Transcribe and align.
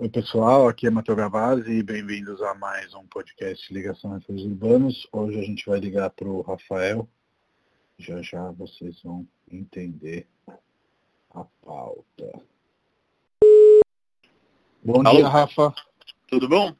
Oi 0.00 0.08
pessoal, 0.08 0.68
aqui 0.68 0.86
é 0.86 0.90
Matheus 0.90 1.18
Gavazzi 1.18 1.72
e 1.72 1.82
bem-vindos 1.82 2.40
a 2.40 2.54
mais 2.54 2.94
um 2.94 3.04
podcast 3.08 3.74
Ligação 3.74 4.14
entre 4.14 4.32
os 4.32 4.44
Urbanos. 4.44 5.08
Hoje 5.10 5.40
a 5.40 5.42
gente 5.42 5.66
vai 5.66 5.80
ligar 5.80 6.08
para 6.10 6.28
o 6.28 6.40
Rafael. 6.40 7.08
Já 7.98 8.22
já 8.22 8.48
vocês 8.52 9.02
vão 9.02 9.26
entender 9.50 10.24
a 11.34 11.42
pauta. 11.64 12.40
Bom 14.84 15.04
Alô? 15.04 15.16
dia, 15.16 15.28
Rafa. 15.28 15.74
Tudo 16.28 16.48
bom? 16.48 16.72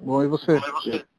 Bom, 0.00 0.22
e 0.22 0.26
você? 0.26 0.58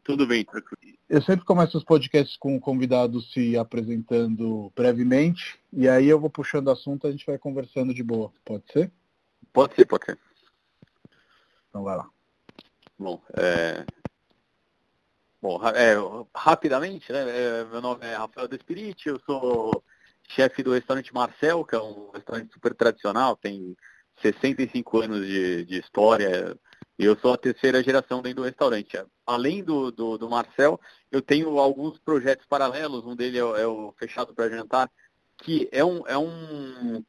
Tudo 0.04 0.26
bem, 0.26 0.44
tranquilo. 0.44 0.98
Eu 1.08 1.22
sempre 1.22 1.46
começo 1.46 1.78
os 1.78 1.84
podcasts 1.84 2.36
com 2.38 2.56
o 2.56 2.60
convidado 2.60 3.22
se 3.22 3.56
apresentando 3.56 4.74
brevemente 4.76 5.60
e 5.72 5.88
aí 5.88 6.08
eu 6.08 6.20
vou 6.20 6.32
puxando 6.32 6.72
assunto 6.72 7.06
e 7.06 7.10
a 7.10 7.12
gente 7.12 7.28
vai 7.28 7.38
conversando 7.38 7.94
de 7.94 8.02
boa. 8.02 8.34
Pode 8.44 8.64
ser? 8.74 8.92
Pode 9.54 9.76
ser, 9.76 9.86
pode 9.86 10.06
ser. 10.06 10.18
Então 11.76 11.84
vai 11.84 11.98
lá. 11.98 12.10
Bom, 12.98 13.22
é... 13.34 13.86
Bom, 15.42 15.60
é, 15.68 15.96
rapidamente, 16.34 17.12
né? 17.12 17.26
é, 17.28 17.66
meu 17.66 17.82
nome 17.82 18.06
é 18.06 18.16
Rafael 18.16 18.48
Despiriti, 18.48 19.10
eu 19.10 19.20
sou 19.26 19.84
chefe 20.30 20.64
do 20.64 20.72
restaurante 20.72 21.14
Marcel, 21.14 21.66
que 21.66 21.76
é 21.76 21.82
um 21.82 22.12
restaurante 22.12 22.54
super 22.54 22.74
tradicional, 22.74 23.36
tem 23.36 23.76
65 24.22 25.02
anos 25.02 25.28
de, 25.28 25.66
de 25.66 25.78
história, 25.78 26.58
e 26.98 27.04
eu 27.04 27.20
sou 27.20 27.34
a 27.34 27.38
terceira 27.38 27.84
geração 27.84 28.22
dentro 28.22 28.38
do 28.38 28.46
restaurante. 28.46 28.98
Além 29.26 29.62
do, 29.62 29.92
do, 29.92 30.18
do 30.18 30.30
Marcel, 30.30 30.80
eu 31.12 31.22
tenho 31.22 31.60
alguns 31.60 32.00
projetos 32.00 32.46
paralelos, 32.48 33.06
um 33.06 33.18
deles 33.18 33.36
é, 33.36 33.64
é 33.64 33.68
o 33.68 33.94
Fechado 34.00 34.34
para 34.34 34.50
Jantar, 34.50 34.90
que 35.40 35.68
é 35.74 35.84
um, 35.84 36.08
é 36.08 36.18
um. 36.18 37.04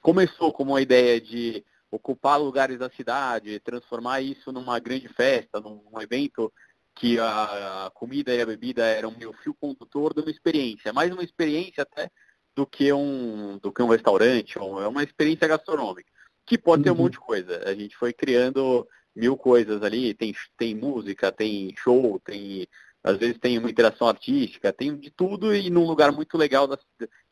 Começou 0.00 0.52
como 0.52 0.70
uma 0.70 0.80
ideia 0.80 1.20
de 1.20 1.64
ocupar 1.92 2.40
lugares 2.40 2.78
da 2.78 2.88
cidade, 2.90 3.60
transformar 3.60 4.22
isso 4.22 4.50
numa 4.50 4.78
grande 4.80 5.08
festa, 5.08 5.60
num, 5.60 5.84
num 5.92 6.00
evento 6.00 6.50
que 6.94 7.18
a, 7.18 7.86
a 7.86 7.90
comida 7.90 8.34
e 8.34 8.40
a 8.40 8.46
bebida 8.46 8.84
eram 8.84 9.10
meu 9.12 9.32
fio 9.34 9.54
condutor 9.54 10.14
de 10.14 10.22
uma 10.22 10.30
experiência, 10.30 10.92
mais 10.92 11.12
uma 11.12 11.22
experiência 11.22 11.82
até 11.82 12.10
do 12.56 12.66
que 12.66 12.92
um 12.92 13.58
do 13.58 13.70
que 13.70 13.82
um 13.82 13.88
restaurante, 13.88 14.58
é 14.58 14.62
uma 14.88 15.02
experiência 15.02 15.46
gastronômica, 15.46 16.10
que 16.46 16.56
pode 16.58 16.82
ter 16.82 16.90
um 16.90 16.94
Uhum. 16.94 17.02
monte 17.02 17.12
de 17.12 17.20
coisa. 17.20 17.62
A 17.68 17.74
gente 17.74 17.94
foi 17.96 18.12
criando 18.12 18.86
mil 19.14 19.36
coisas 19.36 19.82
ali, 19.82 20.14
tem 20.14 20.34
tem 20.56 20.74
música, 20.74 21.30
tem 21.30 21.74
show, 21.76 22.18
tem 22.24 22.66
às 23.04 23.18
vezes 23.18 23.38
tem 23.38 23.58
uma 23.58 23.70
interação 23.70 24.06
artística, 24.08 24.72
tem 24.72 24.96
de 24.96 25.10
tudo 25.10 25.54
e 25.54 25.68
num 25.70 25.86
lugar 25.86 26.12
muito 26.12 26.38
legal, 26.38 26.66
da, 26.66 26.78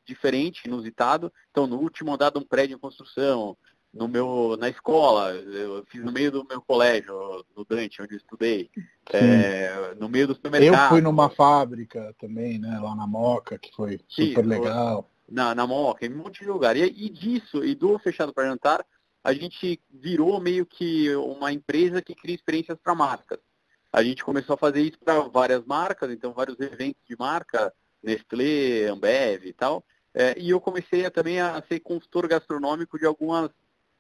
diferente, 0.05 0.67
inusitado. 0.67 1.33
Então, 1.51 1.67
no 1.67 1.79
último 1.79 2.13
andar 2.13 2.31
de 2.31 2.39
um 2.39 2.43
prédio 2.45 2.75
em 2.77 2.81
construção, 2.81 3.57
no 3.93 4.07
meu, 4.09 4.57
na 4.59 4.69
escola, 4.69 5.33
eu 5.33 5.85
fiz 5.87 6.03
no 6.05 6.13
meio 6.13 6.31
do 6.31 6.45
meu 6.45 6.61
colégio, 6.63 7.45
no 7.57 7.65
Dante, 7.65 8.01
onde 8.01 8.15
eu 8.15 8.19
estudei, 8.19 8.71
é, 9.13 9.95
no 9.99 10.09
meio 10.09 10.27
do 10.29 10.33
Eu 10.33 10.37
supermercado. 10.37 10.89
fui 10.91 11.01
numa 11.01 11.29
fábrica 11.29 12.15
também, 12.19 12.59
né, 12.59 12.79
lá 12.79 12.95
na 12.95 13.07
Moca, 13.07 13.59
que 13.59 13.75
foi 13.75 13.99
Sim, 14.09 14.29
super 14.29 14.45
eu- 14.45 14.49
legal. 14.49 15.11
na, 15.29 15.55
na 15.55 15.67
Moca, 15.67 16.07
em 16.07 16.13
um 16.13 16.19
monte 16.19 16.41
de 16.41 16.49
lugar. 16.51 16.77
E, 16.77 16.83
e 16.83 17.09
disso, 17.09 17.65
e 17.65 17.75
do 17.75 17.99
Fechado 17.99 18.33
para 18.33 18.49
Jantar, 18.49 18.85
a 19.23 19.33
gente 19.33 19.81
virou 19.91 20.41
meio 20.41 20.65
que 20.65 21.15
uma 21.17 21.53
empresa 21.53 22.01
que 22.01 22.15
cria 22.15 22.35
experiências 22.35 22.79
para 22.83 22.95
marcas. 22.95 23.39
A 23.93 24.03
gente 24.05 24.25
começou 24.25 24.55
a 24.55 24.59
fazer 24.59 24.83
isso 24.83 24.99
para 25.05 25.21
várias 25.23 25.65
marcas, 25.67 26.11
então 26.13 26.33
vários 26.33 26.59
eventos 26.61 27.03
de 27.09 27.17
marca, 27.19 27.73
Nestlé, 28.03 28.87
Ambev 28.89 29.45
e 29.47 29.53
tal. 29.53 29.85
É, 30.15 30.39
e 30.39 30.51
eu 30.51 30.61
comecei 30.61 31.05
a, 31.05 31.11
também 31.11 31.41
a 31.41 31.63
ser 31.69 31.81
consultor 31.81 32.27
gastronômico 32.29 32.99
de 32.99 33.05
algumas. 33.05 33.51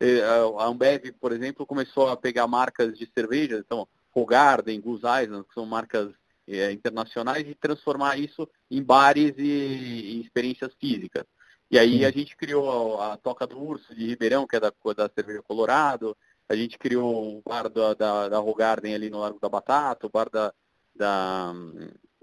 Eh, 0.01 0.23
a 0.23 0.67
Ambev, 0.67 1.13
por 1.21 1.33
exemplo, 1.33 1.67
começou 1.67 2.09
a 2.09 2.17
pegar 2.17 2.47
marcas 2.47 2.99
de 2.99 3.07
cerveja, 3.15 3.59
então 3.59 3.87
Hogarden, 4.15 4.81
Goose 4.81 5.05
Island, 5.23 5.47
que 5.47 5.55
são 5.55 5.65
marcas 5.67 6.13
eh, 6.49 6.73
internacionais, 6.73 7.47
e 7.47 7.55
transformar 7.55 8.19
isso 8.19 8.49
em 8.71 8.83
bares 8.83 9.35
e, 9.39 9.43
e 9.43 10.21
experiências 10.21 10.73
físicas. 10.81 11.25
E 11.71 11.79
aí 11.79 12.05
a 12.05 12.11
gente 12.11 12.37
criou 12.37 13.01
a, 13.01 13.13
a 13.13 13.17
Toca 13.17 13.47
do 13.47 13.63
Urso 13.63 13.95
de 13.95 14.07
Ribeirão, 14.07 14.47
que 14.47 14.57
é 14.57 14.61
da, 14.61 14.73
da 14.97 15.09
cerveja 15.15 15.43
Colorado, 15.43 16.17
a 16.49 16.57
gente 16.57 16.77
criou 16.77 17.39
o 17.39 17.43
bar 17.49 17.69
da, 17.69 17.95
da, 17.95 18.29
da 18.29 18.41
Hogarden 18.41 18.93
ali 18.93 19.09
no 19.09 19.21
Largo 19.21 19.39
da 19.39 19.49
Batata, 19.49 20.07
o 20.07 20.11
bar 20.11 20.29
da, 20.29 20.53
da, 20.93 21.53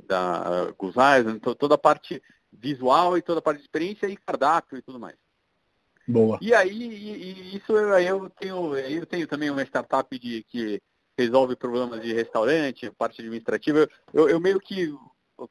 da 0.06 0.72
Goose 0.78 0.98
Island, 0.98 1.40
to- 1.40 1.56
toda 1.56 1.76
a 1.76 1.78
parte 1.78 2.22
visual 2.52 3.18
e 3.18 3.22
toda 3.22 3.40
a 3.40 3.42
parte 3.42 3.60
de 3.60 3.64
experiência 3.64 4.08
e 4.08 4.18
cardápio 4.18 4.78
e 4.78 4.82
tudo 4.82 5.00
mais. 5.00 5.16
Boa. 6.08 6.38
E 6.42 6.54
aí, 6.54 6.72
e- 6.72 7.52
e 7.54 7.58
isso 7.58 7.74
eu, 7.74 7.90
eu 8.00 8.30
tenho, 8.30 8.78
eu 8.78 9.06
tenho 9.06 9.28
também 9.28 9.50
uma 9.50 9.64
startup 9.64 10.18
de, 10.18 10.44
que 10.44 10.82
resolve 11.18 11.56
problemas 11.56 12.02
de 12.02 12.14
restaurante, 12.14 12.92
parte 12.92 13.22
administrativa. 13.22 13.90
Eu, 14.14 14.30
eu, 14.30 14.40
meio 14.40 14.60
que 14.60 14.94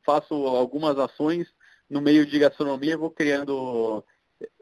faço 0.05 0.35
algumas 0.35 0.99
ações 0.99 1.47
no 1.91 2.01
meio 2.01 2.25
de 2.25 2.39
gastronomia 2.39 2.97
vou 2.97 3.11
criando 3.11 4.05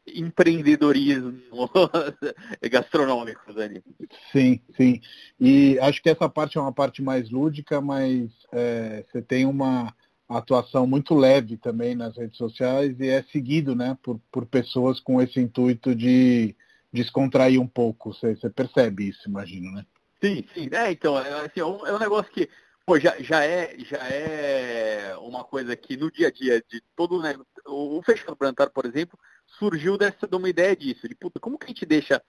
empreendedorismo 0.07 1.69
gastronômico, 2.71 3.53
Dani. 3.53 3.83
Sim, 4.31 4.61
sim. 4.75 5.01
E 5.39 5.77
acho 5.79 6.01
que 6.01 6.09
essa 6.09 6.29
parte 6.29 6.57
é 6.57 6.61
uma 6.61 6.73
parte 6.73 7.01
mais 7.01 7.29
lúdica, 7.29 7.81
mas 7.81 8.29
é, 8.51 9.03
você 9.11 9.21
tem 9.21 9.45
uma 9.45 9.93
atuação 10.29 10.87
muito 10.87 11.13
leve 11.13 11.57
também 11.57 11.95
nas 11.95 12.17
redes 12.17 12.37
sociais 12.37 12.99
e 12.99 13.07
é 13.07 13.23
seguido, 13.31 13.75
né, 13.75 13.97
por, 14.01 14.19
por 14.31 14.45
pessoas 14.45 14.99
com 14.99 15.21
esse 15.21 15.39
intuito 15.39 15.95
de 15.95 16.55
descontrair 16.91 17.61
um 17.61 17.67
pouco. 17.67 18.13
Você, 18.13 18.35
percebe 18.49 19.09
isso, 19.09 19.29
imagino, 19.29 19.71
né? 19.71 19.85
Sim, 20.21 20.43
sim. 20.53 20.69
É, 20.71 20.91
então, 20.91 21.19
é, 21.19 21.45
assim, 21.45 21.59
é 21.59 21.65
um, 21.65 21.85
é 21.85 21.93
um 21.93 21.99
negócio 21.99 22.31
que 22.31 22.49
pô, 22.85 22.99
já, 22.99 23.15
já, 23.19 23.43
é, 23.43 23.75
já 23.79 23.97
é 23.97 25.15
uma 25.19 25.43
coisa 25.43 25.75
que 25.75 25.97
no 25.97 26.11
dia 26.11 26.27
a 26.27 26.31
dia 26.31 26.63
de 26.67 26.81
todo 26.95 27.21
né, 27.21 27.35
o, 27.65 27.97
o 27.97 28.01
Fechado 28.03 28.35
Plantar, 28.35 28.69
por 28.69 28.85
exemplo, 28.85 29.19
surgiu 29.59 29.97
dessa 29.97 30.27
de 30.27 30.35
uma 30.35 30.49
ideia 30.49 30.75
disso, 30.75 31.07
de 31.07 31.15
puta, 31.15 31.39
como 31.39 31.57
que 31.57 31.65
a 31.65 31.69
gente 31.69 31.85
deixa 31.85 32.21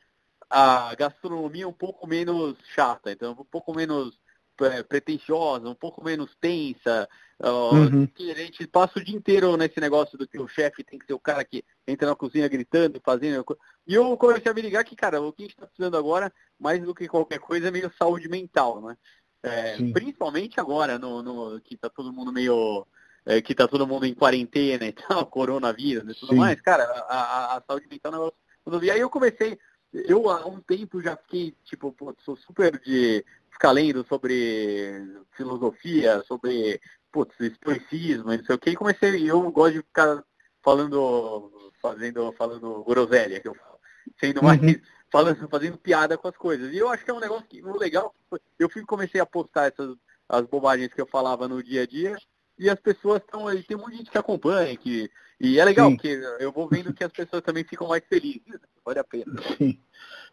a 0.49 0.95
gastronomia 0.95 1.69
um 1.69 1.73
pouco 1.73 2.07
menos 2.07 2.57
chata, 2.75 3.11
então 3.11 3.33
um 3.33 3.45
pouco 3.45 3.75
menos 3.75 4.19
é, 4.65 4.83
pretensiosa, 4.83 5.69
um 5.69 5.75
pouco 5.75 6.03
menos 6.05 6.34
tensa, 6.41 7.09
ó, 7.43 7.75
Uhum. 7.75 8.06
que 8.06 8.31
a 8.31 8.34
gente 8.34 8.67
passa 8.67 8.99
o 8.99 9.05
dia 9.05 9.17
inteiro 9.17 9.56
nesse 9.56 9.78
negócio 9.81 10.17
do 10.17 10.27
que 10.27 10.39
o 10.39 10.49
chefe 10.49 10.83
tem 10.84 10.99
que 10.99 11.06
ser 11.06 11.12
o 11.15 11.19
cara 11.21 11.44
que 11.44 11.65
entra 11.87 12.09
na 12.09 12.17
cozinha 12.17 12.49
gritando, 12.49 13.00
fazendo. 13.05 13.45
E 13.87 13.95
eu 13.95 14.16
comecei 14.16 14.50
a 14.50 14.55
me 14.55 14.62
ligar 14.62 14.84
que, 14.84 14.97
cara, 14.97 15.21
o 15.21 15.33
que 15.33 15.43
a 15.43 15.47
gente 15.47 15.55
está 15.55 15.66
precisando 15.66 15.97
agora, 15.97 16.33
mais 16.59 16.83
do 16.83 16.95
que 16.95 17.06
qualquer 17.09 17.39
coisa, 17.39 17.69
é 17.69 17.71
meio 17.71 17.93
saúde 17.99 18.28
mental, 18.28 18.81
né? 18.81 18.97
É, 19.43 19.77
principalmente 19.93 20.59
agora, 20.59 20.99
no, 20.99 21.22
no- 21.22 21.61
que 21.61 21.77
tá 21.77 21.89
todo 21.89 22.12
mundo 22.12 22.33
meio. 22.33 22.87
é, 23.28 23.43
que 23.43 23.55
tá 23.56 23.66
todo 23.66 23.87
mundo 23.87 24.06
em 24.06 24.15
quarentena 24.15 24.87
e 24.87 24.93
tal, 25.25 25.27
coronavírus 25.27 26.09
e 26.11 26.19
tudo 26.19 26.33
Sim. 26.33 26.39
mais, 26.39 26.61
cara, 26.61 26.84
a, 26.84 27.55
a- 27.55 27.56
a 27.56 27.62
saúde 27.66 27.87
mental 27.89 28.12
é 28.12 28.16
um 28.16 28.19
negócio. 28.21 28.81
vi- 28.81 28.91
Aí 28.91 29.00
eu 29.00 29.11
comecei, 29.11 29.59
eu 29.93 30.31
há 30.31 30.47
um 30.47 30.61
tempo 30.61 31.03
já 31.03 31.16
fiquei, 31.16 31.53
tipo, 31.65 31.93
pô, 31.93 32.15
sou 32.25 32.37
super 32.37 32.78
de 32.81 33.25
ficar 33.56 33.72
lendo 33.72 34.05
sobre 34.06 35.03
filosofia, 35.33 36.22
sobre 36.28 36.78
putz, 37.11 37.34
estoicismo, 37.41 38.37
não 38.37 38.44
sei 38.44 38.55
o 38.55 38.59
que, 38.59 38.71
e 38.71 38.77
comecei, 38.77 39.28
eu 39.28 39.50
gosto 39.50 39.72
de 39.75 39.78
ficar 39.78 40.22
falando, 40.62 41.71
fazendo, 41.81 42.33
falando 42.33 42.84
groselha, 42.84 43.41
que 43.41 43.49
eu 43.49 43.55
falo, 43.55 43.78
sendo 44.21 44.43
mais, 44.43 44.61
Uhum. 44.61 44.78
falando, 45.11 45.49
fazendo 45.49 45.78
piada 45.78 46.19
com 46.19 46.28
as 46.28 46.37
coisas. 46.37 46.72
E 46.72 46.77
eu 46.77 46.91
acho 46.91 47.05
que 47.05 47.11
é 47.11 47.15
um 47.15 47.21
negócio 47.21 47.47
que, 47.47 47.62
legal, 47.62 48.15
eu 48.59 48.69
fui, 48.69 48.84
comecei 48.84 49.21
a 49.21 49.27
postar 49.27 49.72
essas, 49.72 49.97
as 50.28 50.43
bobagens 50.43 50.93
que 50.93 51.00
eu 51.00 51.06
falava 51.06 51.49
no 51.49 51.62
dia 51.62 51.83
a 51.83 51.87
dia, 51.87 52.16
e 52.59 52.69
as 52.69 52.78
pessoas 52.78 53.22
estão 53.22 53.49
aí, 53.49 53.62
tem 53.62 53.77
de 53.77 53.97
gente 53.97 54.11
que 54.11 54.19
acompanha, 54.19 54.77
que, 54.77 55.11
e 55.41 55.59
é 55.59 55.65
legal, 55.65 55.91
Sim. 55.91 55.97
porque 55.97 56.21
eu 56.41 56.51
vou 56.53 56.69
vendo 56.69 56.93
que 56.93 57.05
as 57.05 57.13
pessoas 57.13 57.43
também 57.43 57.65
ficam 57.65 57.89
mais 57.89 58.03
felizes, 58.09 58.43
vale 58.85 58.99
a 58.99 59.05
pena. 59.05 59.33
Sim. 59.57 59.79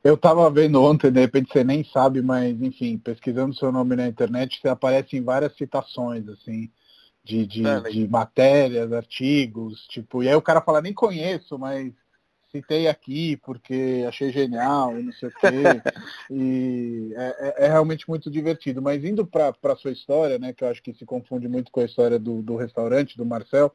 Eu 0.03 0.15
estava 0.15 0.49
vendo 0.49 0.81
ontem, 0.81 1.11
de 1.11 1.19
repente 1.19 1.51
você 1.51 1.63
nem 1.63 1.83
sabe, 1.83 2.21
mas 2.21 2.61
enfim, 2.61 2.97
pesquisando 2.97 3.55
seu 3.55 3.71
nome 3.71 3.95
na 3.95 4.07
internet, 4.07 4.59
você 4.61 4.67
aparece 4.67 5.15
em 5.15 5.23
várias 5.23 5.55
citações, 5.55 6.27
assim, 6.27 6.69
de, 7.23 7.45
de, 7.47 7.65
É, 7.65 7.79
de 7.81 8.07
matérias, 8.07 8.91
artigos, 8.91 9.85
tipo, 9.87 10.21
e 10.21 10.27
aí 10.27 10.35
o 10.35 10.41
cara 10.41 10.61
fala, 10.61 10.81
nem 10.81 10.93
conheço, 10.93 11.57
mas 11.57 11.93
citei 12.51 12.87
aqui 12.87 13.37
porque 13.37 14.05
achei 14.07 14.31
genial 14.31 14.99
e 14.99 15.03
não 15.03 15.13
sei 15.13 15.29
o 15.29 15.31
quê. 15.31 15.81
e 16.29 17.13
é, 17.15 17.63
é- 17.63 17.65
é 17.65 17.67
realmente 17.67 18.07
muito 18.07 18.29
divertido. 18.29 18.81
Mas 18.81 19.03
indo 19.03 19.25
para 19.25 19.53
a 19.63 19.75
sua 19.75 19.91
história, 19.91 20.37
né, 20.37 20.53
que 20.53 20.63
eu 20.63 20.67
acho 20.67 20.83
que 20.83 20.93
se 20.93 21.05
confunde 21.05 21.47
muito 21.47 21.71
com 21.71 21.79
a 21.79 21.85
história 21.85 22.19
do, 22.19 22.41
do 22.41 22.55
restaurante, 22.55 23.17
do 23.17 23.25
Marcel, 23.25 23.73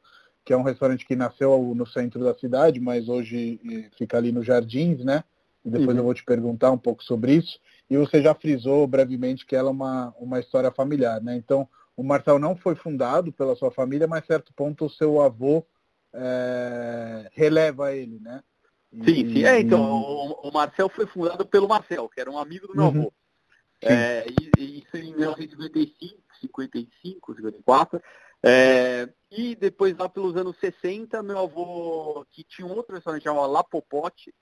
que 0.49 0.53
é 0.55 0.57
um 0.57 0.63
restaurante 0.63 1.05
que 1.05 1.15
nasceu 1.15 1.75
no 1.77 1.87
centro 1.87 2.25
da 2.25 2.33
cidade, 2.33 2.81
mas 2.81 3.07
hoje 3.07 3.61
fica 3.99 4.17
ali 4.17 4.33
nos 4.33 4.47
Jardins, 4.47 5.05
né? 5.05 5.23
E 5.63 5.69
depois 5.69 5.91
Uhum. 5.91 5.99
eu 5.99 6.05
vou 6.05 6.15
te 6.15 6.25
perguntar 6.25 6.71
um 6.71 6.79
pouco 6.79 7.05
sobre 7.05 7.35
isso. 7.35 7.61
E 7.91 7.99
você 7.99 8.23
já 8.23 8.35
frisou 8.35 8.87
brevemente 8.87 9.45
que 9.45 9.55
ela 9.55 9.69
é 9.69 9.71
uma, 9.71 10.15
uma 10.19 10.41
história 10.41 10.71
familiar, 10.71 11.21
né? 11.21 11.37
Então, 11.37 11.69
o 11.95 12.03
Marcel 12.03 12.39
não 12.39 12.57
foi 12.57 12.75
fundado 12.75 13.31
pela 13.31 13.55
sua 13.57 13.71
família, 13.71 14.07
mas 14.07 14.23
a 14.23 14.27
certo 14.27 14.51
ponto 14.55 14.87
o 14.87 14.91
seu 14.91 15.21
avô 15.21 15.67
eh, 16.15 17.29
releva 17.35 17.95
ele, 17.95 18.19
né? 18.19 18.43
E- 18.91 19.05
Sim, 19.05 19.31
sim. 19.31 19.45
É, 19.45 19.61
então, 19.61 19.83
o, 19.83 20.49
o 20.49 20.51
Marcel 20.51 20.89
foi 20.89 21.05
fundado 21.05 21.45
pelo 21.45 21.69
Marcel, 21.69 22.09
que 22.09 22.23
era 22.23 22.31
um 22.31 22.39
amigo 22.39 22.67
do 22.67 22.75
meu 22.75 22.85
Uhum. 22.85 23.01
avô. 23.01 23.13
É, 23.83 24.25
isso 24.57 24.97
em 24.97 25.15
1955, 25.15 26.23
55, 26.41 27.35
54. 27.35 28.03
É, 28.43 29.09
e 29.39 29.55
depois 29.55 29.97
lá 29.97 30.09
pelos 30.09 30.35
anos 30.37 30.57
60, 30.59 31.23
meu 31.23 31.39
avô, 31.39 32.27
que 32.29 32.43
tinha 32.43 32.67
um 32.67 32.73
outro 32.73 32.97
restaurante 32.97 33.23
chamado 33.23 33.53
La 33.53 33.63
Popote, 33.63 34.35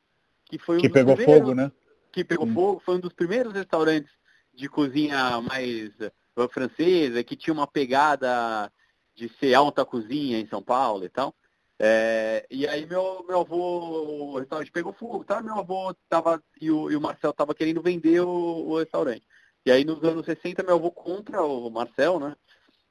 que 0.46 0.58
foi 0.58 0.78
um 0.78 0.80
que 0.80 0.88
pegou 0.88 1.14
fogo, 1.18 1.54
né? 1.54 1.70
Que 2.10 2.24
pegou 2.24 2.46
hum. 2.46 2.54
fogo, 2.54 2.82
foi 2.82 2.94
um 2.94 3.00
dos 3.00 3.12
primeiros 3.12 3.52
restaurantes 3.52 4.10
de 4.54 4.70
cozinha 4.70 5.38
mais 5.42 5.90
uh, 6.00 6.48
francesa, 6.48 7.22
que 7.22 7.36
tinha 7.36 7.52
uma 7.52 7.66
pegada 7.66 8.72
de 9.14 9.28
ser 9.38 9.52
alta 9.52 9.84
cozinha 9.84 10.40
em 10.40 10.46
São 10.46 10.62
Paulo 10.62 11.04
e 11.04 11.10
tal. 11.10 11.34
É, 11.78 12.46
e 12.50 12.66
aí 12.66 12.86
meu, 12.86 13.22
meu 13.28 13.40
avô, 13.40 14.32
o 14.32 14.38
restaurante 14.38 14.72
pegou 14.72 14.94
fogo, 14.94 15.24
tá? 15.24 15.42
Meu 15.42 15.58
avô 15.58 15.94
tava, 16.08 16.42
e 16.58 16.70
o, 16.70 16.90
e 16.90 16.96
o 16.96 17.00
Marcel 17.02 17.34
tava 17.34 17.54
querendo 17.54 17.82
vender 17.82 18.20
o, 18.20 18.30
o, 18.30 18.78
restaurante. 18.78 19.26
E 19.66 19.70
aí 19.70 19.84
nos 19.84 20.02
anos 20.02 20.24
60 20.24 20.62
meu 20.62 20.76
avô 20.76 20.90
compra 20.90 21.42
o 21.42 21.68
Marcel, 21.68 22.18
né? 22.18 22.34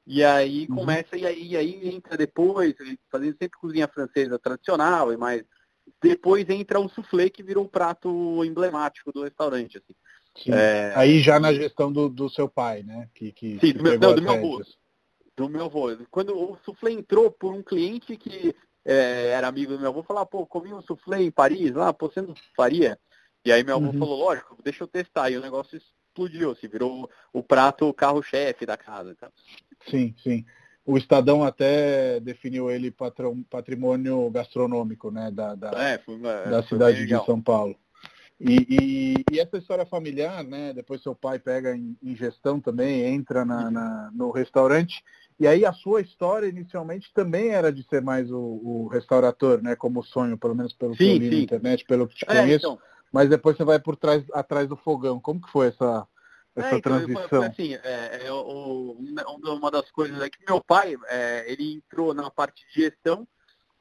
E 0.06 0.22
aí 0.22 0.66
uhum. 0.70 0.76
começa, 0.76 1.16
uhum. 1.16 1.22
e, 1.22 1.26
aí, 1.26 1.46
e 1.48 1.56
aí 1.56 1.88
entra 1.88 2.16
depois, 2.16 2.74
fazendo 3.10 3.32
sempre 3.32 3.58
cozinha 3.58 3.88
francesa 3.88 4.38
tradicional, 4.38 5.12
e 5.12 5.16
mais. 5.16 5.42
Depois 6.02 6.48
entra 6.48 6.80
o 6.80 6.88
soufflé, 6.88 7.28
que 7.28 7.42
virou 7.42 7.64
o 7.64 7.68
prato 7.68 8.44
emblemático 8.44 9.12
do 9.12 9.24
restaurante. 9.24 9.78
Assim. 9.78 10.52
É... 10.52 10.92
Aí 10.94 11.20
já 11.20 11.40
na 11.40 11.52
gestão 11.52 11.92
do, 11.92 12.08
do 12.08 12.28
seu 12.28 12.48
pai, 12.48 12.82
né? 12.82 13.08
Que, 13.14 13.32
que, 13.32 13.52
Sim, 13.54 13.58
que 13.58 13.72
do, 13.74 13.82
meu, 13.82 13.98
não, 13.98 14.14
do 14.14 14.22
meu 14.22 14.32
avô. 14.32 14.62
Do 15.36 15.48
meu 15.48 15.64
avô. 15.64 15.96
Quando 16.10 16.36
o 16.36 16.56
soufflé 16.64 16.92
entrou 16.92 17.30
por 17.30 17.52
um 17.52 17.62
cliente 17.62 18.16
que 18.16 18.54
é, 18.84 19.28
era 19.28 19.48
amigo 19.48 19.72
do 19.72 19.80
meu 19.80 19.90
avô, 19.90 20.02
falava, 20.02 20.26
pô, 20.26 20.46
comi 20.46 20.72
um 20.72 20.82
soufflé 20.82 21.22
em 21.22 21.30
Paris, 21.30 21.72
lá, 21.72 21.92
pô, 21.92 22.08
você 22.08 22.20
não 22.20 22.34
faria? 22.56 22.98
E 23.44 23.52
aí 23.52 23.62
meu 23.62 23.76
avô 23.76 23.86
uhum. 23.86 23.98
falou, 23.98 24.18
lógico, 24.18 24.56
deixa 24.62 24.84
eu 24.84 24.88
testar. 24.88 25.30
E 25.30 25.36
o 25.36 25.40
negócio 25.40 25.80
explodiu, 26.16 26.54
se 26.54 26.60
assim, 26.60 26.68
virou 26.68 27.10
o 27.32 27.42
prato 27.42 27.92
carro-chefe 27.92 28.64
da 28.64 28.76
casa. 28.76 29.14
Tá? 29.14 29.30
Sim, 29.88 30.14
sim. 30.22 30.44
O 30.84 30.96
Estadão 30.96 31.44
até 31.44 32.20
definiu 32.20 32.70
ele 32.70 32.90
patrão, 32.90 33.42
patrimônio 33.50 34.30
gastronômico 34.30 35.10
né, 35.10 35.30
da, 35.30 35.54
da, 35.54 35.70
é, 35.82 35.98
foi, 35.98 36.18
da 36.18 36.62
cidade 36.62 37.04
de 37.04 37.24
São 37.24 37.40
Paulo. 37.40 37.76
E, 38.38 38.66
e, 38.68 39.34
e, 39.34 39.40
essa 39.40 39.56
história 39.56 39.86
familiar, 39.86 40.44
né? 40.44 40.70
Depois 40.74 41.02
seu 41.02 41.14
pai 41.14 41.38
pega 41.38 41.74
em, 41.74 41.96
em 42.02 42.14
gestão 42.14 42.60
também, 42.60 43.02
entra 43.02 43.46
na, 43.46 43.70
na, 43.70 44.10
no 44.12 44.30
restaurante. 44.30 45.02
E 45.40 45.46
aí 45.46 45.64
a 45.64 45.72
sua 45.72 46.02
história 46.02 46.46
inicialmente 46.46 47.10
também 47.14 47.48
era 47.48 47.72
de 47.72 47.82
ser 47.88 48.02
mais 48.02 48.30
o, 48.30 48.38
o 48.38 48.88
restaurator, 48.88 49.62
né? 49.62 49.74
Como 49.74 50.04
sonho, 50.04 50.36
pelo 50.36 50.54
menos 50.54 50.74
pelo 50.74 50.92
sim, 50.92 50.98
que 50.98 51.04
eu 51.04 51.18
li 51.18 51.30
na 51.30 51.42
internet, 51.42 51.84
pelo 51.86 52.06
que 52.06 52.16
te 52.16 52.26
é, 52.28 52.42
conheço. 52.42 52.66
Então. 52.66 52.78
Mas 53.16 53.30
depois 53.30 53.56
você 53.56 53.64
vai 53.64 53.78
por 53.78 53.96
trás, 53.96 54.22
atrás 54.34 54.68
do 54.68 54.76
fogão. 54.76 55.18
Como 55.18 55.40
que 55.40 55.50
foi 55.50 55.68
essa, 55.68 56.06
essa 56.54 56.74
é, 56.74 56.78
então, 56.78 56.80
transição? 56.82 57.42
Assim, 57.44 57.72
é, 57.76 58.26
é, 58.26 58.30
o, 58.30 58.94
uma 59.42 59.70
das 59.70 59.90
coisas 59.90 60.20
é 60.20 60.28
que 60.28 60.44
meu 60.46 60.62
pai, 60.62 60.98
é, 61.08 61.50
ele 61.50 61.76
entrou 61.76 62.12
na 62.12 62.30
parte 62.30 62.66
de 62.66 62.82
gestão 62.82 63.26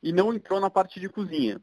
e 0.01 0.13
não 0.13 0.33
entrou 0.33 0.61
na 0.61 0.69
parte 0.69 1.01
de 1.01 1.09
cozinha. 1.09 1.59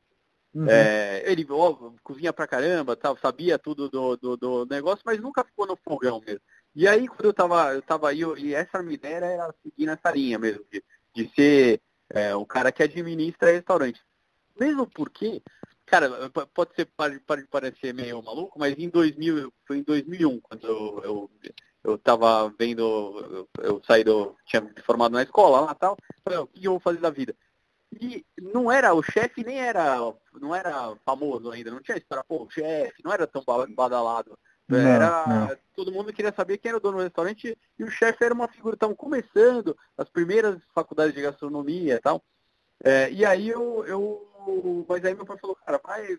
Uhum. 0.53 0.69
É, 0.69 1.23
ele 1.25 1.47
ó, 1.49 1.73
cozinha 2.03 2.31
pra 2.31 2.47
caramba, 2.47 2.95
tal, 2.95 3.17
sabia 3.17 3.59
tudo 3.59 3.89
do, 3.89 4.19
do, 4.19 4.37
do, 4.37 4.67
negócio, 4.67 5.03
mas 5.07 5.19
nunca 5.19 5.43
ficou 5.43 5.67
no 5.67 5.77
fogão 5.77 6.21
mesmo. 6.21 6.43
E 6.77 6.87
aí 6.87 7.09
quando 7.09 7.25
eu 7.25 7.33
tava, 7.33 7.73
eu 7.73 7.81
tava 7.81 8.11
aí, 8.11 8.21
e 8.37 8.55
essa 8.55 8.83
minha 8.83 8.97
ideia 8.97 9.17
era 9.17 9.55
seguir 9.63 9.87
nessa 9.87 10.11
linha 10.11 10.39
mesmo, 10.39 10.63
de, 10.71 10.85
de 11.15 11.35
ser 11.35 11.81
é, 12.11 12.35
o 12.35 12.45
cara 12.45 12.71
que 12.71 12.83
administra 12.83 13.51
restaurante. 13.51 13.99
Mesmo 14.61 14.87
porque, 14.87 15.41
cara, 15.93 16.09
pode 16.55 16.75
ser 16.75 16.87
pode, 16.87 17.21
pode 17.21 17.47
parecer 17.49 17.93
meio 17.93 18.23
maluco, 18.23 18.59
mas 18.59 18.75
em 18.79 18.89
2000, 18.89 19.53
foi 19.67 19.77
em 19.77 19.83
2001 19.83 20.41
quando 20.41 20.67
eu, 20.67 21.01
eu, 21.05 21.31
eu 21.85 21.99
tava 21.99 22.49
vendo, 22.59 22.81
eu, 22.81 23.49
eu 23.63 23.83
saí 23.87 24.03
do, 24.03 24.35
tinha 24.47 24.63
me 24.63 24.73
formado 24.87 25.13
na 25.13 25.23
escola 25.23 25.61
lá 25.61 25.75
tal, 25.75 25.99
falei, 26.25 26.39
o 26.39 26.47
que 26.47 26.67
eu 26.67 26.73
vou 26.73 26.81
fazer 26.81 26.99
da 26.99 27.11
vida? 27.11 27.37
E 28.01 28.25
não 28.41 28.73
era, 28.73 28.95
o 28.95 29.03
chefe 29.03 29.45
nem 29.45 29.59
era, 29.59 29.99
não 30.41 30.55
era 30.55 30.97
famoso 31.05 31.51
ainda, 31.51 31.71
não 31.71 31.83
tinha 31.83 31.99
história, 31.99 32.25
pô, 32.27 32.45
o 32.45 32.51
chefe, 32.51 33.03
não 33.05 33.13
era 33.13 33.27
tão 33.27 33.45
badalado. 33.77 34.39
Não, 34.67 34.79
era, 34.79 35.27
não. 35.27 35.57
todo 35.77 35.93
mundo 35.93 36.11
queria 36.11 36.33
saber 36.33 36.57
quem 36.57 36.71
era 36.71 36.79
o 36.79 36.81
dono 36.81 36.97
do 36.97 37.03
restaurante 37.03 37.59
e 37.79 37.85
o 37.85 37.91
chefe 37.91 38.25
era 38.25 38.33
uma 38.33 38.49
figura, 38.49 38.75
estavam 38.75 38.97
começando 38.97 39.77
as 39.99 40.09
primeiras 40.09 40.59
faculdades 40.75 41.13
de 41.13 41.21
gastronomia 41.21 41.97
e 41.97 42.01
tal. 42.01 42.25
É, 42.85 43.11
e 43.13 43.25
aí 43.25 43.49
eu, 43.49 43.85
eu, 43.87 44.85
mas 44.89 45.05
aí 45.05 45.15
meu 45.15 45.25
pai 45.25 45.39
falou, 45.39 45.57
cara, 45.57 45.81
vai, 45.85 46.19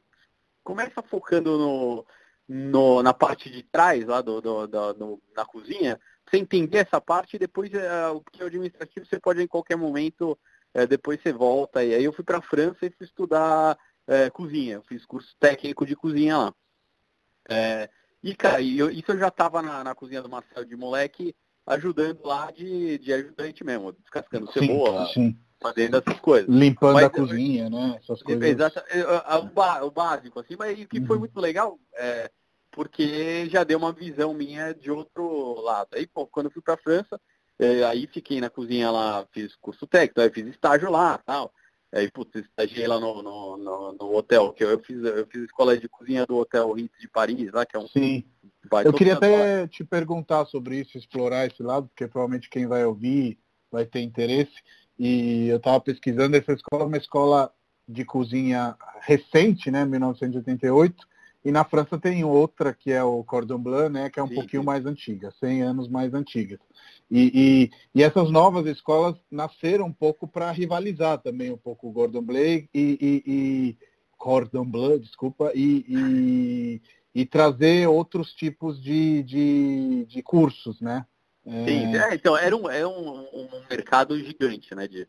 começa 0.63 1.01
focando 1.01 1.57
no, 1.57 2.05
no, 2.47 3.03
na 3.03 3.13
parte 3.13 3.49
de 3.49 3.63
trás, 3.63 4.05
lá 4.05 4.21
do, 4.21 4.39
do, 4.39 4.67
do, 4.67 4.93
do 4.93 5.23
na 5.35 5.45
cozinha, 5.45 5.99
você 6.25 6.37
entender 6.37 6.79
essa 6.79 7.01
parte 7.01 7.35
e 7.35 7.39
depois 7.39 7.73
é, 7.73 8.07
o 8.07 8.21
que 8.21 8.41
é 8.41 8.45
administrativo 8.45 9.05
você 9.05 9.19
pode 9.19 9.41
em 9.41 9.47
qualquer 9.47 9.75
momento 9.75 10.37
é, 10.73 10.87
depois 10.87 11.21
você 11.21 11.33
volta. 11.33 11.83
E 11.83 11.93
aí 11.93 12.03
eu 12.03 12.13
fui 12.13 12.23
para 12.23 12.37
a 12.37 12.41
França 12.41 12.85
e 12.85 12.91
fui 12.91 13.05
estudar 13.05 13.77
é, 14.07 14.29
cozinha. 14.29 14.75
Eu 14.75 14.83
fiz 14.83 15.05
curso 15.05 15.35
técnico 15.39 15.85
de 15.85 15.95
cozinha 15.95 16.37
lá. 16.37 16.53
E, 18.23 18.33
cara, 18.33 18.61
eu, 18.61 18.89
isso 18.89 19.11
eu 19.11 19.19
já 19.19 19.27
estava 19.27 19.61
na, 19.61 19.83
na, 19.83 19.93
cozinha 19.93 20.21
do 20.21 20.29
Marcelo 20.29 20.65
de 20.65 20.77
moleque, 20.77 21.35
ajudando 21.67 22.23
lá 22.23 22.49
de, 22.51 22.97
de 22.97 23.11
ajudante 23.11 23.65
mesmo, 23.65 23.91
descascando 23.91 24.49
sim, 24.53 24.61
cebola, 24.61 25.05
sim. 25.07 25.37
Fazendo 25.63 25.97
essas 25.97 26.19
coisas. 26.19 26.53
Limpando 26.53 26.95
mas, 26.95 27.05
a 27.05 27.09
cozinha, 27.09 27.69
né? 27.69 27.97
Essas 27.99 28.21
coisas. 28.21 28.43
Exato, 28.43 28.79
é, 28.89 28.99
é, 28.99 29.83
o, 29.83 29.89
básico, 29.89 30.39
assim, 30.39 30.55
mas 30.59 30.79
o 30.79 30.87
que 30.87 30.99
uhum. 30.99 31.07
foi 31.07 31.17
muito 31.17 31.39
legal, 31.39 31.79
é, 31.95 32.29
porque 32.71 33.47
já 33.49 33.63
deu 33.63 33.77
uma 33.77 33.93
visão 33.93 34.33
minha 34.33 34.73
de 34.73 34.91
outro 34.91 35.61
lado. 35.61 35.89
Aí, 35.93 36.05
pô, 36.05 36.27
quando 36.27 36.47
eu 36.47 36.51
fui 36.51 36.61
para 36.61 36.77
França, 36.77 37.19
é, 37.57 37.83
aí 37.85 38.07
fiquei 38.07 38.41
na 38.41 38.49
cozinha 38.49 38.91
lá, 38.91 39.25
fiz 39.31 39.55
curso 39.55 39.87
técnico, 39.87 40.21
aí 40.21 40.29
fiz 40.29 40.45
estágio 40.47 40.91
lá 40.91 41.17
tal. 41.17 41.51
Aí, 41.93 42.09
putz, 42.11 42.35
estagiei 42.35 42.87
lá 42.87 42.99
no, 42.99 43.21
no, 43.21 43.57
no, 43.57 43.93
no, 43.93 44.15
hotel, 44.15 44.51
que 44.51 44.63
eu, 44.63 44.71
eu, 44.71 44.79
fiz, 44.79 45.03
eu 45.03 45.27
fiz 45.27 45.43
escola 45.43 45.77
de 45.77 45.87
cozinha 45.87 46.25
do 46.25 46.37
Hotel 46.37 46.71
Ritz 46.73 46.99
de 46.99 47.07
Paris, 47.07 47.51
lá, 47.51 47.67
que 47.67 47.77
é 47.77 47.79
um. 47.79 47.87
Sim. 47.87 48.23
Eu 48.83 48.93
queria 48.93 49.13
até 49.13 49.67
te 49.67 49.83
perguntar 49.83 50.45
sobre 50.45 50.79
isso, 50.79 50.97
explorar 50.97 51.45
esse 51.45 51.61
lado, 51.61 51.87
porque 51.87 52.07
provavelmente 52.07 52.49
quem 52.49 52.65
vai 52.65 52.83
ouvir 52.83 53.37
vai 53.71 53.85
ter 53.85 54.01
interesse. 54.01 54.53
E 54.97 55.47
eu 55.47 55.57
estava 55.57 55.79
pesquisando, 55.79 56.37
essa 56.37 56.53
escola 56.53 56.83
é 56.83 56.87
uma 56.87 56.97
escola 56.97 57.51
de 57.87 58.05
cozinha 58.05 58.75
recente, 59.01 59.69
né, 59.69 59.85
1988, 59.85 61.07
e 61.43 61.51
na 61.51 61.65
França 61.65 61.99
tem 61.99 62.23
outra, 62.23 62.73
que 62.73 62.91
é 62.91 63.03
o 63.03 63.23
Cordon 63.23 63.57
Bleu, 63.57 63.89
né, 63.89 64.09
que 64.09 64.19
é 64.19 64.23
um 64.23 64.29
sim, 64.29 64.35
pouquinho 64.35 64.61
sim. 64.61 64.65
mais 64.65 64.85
antiga, 64.85 65.33
100 65.39 65.61
anos 65.61 65.87
mais 65.89 66.13
antiga. 66.13 66.57
E, 67.11 67.69
e, 67.93 67.99
e, 67.99 68.03
essas 68.03 68.31
novas 68.31 68.65
escolas 68.65 69.15
nasceram 69.29 69.87
um 69.87 69.93
pouco 69.93 70.27
para 70.27 70.51
rivalizar 70.51 71.17
também 71.19 71.51
um 71.51 71.57
pouco 71.57 71.87
o 71.87 71.91
Gordon 71.91 72.21
Bleu 72.21 72.41
e, 72.43 72.67
e, 72.73 73.23
e 73.27 73.77
Cordon 74.17 74.65
Bleu, 74.65 74.97
desculpa, 74.97 75.51
e, 75.53 76.81
e, 77.13 77.25
trazer 77.25 77.87
outros 77.87 78.33
tipos 78.33 78.81
de, 78.81 79.21
de, 79.23 80.05
de 80.05 80.23
cursos, 80.23 80.79
né? 80.79 81.05
Sim, 81.45 81.95
é, 81.97 82.15
então 82.15 82.37
era 82.37 82.55
um, 82.55 82.69
é 82.69 82.87
um, 82.87 83.27
um 83.33 83.49
mercado 83.69 84.17
gigante, 84.17 84.73
né? 84.73 84.87
De, 84.87 85.07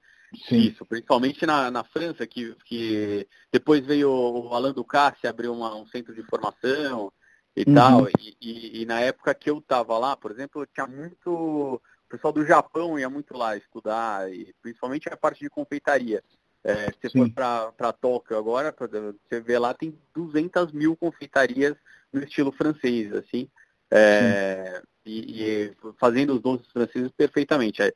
Sim. 0.48 0.56
Isso, 0.56 0.84
principalmente 0.84 1.46
na, 1.46 1.70
na 1.70 1.84
França, 1.84 2.26
que, 2.26 2.54
que 2.64 3.26
depois 3.52 3.84
veio 3.84 4.10
o 4.10 4.52
Alain 4.52 4.72
Ducasse, 4.72 5.26
abriu 5.26 5.52
uma, 5.52 5.74
um 5.74 5.86
centro 5.86 6.14
de 6.14 6.22
formação 6.24 7.12
e 7.56 7.64
uhum. 7.66 7.74
tal. 7.74 8.08
E, 8.18 8.36
e, 8.40 8.82
e, 8.82 8.86
na 8.86 9.00
época 9.00 9.34
que 9.34 9.50
eu 9.50 9.58
estava 9.58 9.96
lá, 9.98 10.16
por 10.16 10.30
exemplo, 10.30 10.66
tinha 10.66 10.86
muito. 10.86 11.30
O 11.30 11.80
pessoal 12.08 12.32
do 12.32 12.44
Japão 12.44 12.98
ia 12.98 13.08
muito 13.08 13.36
lá 13.36 13.56
estudar, 13.56 14.32
e 14.32 14.54
principalmente 14.62 15.08
a 15.08 15.16
parte 15.16 15.40
de 15.40 15.50
confeitaria. 15.50 16.22
É, 16.62 16.86
se 16.92 17.10
você 17.10 17.10
for 17.10 17.30
para 17.30 17.92
Tóquio 17.92 18.38
agora, 18.38 18.74
você 19.28 19.40
vê 19.40 19.58
lá, 19.58 19.74
tem 19.74 19.98
200 20.14 20.72
mil 20.72 20.96
confeitarias 20.96 21.74
no 22.12 22.22
estilo 22.22 22.52
francês, 22.52 23.12
assim. 23.12 23.48
É, 23.90 24.82
e, 25.04 25.42
e, 25.42 25.76
fazendo 25.98 26.34
os 26.34 26.40
doces 26.40 26.66
franceses 26.68 27.12
perfeitamente. 27.12 27.82
É, 27.82 27.92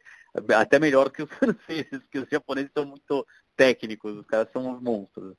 até 0.55 0.79
melhor 0.79 1.11
que 1.11 1.23
os 1.23 1.31
franceses, 1.33 2.07
que 2.11 2.19
os 2.19 2.29
japoneses 2.31 2.71
são 2.73 2.85
muito 2.85 3.27
técnicos, 3.57 4.17
os 4.17 4.27
caras 4.27 4.49
são 4.53 4.69
uns 4.69 4.81
monstros. 4.83 5.35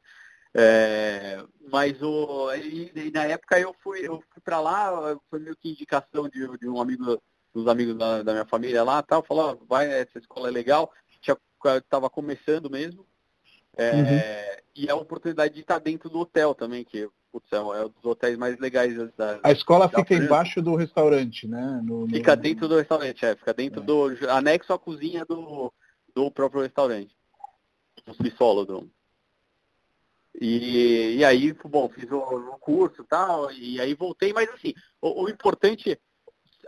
É, 0.53 1.43
mas 1.71 2.01
o, 2.01 2.51
e, 2.55 2.91
e, 2.95 3.11
na 3.11 3.25
época 3.25 3.59
eu 3.59 3.75
fui, 3.83 3.99
eu 3.99 4.23
fui 4.33 4.41
para 4.43 4.59
lá, 4.59 5.17
foi 5.29 5.39
meio 5.39 5.55
que 5.55 5.69
indicação 5.69 6.27
de, 6.27 6.57
de 6.57 6.67
um 6.67 6.81
amigo, 6.81 7.21
dos 7.53 7.67
amigos 7.67 7.95
da, 7.95 8.23
da, 8.23 8.31
minha 8.31 8.45
família 8.45 8.83
lá, 8.83 9.01
tal, 9.03 9.23
falou, 9.23 9.63
vai, 9.69 9.87
essa 9.87 10.17
escola 10.17 10.47
é 10.47 10.51
legal, 10.51 10.91
estava 11.77 12.09
começando 12.09 12.69
mesmo. 12.69 13.05
É, 13.77 13.91
uhum. 13.91 14.59
E 14.75 14.89
a 14.89 14.95
oportunidade 14.95 15.53
de 15.53 15.61
estar 15.61 15.79
dentro 15.79 16.09
do 16.09 16.19
hotel 16.19 16.55
também, 16.55 16.83
que 16.83 17.07
putz, 17.31 17.51
é, 17.51 17.57
é 17.57 17.85
um 17.85 17.89
dos 17.89 18.05
hotéis 18.05 18.37
mais 18.37 18.57
legais 18.59 18.95
da. 19.15 19.39
A 19.43 19.51
escola 19.51 19.87
da 19.87 19.99
fica 19.99 20.15
embaixo 20.15 20.61
do 20.61 20.75
restaurante, 20.75 21.47
né? 21.47 21.81
No, 21.83 22.05
no... 22.05 22.09
Fica 22.09 22.35
dentro 22.35 22.67
do 22.67 22.77
restaurante, 22.77 23.25
é, 23.25 23.35
fica 23.35 23.53
dentro 23.53 23.81
é. 23.81 23.83
do. 23.83 24.29
anexo 24.29 24.73
à 24.73 24.79
cozinha 24.79 25.25
do, 25.25 25.73
do 26.13 26.31
próprio 26.31 26.61
restaurante. 26.61 27.15
No 28.05 28.13
subsolo 28.13 28.65
do. 28.65 28.89
E, 30.39 31.17
e 31.17 31.25
aí, 31.25 31.53
bom, 31.53 31.89
fiz 31.89 32.09
o, 32.11 32.17
o 32.17 32.57
curso 32.59 33.01
e 33.01 33.05
tal, 33.05 33.51
e 33.51 33.81
aí 33.81 33.93
voltei, 33.93 34.31
mas 34.31 34.49
assim, 34.49 34.73
o, 35.01 35.23
o 35.23 35.29
importante 35.29 35.99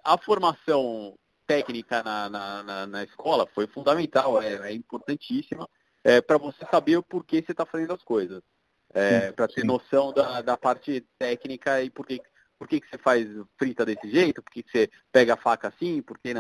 a 0.03 0.17
formação 0.17 1.17
técnica 1.45 2.01
na, 2.03 2.29
na, 2.29 2.63
na, 2.63 2.87
na 2.87 3.03
escola 3.03 3.47
foi 3.53 3.67
fundamental, 3.67 4.41
é, 4.41 4.69
é 4.69 4.73
importantíssima, 4.73 5.67
é, 6.03 6.21
para 6.21 6.37
você 6.37 6.65
saber 6.69 6.97
o 6.97 7.03
porquê 7.03 7.41
você 7.41 7.51
está 7.51 7.65
fazendo 7.65 7.93
as 7.93 8.03
coisas. 8.03 8.41
É, 8.93 9.31
para 9.31 9.47
ter 9.47 9.63
noção 9.63 10.11
da, 10.13 10.41
da 10.41 10.57
parte 10.57 11.05
técnica 11.17 11.81
e 11.81 11.89
por 11.89 12.05
que, 12.05 12.21
por 12.59 12.67
que, 12.67 12.81
que 12.81 12.89
você 12.89 12.97
faz 12.97 13.27
frita 13.57 13.85
desse 13.85 14.09
jeito, 14.09 14.41
por 14.41 14.51
que, 14.51 14.63
que 14.63 14.71
você 14.71 14.89
pega 15.11 15.35
a 15.35 15.37
faca 15.37 15.69
assim, 15.69 16.01
por 16.01 16.17
que. 16.19 16.33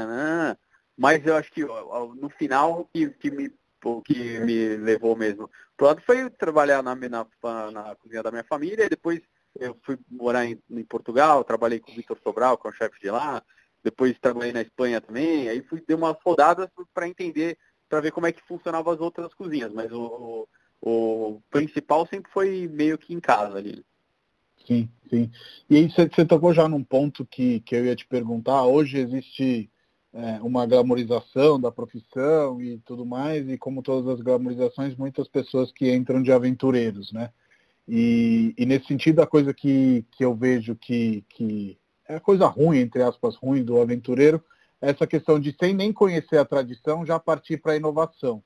Mas 0.97 1.25
eu 1.25 1.35
acho 1.35 1.51
que 1.51 1.63
no 1.63 2.29
final 2.37 2.89
que, 2.93 3.09
que 3.09 3.31
me 3.31 3.51
o 3.83 4.01
que 4.01 4.39
me 4.41 4.77
levou 4.77 5.15
mesmo 5.15 5.49
pro 5.75 5.87
lado 5.87 6.01
foi 6.01 6.29
trabalhar 6.29 6.83
na, 6.83 6.95
na, 6.95 7.25
na 7.71 7.95
cozinha 7.95 8.21
da 8.21 8.29
minha 8.29 8.43
família. 8.43 8.85
E 8.85 8.89
depois 8.89 9.19
eu 9.59 9.75
fui 9.83 9.97
morar 10.09 10.45
em, 10.45 10.61
em 10.69 10.83
Portugal, 10.83 11.43
trabalhei 11.43 11.79
com 11.79 11.91
o 11.91 11.95
Vitor 11.95 12.17
Sobral, 12.23 12.55
que 12.57 12.67
é 12.67 12.69
o 12.69 12.73
chefe 12.73 12.99
de 13.01 13.09
lá, 13.09 13.43
depois 13.83 14.17
trabalhei 14.19 14.53
na 14.53 14.61
Espanha 14.61 15.01
também, 15.01 15.49
aí 15.49 15.63
fui 15.63 15.81
ter 15.81 15.95
uma 15.95 16.15
rodada 16.23 16.71
para 16.93 17.07
entender, 17.07 17.57
para 17.89 17.99
ver 17.99 18.11
como 18.11 18.27
é 18.27 18.31
que 18.31 18.43
funcionavam 18.43 18.93
as 18.93 18.99
outras 18.99 19.33
cozinhas, 19.33 19.73
mas 19.73 19.91
o, 19.91 20.47
o, 20.81 21.41
principal 21.49 22.07
sempre 22.07 22.31
foi 22.31 22.67
meio 22.67 22.97
que 22.97 23.13
em 23.13 23.19
casa 23.19 23.57
ali. 23.57 23.85
Sim, 24.65 24.89
sim. 25.09 25.31
E 25.69 25.77
aí 25.77 25.89
você 25.89 26.25
tocou 26.25 26.53
já 26.53 26.67
num 26.67 26.83
ponto 26.83 27.25
que, 27.25 27.59
que 27.61 27.75
eu 27.75 27.85
ia 27.85 27.95
te 27.95 28.07
perguntar, 28.07 28.63
hoje 28.63 28.97
existe 28.97 29.69
é, 30.13 30.39
uma 30.41 30.65
glamorização 30.65 31.59
da 31.59 31.71
profissão 31.71 32.61
e 32.61 32.77
tudo 32.79 33.05
mais, 33.05 33.47
e 33.49 33.57
como 33.57 33.81
todas 33.81 34.07
as 34.07 34.21
glamorizações, 34.21 34.95
muitas 34.95 35.27
pessoas 35.27 35.71
que 35.71 35.93
entram 35.93 36.21
de 36.21 36.31
aventureiros, 36.31 37.11
né? 37.11 37.31
E, 37.87 38.53
e 38.57 38.65
nesse 38.65 38.87
sentido, 38.87 39.21
a 39.21 39.27
coisa 39.27 39.53
que, 39.53 40.05
que 40.11 40.23
eu 40.23 40.35
vejo 40.35 40.75
que, 40.75 41.25
que 41.29 41.77
é 42.07 42.15
a 42.15 42.19
coisa 42.19 42.45
ruim, 42.47 42.79
entre 42.79 43.01
aspas, 43.01 43.35
ruim 43.35 43.63
do 43.63 43.81
aventureiro, 43.81 44.43
é 44.81 44.91
essa 44.91 45.07
questão 45.07 45.39
de, 45.39 45.55
sem 45.59 45.73
nem 45.73 45.91
conhecer 45.91 46.37
a 46.37 46.45
tradição, 46.45 47.05
já 47.05 47.19
partir 47.19 47.57
para 47.57 47.73
a 47.73 47.77
inovação. 47.77 48.43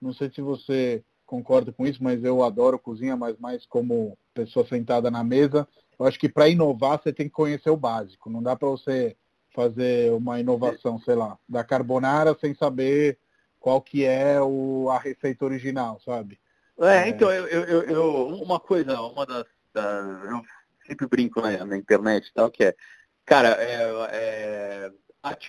Não 0.00 0.12
sei 0.12 0.30
se 0.30 0.40
você 0.40 1.02
concorda 1.28 1.70
com 1.70 1.86
isso, 1.86 2.02
mas 2.02 2.24
eu 2.24 2.42
adoro 2.42 2.78
cozinha, 2.78 3.14
mas 3.14 3.38
mais 3.38 3.66
como 3.66 4.16
pessoa 4.32 4.66
sentada 4.66 5.10
na 5.10 5.22
mesa. 5.22 5.68
Eu 5.98 6.06
acho 6.06 6.18
que 6.18 6.28
para 6.28 6.48
inovar 6.48 6.98
você 6.98 7.12
tem 7.12 7.26
que 7.26 7.34
conhecer 7.34 7.68
o 7.68 7.76
básico. 7.76 8.30
Não 8.30 8.42
dá 8.42 8.56
para 8.56 8.66
você 8.66 9.14
fazer 9.54 10.10
uma 10.12 10.40
inovação, 10.40 10.98
sei 11.00 11.14
lá, 11.14 11.38
da 11.46 11.62
carbonara 11.62 12.34
sem 12.40 12.54
saber 12.54 13.18
qual 13.60 13.82
que 13.82 14.06
é 14.06 14.40
o, 14.40 14.88
a 14.90 14.98
receita 14.98 15.44
original, 15.44 16.00
sabe? 16.02 16.40
É, 16.80 17.08
então, 17.08 17.30
eu, 17.30 17.46
eu, 17.46 17.82
eu, 17.82 18.26
uma 18.42 18.58
coisa, 18.58 18.98
uma 19.02 19.26
das. 19.26 19.44
eu 19.74 20.40
sempre 20.86 21.06
brinco 21.06 21.42
na, 21.42 21.62
na 21.66 21.76
internet 21.76 22.32
tal, 22.32 22.50
que 22.50 22.64
é, 22.64 22.74
cara, 23.26 23.48
é, 23.60 23.82
é, 24.12 24.92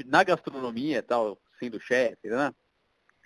na 0.07 0.23
gastronomia 0.23 1.01
tal, 1.01 1.39
sendo 1.57 1.79
chefe, 1.79 2.27
né? 2.27 2.53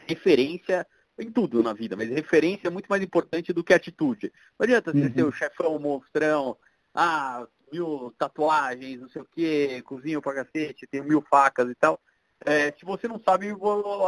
Referência 0.06 0.86
em 1.18 1.32
tudo 1.32 1.62
na 1.62 1.74
vida, 1.74 1.96
mas 1.96 2.10
referência 2.10 2.68
é 2.68 2.72
muito 2.72 2.88
mais 2.88 3.02
importante 3.02 3.54
do 3.54 3.64
que 3.64 3.74
atitude. 3.74 4.32
Não 4.58 4.64
adianta 4.64 4.92
uhum. 4.92 5.02
você 5.02 5.14
ser 5.14 5.24
o 5.24 5.32
chefão, 5.32 5.76
o 5.76 5.80
monstrão, 5.80 6.58
ah, 6.94 7.48
mil 7.72 8.14
tatuagens, 8.18 9.02
não 9.02 9.10
sei 9.10 9.22
o 9.22 9.28
quê, 9.32 9.82
cozinho 9.86 10.22
pra 10.22 10.34
cacete, 10.34 10.88
tem 10.88 11.02
mil 11.02 11.22
facas 11.22 11.70
e 11.70 11.76
tal. 11.76 12.00
É, 12.46 12.72
se 12.74 12.84
você 12.84 13.08
não 13.08 13.20
sabe 13.20 13.48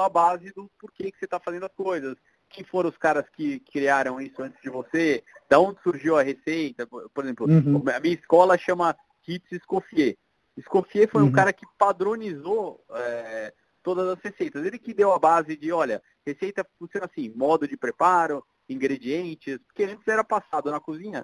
a 0.03 0.09
base 0.09 0.51
do 0.53 0.69
porquê 0.79 1.11
que 1.11 1.17
você 1.17 1.25
está 1.25 1.39
fazendo 1.39 1.65
as 1.65 1.73
coisas, 1.73 2.15
quem 2.49 2.63
foram 2.63 2.89
os 2.89 2.97
caras 2.97 3.25
que 3.35 3.59
criaram 3.59 4.19
isso 4.19 4.41
antes 4.41 4.61
de 4.61 4.69
você, 4.69 5.23
da 5.49 5.59
onde 5.59 5.81
surgiu 5.81 6.17
a 6.17 6.23
receita, 6.23 6.85
por 6.85 7.23
exemplo, 7.23 7.47
uhum. 7.47 7.83
a 7.95 7.99
minha 7.99 8.15
escola 8.15 8.57
chama 8.57 8.95
Kits 9.23 9.51
Escoffier. 9.51 10.17
Escoffier 10.57 11.09
foi 11.09 11.21
uhum. 11.21 11.29
um 11.29 11.31
cara 11.31 11.51
que 11.51 11.65
padronizou 11.77 12.83
é, 12.91 13.53
todas 13.85 14.09
as 14.09 14.19
receitas. 14.19 14.65
Ele 14.65 14.79
que 14.79 14.95
deu 14.95 15.13
a 15.13 15.19
base 15.19 15.55
de, 15.55 15.71
olha, 15.71 16.01
receita 16.25 16.65
funciona 16.79 17.05
assim, 17.05 17.31
modo 17.35 17.67
de 17.67 17.77
preparo, 17.77 18.43
ingredientes, 18.67 19.59
porque 19.67 19.83
antes 19.83 20.07
era 20.07 20.23
passado 20.23 20.71
na 20.71 20.79
cozinha 20.79 21.23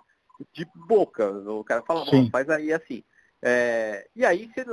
de 0.54 0.66
boca. 0.76 1.28
O 1.28 1.64
cara 1.64 1.82
fala, 1.82 2.06
faz 2.32 2.50
aí 2.50 2.72
assim. 2.72 3.04
É, 3.42 4.08
e 4.16 4.24
aí 4.24 4.48
você 4.54 4.64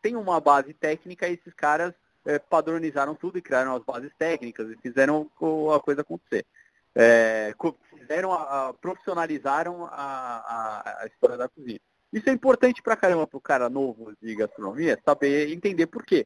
tem 0.00 0.14
uma 0.14 0.40
base 0.40 0.72
técnica 0.72 1.26
e 1.28 1.34
esses 1.34 1.52
caras 1.52 1.92
é, 2.24 2.38
padronizaram 2.38 3.16
tudo 3.16 3.36
e 3.36 3.42
criaram 3.42 3.74
as 3.74 3.82
bases 3.82 4.12
técnicas 4.16 4.70
e 4.70 4.76
fizeram 4.76 5.28
a 5.74 5.80
coisa 5.80 6.02
acontecer. 6.02 6.46
É, 6.94 7.52
fizeram 7.98 8.32
a, 8.32 8.68
a 8.68 8.74
profissionalizaram 8.74 9.84
a, 9.86 9.90
a, 9.90 11.02
a, 11.02 11.06
história 11.06 11.36
da 11.36 11.48
cozinha. 11.48 11.80
Isso 12.12 12.30
é 12.30 12.32
importante 12.32 12.80
pra 12.80 12.94
caramba 12.94 13.26
pro 13.26 13.40
cara 13.40 13.68
novo 13.68 14.14
de 14.22 14.36
gastronomia, 14.36 14.96
saber 15.04 15.52
entender 15.52 15.88
por 15.88 16.04
quê. 16.04 16.24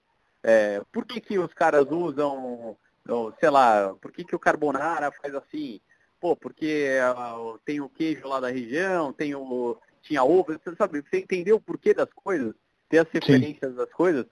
É, 0.50 0.80
por 0.90 1.04
que, 1.04 1.20
que 1.20 1.38
os 1.38 1.52
caras 1.52 1.84
usam, 1.90 2.74
sei 3.38 3.50
lá, 3.50 3.94
por 4.00 4.10
que, 4.10 4.24
que 4.24 4.34
o 4.34 4.38
carbonara 4.38 5.12
faz 5.12 5.34
assim? 5.34 5.78
Pô, 6.18 6.34
porque 6.34 6.88
uh, 7.02 7.58
tem 7.66 7.82
o 7.82 7.88
queijo 7.90 8.26
lá 8.26 8.40
da 8.40 8.48
região, 8.48 9.12
tem 9.12 9.34
o, 9.34 9.76
tinha 10.00 10.24
ovo, 10.24 10.58
você 10.58 10.74
sabe, 10.74 11.02
você 11.02 11.18
entender 11.18 11.52
o 11.52 11.60
porquê 11.60 11.92
das 11.92 12.10
coisas, 12.14 12.54
ter 12.88 13.00
as 13.00 13.08
referências 13.10 13.72
Sim. 13.72 13.76
das 13.76 13.92
coisas, 13.92 14.24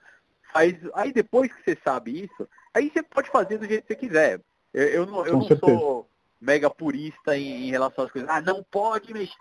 faz. 0.51 0.75
Aí 0.95 1.13
depois 1.13 1.53
que 1.53 1.63
você 1.63 1.77
sabe 1.83 2.23
isso, 2.23 2.49
aí 2.73 2.89
você 2.91 3.03
pode 3.03 3.29
fazer 3.29 3.59
do 3.59 3.67
jeito 3.67 3.85
que 3.85 3.93
você 3.93 3.99
quiser. 3.99 4.41
Eu, 4.73 4.87
eu 4.87 5.05
não, 5.05 5.23
eu 5.23 5.33
não 5.33 5.41
sou 5.43 6.09
mega 6.41 6.67
purista 6.67 7.37
em, 7.37 7.67
em, 7.67 7.69
relação 7.69 8.05
às 8.05 8.11
coisas. 8.11 8.27
Ah, 8.27 8.41
não 8.41 8.63
pode 8.63 9.13
mexer. 9.13 9.35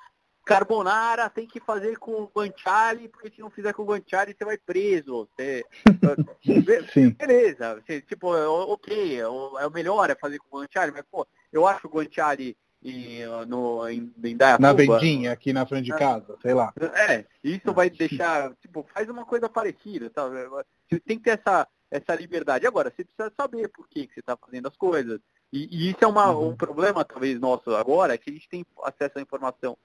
Carbonara 0.47 1.29
tem 1.29 1.45
que 1.45 1.59
fazer 1.59 1.99
com 1.99 2.13
o 2.13 2.31
guanciale, 2.33 3.09
porque 3.09 3.31
se 3.31 3.41
não 3.41 3.51
fizer 3.51 3.73
com 3.73 3.83
o 3.83 3.87
guanciale, 3.87 4.33
você 4.33 4.45
vai 4.45 4.57
preso. 4.57 5.29
Você... 5.37 5.65
Sim. 6.95 7.11
Beleza, 7.11 7.75
você, 7.75 8.01
tipo, 8.01 8.29
ok, 8.33 9.21
é 9.21 9.27
o 9.27 9.71
melhor 9.75 10.09
é 10.09 10.15
fazer 10.15 10.39
com 10.39 10.57
o 10.57 10.61
guanciale, 10.61 10.93
mas 10.93 11.03
pô, 11.11 11.27
eu 11.53 11.67
acho 11.67 11.89
o 11.89 11.91
guanciale 11.91 12.57
em, 12.81 13.27
no, 13.49 13.89
em, 13.89 14.15
em 14.23 14.37
Na 14.61 14.73
vendinha 14.73 15.33
aqui 15.33 15.53
na 15.53 15.67
frente 15.67 15.87
de 15.87 15.93
é. 15.93 15.99
casa, 15.99 16.37
sei 16.41 16.55
lá. 16.55 16.73
É, 17.09 17.25
isso 17.43 17.75
vai 17.75 17.91
deixar, 17.91 18.55
tipo, 18.63 18.87
faz 18.95 19.09
uma 19.09 19.25
coisa 19.25 19.49
parecida, 19.49 20.09
tá? 20.11 20.29
Você 20.29 21.01
tem 21.01 21.19
que 21.19 21.25
ter 21.25 21.41
essa, 21.41 21.67
essa 21.91 22.15
liberdade. 22.15 22.69
Agora, 22.69 22.93
você 22.95 23.05
precisa 23.05 23.35
saber 23.37 23.67
por 23.69 23.89
que, 23.89 24.07
que 24.07 24.15
você 24.15 24.21
está 24.21 24.37
fazendo 24.37 24.69
as 24.69 24.77
coisas. 24.77 25.19
E, 25.53 25.67
e 25.73 25.91
isso 25.91 26.05
é 26.05 26.07
uma, 26.07 26.31
uhum. 26.31 26.51
um 26.51 26.57
problema, 26.57 27.05
talvez, 27.05 27.41
nosso 27.41 27.75
agora, 27.75 28.15
é 28.15 28.19
que 28.19 28.31
a 28.31 28.33
gente 28.33 28.49
tem 28.49 28.65
acesso 28.85 29.19
à 29.19 29.21
informação 29.21 29.77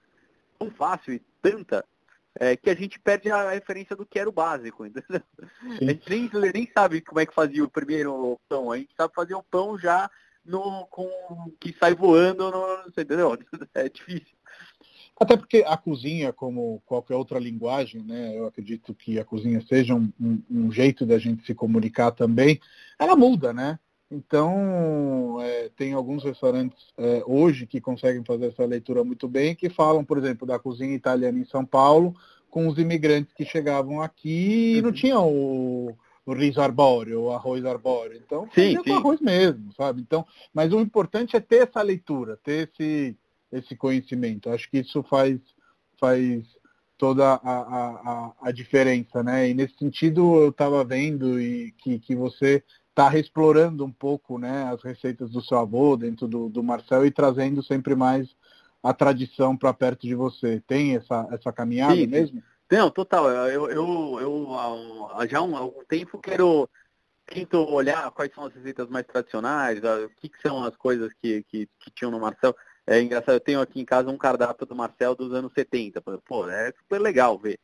tão 0.62 0.70
fácil 0.70 1.14
e 1.14 1.22
tanta 1.42 1.84
é, 2.40 2.56
que 2.56 2.70
a 2.70 2.76
gente 2.76 3.00
perde 3.00 3.32
a 3.32 3.52
referência 3.52 3.96
do 3.96 4.06
que 4.06 4.20
era 4.20 4.30
o 4.30 4.34
básico, 4.34 4.86
entendeu? 4.86 5.22
A 5.82 5.84
gente 5.84 6.10
nem, 6.10 6.30
nem 6.54 6.70
sabe 6.72 7.02
como 7.02 7.20
é 7.20 7.26
que 7.26 7.34
fazia 7.34 7.64
o 7.64 7.70
primeiro 7.70 8.40
pão, 8.48 8.72
a 8.72 8.78
gente 8.78 8.94
sabe 8.96 9.14
fazer 9.14 9.34
o 9.34 9.44
pão 9.44 9.78
já 9.78 10.10
no, 10.46 10.86
com 10.88 11.10
que 11.60 11.76
sai 11.78 11.96
voando, 11.96 12.52
no, 12.52 12.88
entendeu? 12.88 13.38
É 13.74 13.90
difícil. 13.90 14.36
Até 15.20 15.38
porque 15.38 15.64
a 15.68 15.78
cozinha, 15.78 16.34
como 16.34 16.82
qualquer 16.86 17.16
outra 17.16 17.38
linguagem, 17.38 18.02
né, 18.02 18.36
eu 18.36 18.48
acredito 18.48 18.94
que 18.94 19.20
a 19.20 19.26
cozinha 19.26 19.62
seja 19.68 19.94
um, 19.94 20.12
um, 20.20 20.42
um 20.50 20.72
jeito 20.72 21.06
da 21.06 21.20
gente 21.20 21.46
se 21.46 21.54
comunicar 21.54 22.12
também, 22.12 22.60
ela 22.98 23.16
muda, 23.16 23.54
né? 23.54 23.78
Então, 24.12 25.40
é, 25.42 25.70
tem 25.70 25.94
alguns 25.94 26.24
restaurantes 26.24 26.78
é, 26.98 27.24
hoje 27.26 27.66
que 27.66 27.80
conseguem 27.80 28.24
fazer 28.26 28.48
essa 28.48 28.66
leitura 28.66 29.06
muito 29.06 29.26
bem, 29.26 29.56
que 29.56 29.70
falam, 29.70 30.04
por 30.04 30.18
exemplo, 30.18 30.46
da 30.46 30.60
cozinha 30.60 30.94
italiana 30.94 31.40
em 31.40 31.46
São 31.46 31.66
Paulo, 31.66 32.14
com 32.50 32.68
os 32.68 32.78
imigrantes 32.78 33.34
que 33.34 33.46
chegavam 33.46 34.02
aqui 34.02 34.76
e 34.78 34.82
não 34.82 34.90
uhum. 34.90 34.96
tinham 34.96 35.34
o, 35.34 35.98
o 36.26 36.34
riso 36.34 36.60
arbóreo, 36.60 37.22
o 37.22 37.32
arroz 37.32 37.64
arbóreo. 37.64 38.20
Então, 38.24 38.50
sim, 38.54 38.78
sim. 38.84 38.92
arroz 38.92 39.22
mesmo, 39.22 39.74
sabe? 39.74 40.02
Então, 40.02 40.28
mas 40.54 40.74
o 40.74 40.82
importante 40.82 41.38
é 41.38 41.40
ter 41.40 41.70
essa 41.70 41.82
leitura, 41.82 42.38
ter 42.44 42.70
esse, 42.70 43.18
esse 43.50 43.78
conhecimento. 43.78 44.50
Acho 44.50 44.70
que 44.70 44.80
isso 44.80 45.02
faz, 45.04 45.40
faz 45.98 46.44
toda 46.98 47.34
a, 47.34 47.40
a, 47.42 48.34
a 48.42 48.52
diferença, 48.52 49.24
né? 49.24 49.50
E 49.50 49.54
nesse 49.54 49.76
sentido 49.78 50.36
eu 50.36 50.50
estava 50.50 50.84
vendo 50.84 51.40
e 51.40 51.72
que, 51.78 51.98
que 51.98 52.14
você 52.14 52.62
está 52.92 53.18
explorando 53.18 53.84
um 53.84 53.92
pouco 53.92 54.38
né, 54.38 54.70
as 54.72 54.84
receitas 54.84 55.30
do 55.30 55.42
seu 55.42 55.58
avô 55.58 55.98
dentro 55.98 56.28
do, 56.28 56.50
do 56.50 56.62
Marcel 56.62 57.06
e 57.06 57.12
trazendo 57.12 57.64
sempre 57.64 57.96
mais 57.96 58.36
a 58.84 58.94
tradição 58.94 59.56
para 59.56 59.74
perto 59.74 60.06
de 60.06 60.14
você. 60.14 60.62
Tem 60.68 60.96
essa, 60.96 61.28
essa 61.32 61.52
caminhada 61.52 61.96
Sim. 61.96 62.08
mesmo? 62.08 62.44
Não, 62.70 62.90
total. 62.90 63.30
Eu, 63.30 63.70
eu, 63.70 64.20
eu 64.22 65.28
já 65.30 65.40
há 65.40 65.42
um, 65.42 65.56
algum 65.56 65.84
tempo 65.86 66.20
quero 66.20 66.70
tento 67.26 67.58
olhar 67.58 68.12
quais 68.12 68.34
são 68.34 68.46
as 68.46 68.54
receitas 68.54 68.90
mais 68.90 69.06
tradicionais, 69.06 69.80
o 69.80 70.10
que, 70.18 70.28
que 70.28 70.42
são 70.42 70.64
as 70.64 70.76
coisas 70.76 71.14
que, 71.22 71.44
que, 71.44 71.70
que, 71.80 71.92
tinham 71.92 72.12
no 72.12 72.20
Marcel. 72.20 72.56
É 72.86 73.00
engraçado, 73.02 73.36
eu 73.36 73.40
tenho 73.40 73.62
aqui 73.62 73.80
em 73.80 73.86
casa 73.86 74.10
um 74.10 74.18
cardápio 74.18 74.66
do 74.66 74.76
Marcel 74.76 75.16
dos 75.16 75.34
anos 75.34 75.54
70. 75.54 76.02
Pô, 76.02 76.50
é 76.50 76.74
super 76.74 77.00
legal 77.00 77.38
ver. 77.38 77.60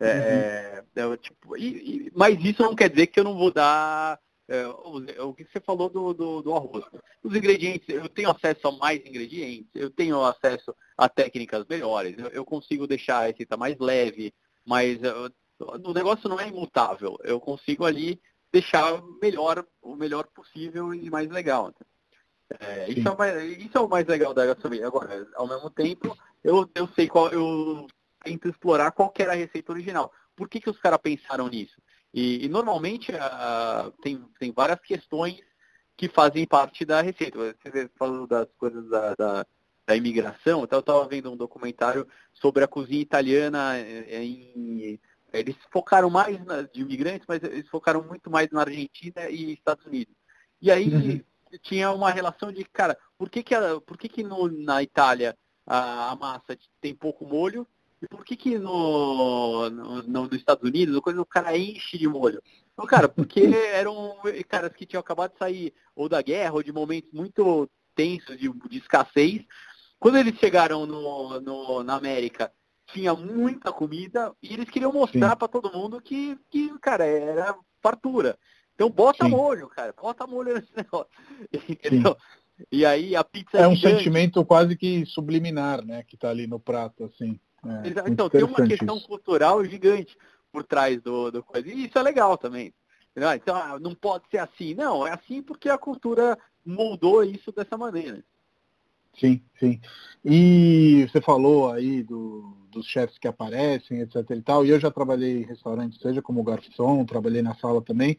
É, 0.00 0.82
uhum. 0.96 1.12
é, 1.12 1.16
tipo, 1.18 1.56
e, 1.56 2.06
e, 2.06 2.12
mas 2.14 2.42
isso 2.42 2.62
não 2.62 2.74
quer 2.74 2.90
dizer 2.90 3.06
que 3.06 3.20
eu 3.20 3.24
não 3.24 3.36
vou 3.36 3.52
dar 3.52 4.18
é, 4.48 4.66
o, 4.66 5.28
o, 5.28 5.34
que 5.34 5.44
você 5.44 5.60
falou 5.60 5.88
do, 5.88 6.12
do, 6.12 6.42
do, 6.42 6.54
arroz. 6.54 6.84
Os 7.22 7.34
ingredientes, 7.34 7.88
eu 7.88 8.08
tenho 8.08 8.30
acesso 8.30 8.68
a 8.68 8.72
mais 8.72 9.00
ingredientes, 9.00 9.70
eu 9.74 9.90
tenho 9.90 10.22
acesso 10.22 10.74
a 10.96 11.08
técnicas 11.08 11.66
melhores, 11.66 12.18
eu, 12.18 12.26
eu 12.28 12.44
consigo 12.44 12.86
deixar 12.86 13.18
a 13.18 13.26
receita 13.26 13.56
mais 13.56 13.78
leve, 13.78 14.34
mas 14.64 14.98
o 15.58 15.92
negócio 15.92 16.28
não 16.28 16.40
é 16.40 16.48
imutável. 16.48 17.16
Eu 17.22 17.40
consigo 17.40 17.84
ali 17.84 18.20
deixar 18.52 19.02
melhor, 19.20 19.66
o 19.82 19.96
melhor 19.96 20.26
possível 20.26 20.94
e 20.94 21.10
mais 21.10 21.28
legal. 21.30 21.74
É, 22.60 22.90
isso, 22.90 23.08
é 23.08 23.16
mais, 23.16 23.58
isso, 23.58 23.78
é 23.78 23.80
o 23.80 23.88
mais 23.88 24.06
legal 24.06 24.34
da 24.34 24.46
gastronomia. 24.46 24.86
Agora, 24.86 25.26
ao 25.34 25.48
mesmo 25.48 25.70
tempo, 25.70 26.16
eu, 26.42 26.68
eu 26.74 26.86
sei 26.88 27.08
qual, 27.08 27.30
eu 27.30 27.86
tento 28.22 28.48
explorar 28.48 28.92
qual 28.92 29.12
era 29.18 29.32
a 29.32 29.36
receita 29.36 29.72
original. 29.72 30.12
Por 30.36 30.48
que, 30.48 30.60
que 30.60 30.70
os 30.70 30.78
caras 30.78 31.00
pensaram 31.02 31.48
nisso? 31.48 31.80
E, 32.14 32.44
e 32.44 32.48
normalmente 32.48 33.12
uh, 33.12 33.90
tem, 34.00 34.24
tem 34.38 34.52
várias 34.52 34.80
questões 34.80 35.40
que 35.96 36.08
fazem 36.08 36.46
parte 36.46 36.84
da 36.84 37.02
receita. 37.02 37.38
Você 37.38 37.90
falou 37.98 38.26
das 38.26 38.48
coisas 38.56 38.88
da, 38.88 39.14
da, 39.14 39.46
da 39.86 39.96
imigração, 39.96 40.62
então 40.62 40.78
eu 40.78 40.80
estava 40.80 41.06
vendo 41.08 41.30
um 41.30 41.36
documentário 41.36 42.06
sobre 42.32 42.64
a 42.64 42.68
cozinha 42.68 43.02
italiana 43.02 43.78
em 43.78 44.98
eles 45.34 45.56
focaram 45.70 46.08
mais 46.08 46.42
na, 46.44 46.62
de 46.62 46.80
imigrantes, 46.80 47.26
mas 47.26 47.42
eles 47.42 47.68
focaram 47.68 48.02
muito 48.04 48.30
mais 48.30 48.48
na 48.50 48.60
Argentina 48.60 49.28
e 49.28 49.52
Estados 49.52 49.84
Unidos. 49.84 50.14
E 50.62 50.70
aí 50.70 50.88
uhum. 50.88 51.20
tinha 51.60 51.90
uma 51.90 52.10
relação 52.10 52.52
de, 52.52 52.64
cara, 52.64 52.96
por 53.18 53.28
que, 53.28 53.42
que, 53.42 53.54
a, 53.54 53.80
por 53.80 53.98
que, 53.98 54.08
que 54.08 54.22
no, 54.22 54.48
na 54.48 54.82
Itália 54.82 55.36
a, 55.66 56.12
a, 56.12 56.16
massa 56.16 56.56
tem 56.80 56.94
pouco 56.94 57.26
molho? 57.26 57.66
Por 58.08 58.24
que, 58.24 58.36
que 58.36 58.58
no, 58.58 59.68
no, 59.70 60.02
no, 60.02 60.22
nos 60.24 60.32
Estados 60.32 60.68
Unidos 60.68 60.98
coisa, 61.00 61.20
o 61.20 61.26
cara 61.26 61.56
enche 61.56 61.98
de 61.98 62.08
molho? 62.08 62.42
Então, 62.72 62.86
cara, 62.86 63.08
porque 63.08 63.40
eram 63.74 64.16
caras 64.48 64.72
que 64.72 64.86
tinham 64.86 65.00
acabado 65.00 65.32
de 65.32 65.38
sair 65.38 65.74
ou 65.94 66.08
da 66.08 66.22
guerra 66.22 66.54
ou 66.54 66.62
de 66.62 66.72
momentos 66.72 67.12
muito 67.12 67.68
tensos 67.94 68.38
de, 68.38 68.50
de 68.68 68.78
escassez. 68.78 69.44
Quando 69.98 70.18
eles 70.18 70.38
chegaram 70.38 70.86
no, 70.86 71.40
no, 71.40 71.82
na 71.82 71.94
América 71.96 72.52
tinha 72.92 73.14
muita 73.14 73.72
comida 73.72 74.34
e 74.42 74.52
eles 74.52 74.68
queriam 74.68 74.92
mostrar 74.92 75.36
para 75.36 75.48
todo 75.48 75.72
mundo 75.72 76.00
que, 76.00 76.38
que, 76.50 76.78
cara, 76.78 77.04
era 77.04 77.56
fartura. 77.82 78.38
Então 78.74 78.90
bota 78.90 79.24
Sim. 79.24 79.30
molho, 79.30 79.68
cara, 79.68 79.94
bota 80.00 80.26
molho 80.26 80.54
nesse 80.54 80.70
negócio. 80.76 81.10
Entendeu? 81.68 82.16
E 82.70 82.84
aí 82.84 83.16
a 83.16 83.24
pizza 83.24 83.58
é 83.58 83.66
um 83.66 83.74
gigante. 83.74 83.96
sentimento 83.96 84.44
quase 84.44 84.76
que 84.76 85.04
subliminar, 85.06 85.84
né, 85.84 86.02
que 86.04 86.14
está 86.14 86.30
ali 86.30 86.46
no 86.46 86.60
prato, 86.60 87.04
assim. 87.04 87.38
É, 87.66 88.10
então 88.10 88.28
tem 88.28 88.44
uma 88.44 88.66
questão 88.66 88.96
isso. 88.96 89.06
cultural 89.06 89.64
gigante 89.64 90.16
por 90.52 90.64
trás 90.64 91.00
do, 91.00 91.30
do 91.30 91.42
coisa. 91.42 91.68
E 91.68 91.86
isso 91.86 91.98
é 91.98 92.02
legal 92.02 92.36
também. 92.36 92.72
Então 93.16 93.54
ah, 93.54 93.78
não 93.80 93.94
pode 93.94 94.24
ser 94.30 94.38
assim. 94.38 94.74
Não, 94.74 95.06
é 95.06 95.12
assim 95.12 95.42
porque 95.42 95.68
a 95.68 95.78
cultura 95.78 96.38
moldou 96.64 97.22
isso 97.22 97.52
dessa 97.52 97.76
maneira. 97.76 98.24
Sim, 99.18 99.40
sim. 99.60 99.80
E 100.24 101.06
você 101.08 101.20
falou 101.20 101.70
aí 101.70 102.02
do, 102.02 102.56
dos 102.70 102.86
chefes 102.86 103.18
que 103.18 103.28
aparecem, 103.28 104.00
etc 104.00 104.28
e 104.30 104.42
tal, 104.42 104.66
e 104.66 104.70
eu 104.70 104.80
já 104.80 104.90
trabalhei 104.90 105.42
em 105.42 105.46
restaurante, 105.46 106.00
seja 106.00 106.20
como 106.20 106.42
garçom, 106.42 107.04
trabalhei 107.04 107.40
na 107.40 107.54
sala 107.54 107.80
também, 107.80 108.16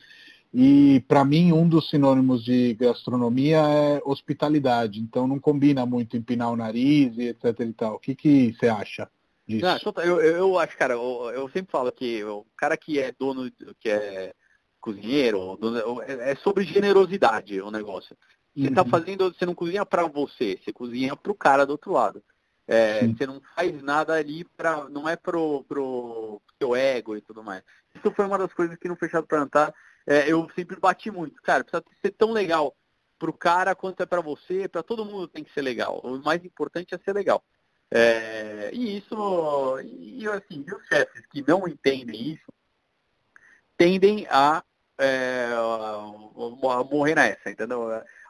e 0.54 1.04
para 1.08 1.26
mim 1.26 1.52
um 1.52 1.68
dos 1.68 1.90
sinônimos 1.90 2.44
de 2.46 2.74
gastronomia 2.76 3.58
é 3.58 4.02
hospitalidade, 4.06 5.02
então 5.02 5.28
não 5.28 5.38
combina 5.38 5.86
muito 5.86 6.16
empinar 6.16 6.52
o 6.52 6.56
nariz 6.56 7.18
e 7.18 7.24
etc 7.28 7.60
e 7.60 7.74
tal. 7.74 7.96
O 7.96 8.00
que, 8.00 8.16
que 8.16 8.54
você 8.54 8.70
acha 8.70 9.10
disso? 9.48 9.66
Não, 9.66 10.04
eu, 10.04 10.22
eu 10.22 10.60
acho, 10.60 10.78
cara, 10.78 10.94
eu, 10.94 11.32
eu 11.34 11.50
sempre 11.50 11.72
falo 11.72 11.92
que 11.92 12.24
o 12.24 12.46
cara 12.58 12.76
que 12.76 13.00
é 13.00 13.12
dono, 13.12 13.52
que 13.80 13.90
é 13.90 14.34
cozinheiro, 14.80 15.58
é 16.08 16.36
sobre 16.36 16.64
generosidade 16.64 17.60
o 17.62 17.72
negócio. 17.72 18.16
Você 18.56 18.68
está 18.68 18.84
uhum. 18.84 18.90
fazendo, 18.90 19.34
você 19.34 19.46
não 19.46 19.56
cozinha 19.56 19.86
para 19.86 20.06
você, 20.08 20.60
você 20.64 20.72
cozinha 20.72 21.16
para 21.16 21.32
o 21.32 21.36
cara 21.36 21.66
do 21.66 21.72
outro 21.72 21.92
lado. 21.92 22.24
É, 22.68 23.06
você 23.08 23.28
não 23.28 23.42
faz 23.56 23.82
nada 23.84 24.14
ali 24.14 24.44
para, 24.44 24.90
não 24.90 25.08
é 25.08 25.16
pro, 25.16 25.64
pro 25.66 26.42
seu 26.58 26.76
ego 26.76 27.16
e 27.16 27.22
tudo 27.22 27.44
mais. 27.44 27.64
Isso 27.94 28.12
foi 28.16 28.26
uma 28.26 28.38
das 28.38 28.54
coisas 28.54 28.78
que 28.78 28.88
no 28.88 28.96
Fechado 28.96 29.28
para 29.28 29.40
Jantar 29.40 29.74
é, 30.08 30.32
eu 30.32 30.48
sempre 30.56 30.80
bati 30.80 31.12
muito. 31.12 31.42
Cara, 31.42 31.64
precisa 31.64 31.84
ser 32.02 32.12
tão 32.12 32.32
legal 32.32 32.76
pro 33.20 33.34
cara 33.34 33.76
quanto 33.76 34.02
é 34.02 34.06
para 34.06 34.22
você, 34.22 34.68
para 34.68 34.84
todo 34.84 35.06
mundo 35.06 35.28
tem 35.28 35.44
que 35.44 35.54
ser 35.54 35.62
legal. 35.62 36.00
O 36.04 36.18
mais 36.24 36.44
importante 36.44 36.94
é 36.94 36.98
ser 36.98 37.14
legal. 37.14 37.44
É, 37.92 38.72
e 38.74 38.98
isso, 38.98 39.80
e 39.84 40.28
assim, 40.28 40.66
os 40.68 40.88
chefes 40.88 41.26
que 41.28 41.44
não 41.48 41.68
entendem 41.68 42.34
isso 42.34 42.52
tendem 43.78 44.26
a, 44.30 44.64
é, 44.98 45.50
a 45.54 46.84
morrer 46.84 47.16
nessa, 47.16 47.50
entendeu? 47.50 47.82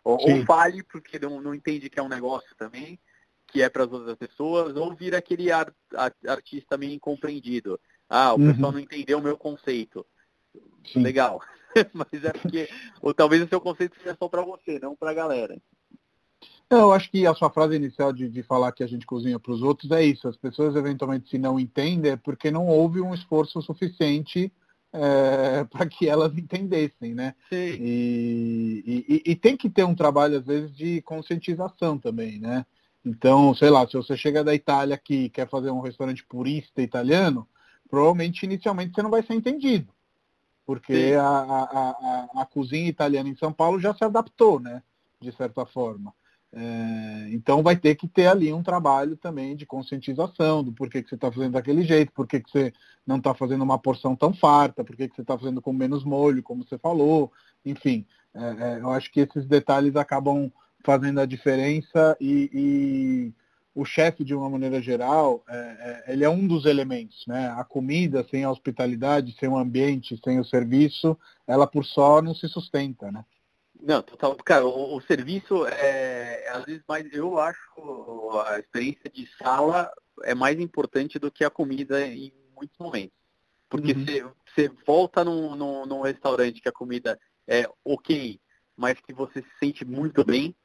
Ou, 0.03 0.17
ou 0.19 0.45
fale 0.45 0.83
porque 0.83 1.17
não, 1.19 1.41
não 1.41 1.53
entende 1.53 1.89
que 1.89 1.99
é 1.99 2.03
um 2.03 2.09
negócio 2.09 2.55
também, 2.55 2.99
que 3.47 3.61
é 3.61 3.69
para 3.69 3.85
as 3.85 3.91
outras 3.91 4.17
pessoas, 4.17 4.75
ou 4.75 4.93
vira 4.93 5.17
aquele 5.17 5.51
ar, 5.51 5.73
artista 6.27 6.77
meio 6.77 6.93
incompreendido. 6.93 7.79
Ah, 8.09 8.33
o 8.33 8.39
uhum. 8.39 8.51
pessoal 8.51 8.71
não 8.71 8.79
entendeu 8.79 9.17
o 9.17 9.21
meu 9.21 9.37
conceito. 9.37 10.05
Sim. 10.85 11.01
Legal. 11.01 11.41
Mas 11.93 12.23
é 12.23 12.31
porque, 12.31 12.69
ou 13.01 13.13
talvez 13.13 13.41
o 13.41 13.47
seu 13.47 13.59
conceito 13.59 13.95
seja 13.97 14.15
só 14.17 14.27
para 14.27 14.41
você, 14.41 14.79
não 14.79 14.95
para 14.95 15.11
a 15.11 15.15
galera. 15.15 15.57
Eu 16.69 16.91
acho 16.91 17.11
que 17.11 17.25
a 17.27 17.33
sua 17.33 17.49
frase 17.49 17.75
inicial 17.75 18.11
de, 18.11 18.27
de 18.27 18.41
falar 18.41 18.71
que 18.71 18.83
a 18.83 18.87
gente 18.87 19.05
cozinha 19.05 19.39
para 19.39 19.51
os 19.51 19.61
outros 19.61 19.91
é 19.91 20.03
isso. 20.03 20.27
As 20.27 20.35
pessoas 20.35 20.75
eventualmente 20.75 21.29
se 21.29 21.37
não 21.37 21.59
entendem 21.59 22.13
é 22.13 22.15
porque 22.15 22.49
não 22.49 22.67
houve 22.67 23.01
um 23.01 23.13
esforço 23.13 23.61
suficiente 23.61 24.51
é, 24.91 25.63
para 25.69 25.85
que 25.85 26.07
elas 26.07 26.35
entendessem, 26.37 27.13
né? 27.13 27.35
Sim. 27.49 27.77
E, 27.79 29.03
e, 29.07 29.31
e, 29.31 29.35
tem 29.35 29.55
que 29.55 29.69
ter 29.69 29.83
um 29.83 29.93
trabalho, 29.93 30.37
às 30.37 30.45
vezes, 30.45 30.75
de 30.75 31.01
conscientização 31.01 31.97
também, 31.97 32.39
né? 32.39 32.65
Então, 33.05 33.53
sei 33.53 33.69
lá, 33.69 33.87
se 33.87 33.93
você 33.93 34.17
chega 34.17 34.43
da 34.43 34.55
Itália 34.55 34.95
aqui 34.95 35.25
e 35.25 35.29
quer 35.29 35.47
fazer 35.47 35.69
um 35.69 35.81
restaurante 35.81 36.25
purista 36.25 36.81
italiano, 36.81 37.47
provavelmente 37.87 38.43
inicialmente 38.43 38.95
você 38.95 39.03
não 39.03 39.11
vai 39.11 39.21
ser 39.21 39.35
entendido. 39.35 39.93
Porque 40.65 41.13
a, 41.15 41.23
a, 41.23 41.61
a, 41.61 42.41
a, 42.41 42.45
cozinha 42.45 42.89
italiana 42.89 43.29
em 43.29 43.35
São 43.35 43.53
Paulo 43.53 43.79
já 43.79 43.93
se 43.93 44.03
adaptou, 44.03 44.59
né? 44.59 44.81
De 45.21 45.31
certa 45.31 45.63
forma. 45.63 46.11
É, 46.57 47.27
então 47.31 47.61
vai 47.61 47.75
ter 47.75 47.95
que 47.95 48.07
ter 48.07 48.27
ali 48.27 48.53
um 48.53 48.63
trabalho 48.63 49.17
também 49.17 49.57
de 49.57 49.65
conscientização 49.65 50.63
do 50.63 50.71
porquê 50.71 51.03
que 51.03 51.09
você 51.09 51.15
está 51.15 51.29
fazendo 51.29 51.51
daquele 51.51 51.83
jeito, 51.83 52.13
porquê 52.13 52.39
que 52.39 52.49
você 52.49 52.71
não 53.05 53.17
está 53.17 53.33
fazendo 53.33 53.61
uma 53.61 53.77
porção 53.77 54.15
tão 54.15 54.33
farta, 54.33 54.81
porquê 54.81 55.09
que 55.09 55.15
você 55.15 55.21
está 55.21 55.37
fazendo 55.37 55.61
com 55.61 55.73
menos 55.73 56.05
molho, 56.05 56.41
como 56.41 56.63
você 56.63 56.77
falou, 56.77 57.29
enfim, 57.65 58.05
é, 58.33 58.39
é, 58.39 58.79
eu 58.79 58.89
acho 58.91 59.11
que 59.11 59.19
esses 59.19 59.45
detalhes 59.45 59.97
acabam 59.97 60.49
fazendo 60.81 61.19
a 61.19 61.25
diferença 61.25 62.15
e, 62.21 62.49
e 62.53 63.33
o 63.73 63.83
chefe, 63.83 64.23
de 64.23 64.33
uma 64.33 64.49
maneira 64.49 64.81
geral, 64.81 65.43
é, 65.49 65.57
é, 66.07 66.13
ele 66.13 66.23
é 66.23 66.29
um 66.29 66.47
dos 66.47 66.65
elementos, 66.65 67.27
né? 67.27 67.49
A 67.57 67.65
comida, 67.65 68.25
sem 68.31 68.45
a 68.45 68.49
hospitalidade, 68.49 69.35
sem 69.37 69.49
o 69.49 69.57
ambiente, 69.57 70.17
sem 70.23 70.39
o 70.39 70.45
serviço, 70.45 71.17
ela 71.45 71.67
por 71.67 71.83
só 71.83 72.21
não 72.21 72.33
se 72.33 72.47
sustenta, 72.47 73.11
né? 73.11 73.25
Não, 73.81 74.01
total. 74.01 74.35
Cara, 74.37 74.65
o, 74.65 74.95
o, 74.95 75.01
serviço 75.01 75.65
é, 75.67 76.49
às 76.49 76.65
vezes 76.65 76.83
mais. 76.87 77.11
Eu 77.13 77.37
acho 77.39 78.41
a 78.45 78.59
experiência 78.59 79.09
de 79.09 79.27
sala 79.37 79.91
é 80.23 80.33
mais 80.33 80.59
importante 80.59 81.19
do 81.19 81.31
que 81.31 81.43
a 81.43 81.49
comida 81.49 82.05
em 82.05 82.33
muitos 82.55 82.77
momentos. 82.79 83.15
Porque 83.69 83.93
você 83.93 84.67
uhum. 84.67 84.75
volta 84.85 85.23
num, 85.23 85.55
num, 85.55 85.85
num, 85.85 86.01
restaurante 86.01 86.61
que 86.61 86.69
a 86.69 86.73
comida 86.73 87.19
é 87.47 87.69
ok, 87.83 88.39
mas 88.75 88.99
que 89.01 89.13
você 89.13 89.41
se 89.41 89.49
sente 89.59 89.83
muito 89.83 90.23
bem, 90.23 90.55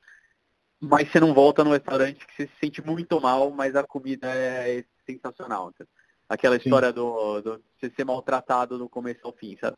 mas 0.79 1.11
você 1.11 1.19
não 1.19 1.35
volta 1.35 1.65
no 1.65 1.73
restaurante 1.73 2.27
que 2.27 2.35
você 2.35 2.47
se 2.47 2.59
sente 2.61 2.83
muito 2.83 3.21
mal, 3.21 3.51
mas 3.51 3.75
a 3.75 3.83
comida 3.83 4.29
é 4.29 4.85
sensacional. 5.05 5.73
Aquela 6.29 6.57
história 6.57 6.89
sim. 6.89 6.95
do, 6.95 7.41
do 7.41 7.65
você 7.79 7.91
ser 7.91 8.05
maltratado 8.05 8.79
do 8.79 8.89
começo 8.89 9.21
ao 9.25 9.33
fim, 9.33 9.57
sabe? 9.61 9.77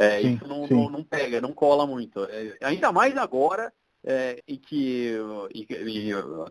É, 0.00 0.22
sim, 0.22 0.32
isso 0.32 0.48
não, 0.48 0.66
não, 0.66 0.88
não, 0.88 1.04
pega, 1.04 1.42
não 1.42 1.52
cola 1.52 1.86
muito. 1.86 2.24
É, 2.24 2.56
ainda 2.62 2.90
mais 2.90 3.14
agora, 3.18 3.70
é, 4.02 4.42
em 4.48 4.56
que, 4.56 5.14
e, 5.54 5.66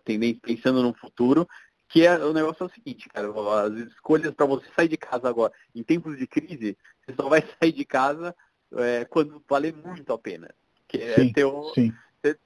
e, 0.06 0.34
pensando 0.34 0.80
no 0.80 0.94
futuro, 0.94 1.48
que 1.88 2.06
é, 2.06 2.16
o 2.16 2.32
negócio 2.32 2.62
é 2.62 2.66
o 2.66 2.72
seguinte, 2.72 3.08
cara, 3.08 3.28
as 3.66 3.72
escolhas 3.88 4.32
para 4.32 4.46
você 4.46 4.66
sair 4.76 4.86
de 4.86 4.96
casa 4.96 5.28
agora, 5.28 5.52
em 5.74 5.82
tempos 5.82 6.16
de 6.16 6.28
crise, 6.28 6.78
você 7.04 7.16
só 7.16 7.28
vai 7.28 7.42
sair 7.60 7.72
de 7.72 7.84
casa 7.84 8.32
é, 8.76 9.04
quando 9.06 9.42
valer 9.48 9.74
muito 9.74 10.12
a 10.12 10.18
pena. 10.18 10.48
Que 10.86 10.98
é 10.98 11.14
sim, 11.16 11.32
teu, 11.32 11.72
sim. 11.74 11.92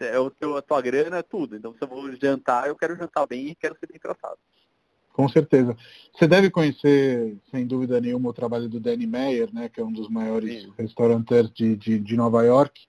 é 0.00 0.18
o 0.18 0.30
teu, 0.30 0.56
a 0.56 0.62
tua 0.62 0.80
grana, 0.80 1.22
tudo. 1.22 1.54
Então 1.54 1.74
se 1.74 1.82
eu 1.82 1.88
vou 1.88 2.10
jantar, 2.16 2.66
eu 2.66 2.76
quero 2.76 2.96
jantar 2.96 3.26
bem 3.26 3.48
e 3.48 3.54
quero 3.54 3.76
ser 3.78 3.88
bem 3.88 4.00
tratado. 4.00 4.38
Com 5.14 5.28
certeza. 5.28 5.76
Você 6.12 6.26
deve 6.26 6.50
conhecer, 6.50 7.36
sem 7.48 7.64
dúvida 7.64 8.00
nenhuma, 8.00 8.30
o 8.30 8.34
trabalho 8.34 8.68
do 8.68 8.80
Danny 8.80 9.06
Meyer, 9.06 9.48
né, 9.54 9.68
que 9.68 9.80
é 9.80 9.84
um 9.84 9.92
dos 9.92 10.08
maiores 10.08 10.62
Sim. 10.62 10.72
restaurantes 10.76 11.52
de, 11.52 11.76
de, 11.76 12.00
de, 12.00 12.16
Nova 12.16 12.42
York, 12.42 12.80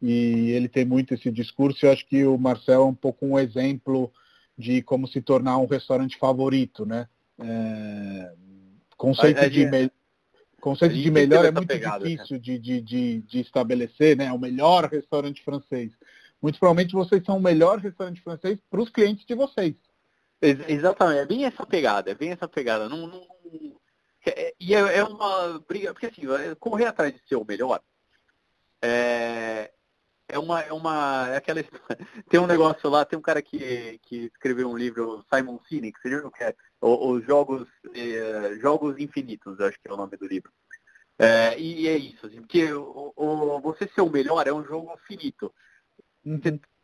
e 0.00 0.50
ele 0.50 0.68
tem 0.68 0.84
muito 0.84 1.14
esse 1.14 1.30
discurso. 1.30 1.86
Eu 1.86 1.92
acho 1.92 2.06
que 2.06 2.22
o 2.26 2.36
Marcel 2.36 2.82
é 2.82 2.84
um 2.84 2.94
pouco 2.94 3.24
um 3.24 3.38
exemplo 3.38 4.12
de 4.58 4.82
como 4.82 5.08
se 5.08 5.22
tornar 5.22 5.56
um 5.56 5.64
restaurante 5.64 6.18
favorito, 6.18 6.84
né? 6.84 7.08
É, 7.38 8.32
conceito 8.98 9.38
é, 9.38 9.46
é, 9.46 9.48
de, 9.48 9.64
me... 9.64 9.90
conceito 10.60 10.94
de 10.94 11.10
melhor 11.10 11.46
é 11.46 11.50
muito 11.50 11.66
pegada, 11.66 12.04
difícil 12.04 12.38
de, 12.38 12.58
de, 12.58 12.82
de, 12.82 13.18
de 13.22 13.40
estabelecer, 13.40 14.18
né? 14.18 14.30
O 14.30 14.38
melhor 14.38 14.84
restaurante 14.84 15.42
francês. 15.42 15.92
Muito 16.42 16.58
provavelmente 16.58 16.92
vocês 16.92 17.24
são 17.24 17.38
o 17.38 17.42
melhor 17.42 17.78
restaurante 17.78 18.20
francês 18.20 18.58
para 18.70 18.82
os 18.82 18.90
clientes 18.90 19.24
de 19.24 19.34
vocês. 19.34 19.74
Exatamente, 20.42 21.20
é 21.20 21.26
bem 21.26 21.44
essa 21.44 21.66
pegada, 21.66 22.10
é 22.10 22.14
bem 22.14 22.30
essa 22.32 22.48
pegada. 22.48 22.88
Não, 22.88 23.06
não, 23.06 23.26
É, 24.26 24.54
e 24.58 24.74
é, 24.74 24.98
é, 24.98 25.04
uma 25.04 25.58
briga, 25.60 25.92
porque 25.92 26.06
assim, 26.06 26.22
é, 26.32 26.54
correr 26.54 26.86
atrás 26.86 27.12
de 27.14 27.20
ser 27.28 27.36
o 27.36 27.44
melhor 27.44 27.82
é, 28.82 29.70
é 30.28 30.38
uma. 30.38 30.60
É 30.60 30.72
uma 30.72 31.28
é 31.28 31.36
aquela, 31.36 31.62
tem 32.30 32.40
um 32.40 32.46
negócio 32.46 32.88
lá, 32.88 33.04
tem 33.04 33.18
um 33.18 33.22
cara 33.22 33.42
que, 33.42 33.98
que 34.02 34.26
escreveu 34.26 34.68
um 34.68 34.76
livro, 34.76 35.24
Simon 35.32 35.60
Sinek, 35.68 36.00
você 36.00 36.08
viu 36.08 36.30
que 36.30 36.44
é? 36.44 36.54
Os 36.80 37.24
Jogos, 37.26 37.68
é, 37.94 38.54
Jogos 38.60 38.98
Infinitos, 38.98 39.60
acho 39.60 39.78
que 39.80 39.88
é 39.88 39.92
o 39.92 39.96
nome 39.96 40.16
do 40.16 40.26
livro. 40.26 40.50
É, 41.18 41.58
e 41.58 41.86
é 41.86 41.98
isso, 41.98 42.26
assim, 42.26 42.40
porque 42.40 42.72
o, 42.72 43.12
o, 43.14 43.60
você 43.60 43.86
ser 43.88 44.00
o 44.00 44.08
melhor 44.08 44.46
é 44.46 44.52
um 44.52 44.64
jogo 44.64 44.96
finito. 45.06 45.52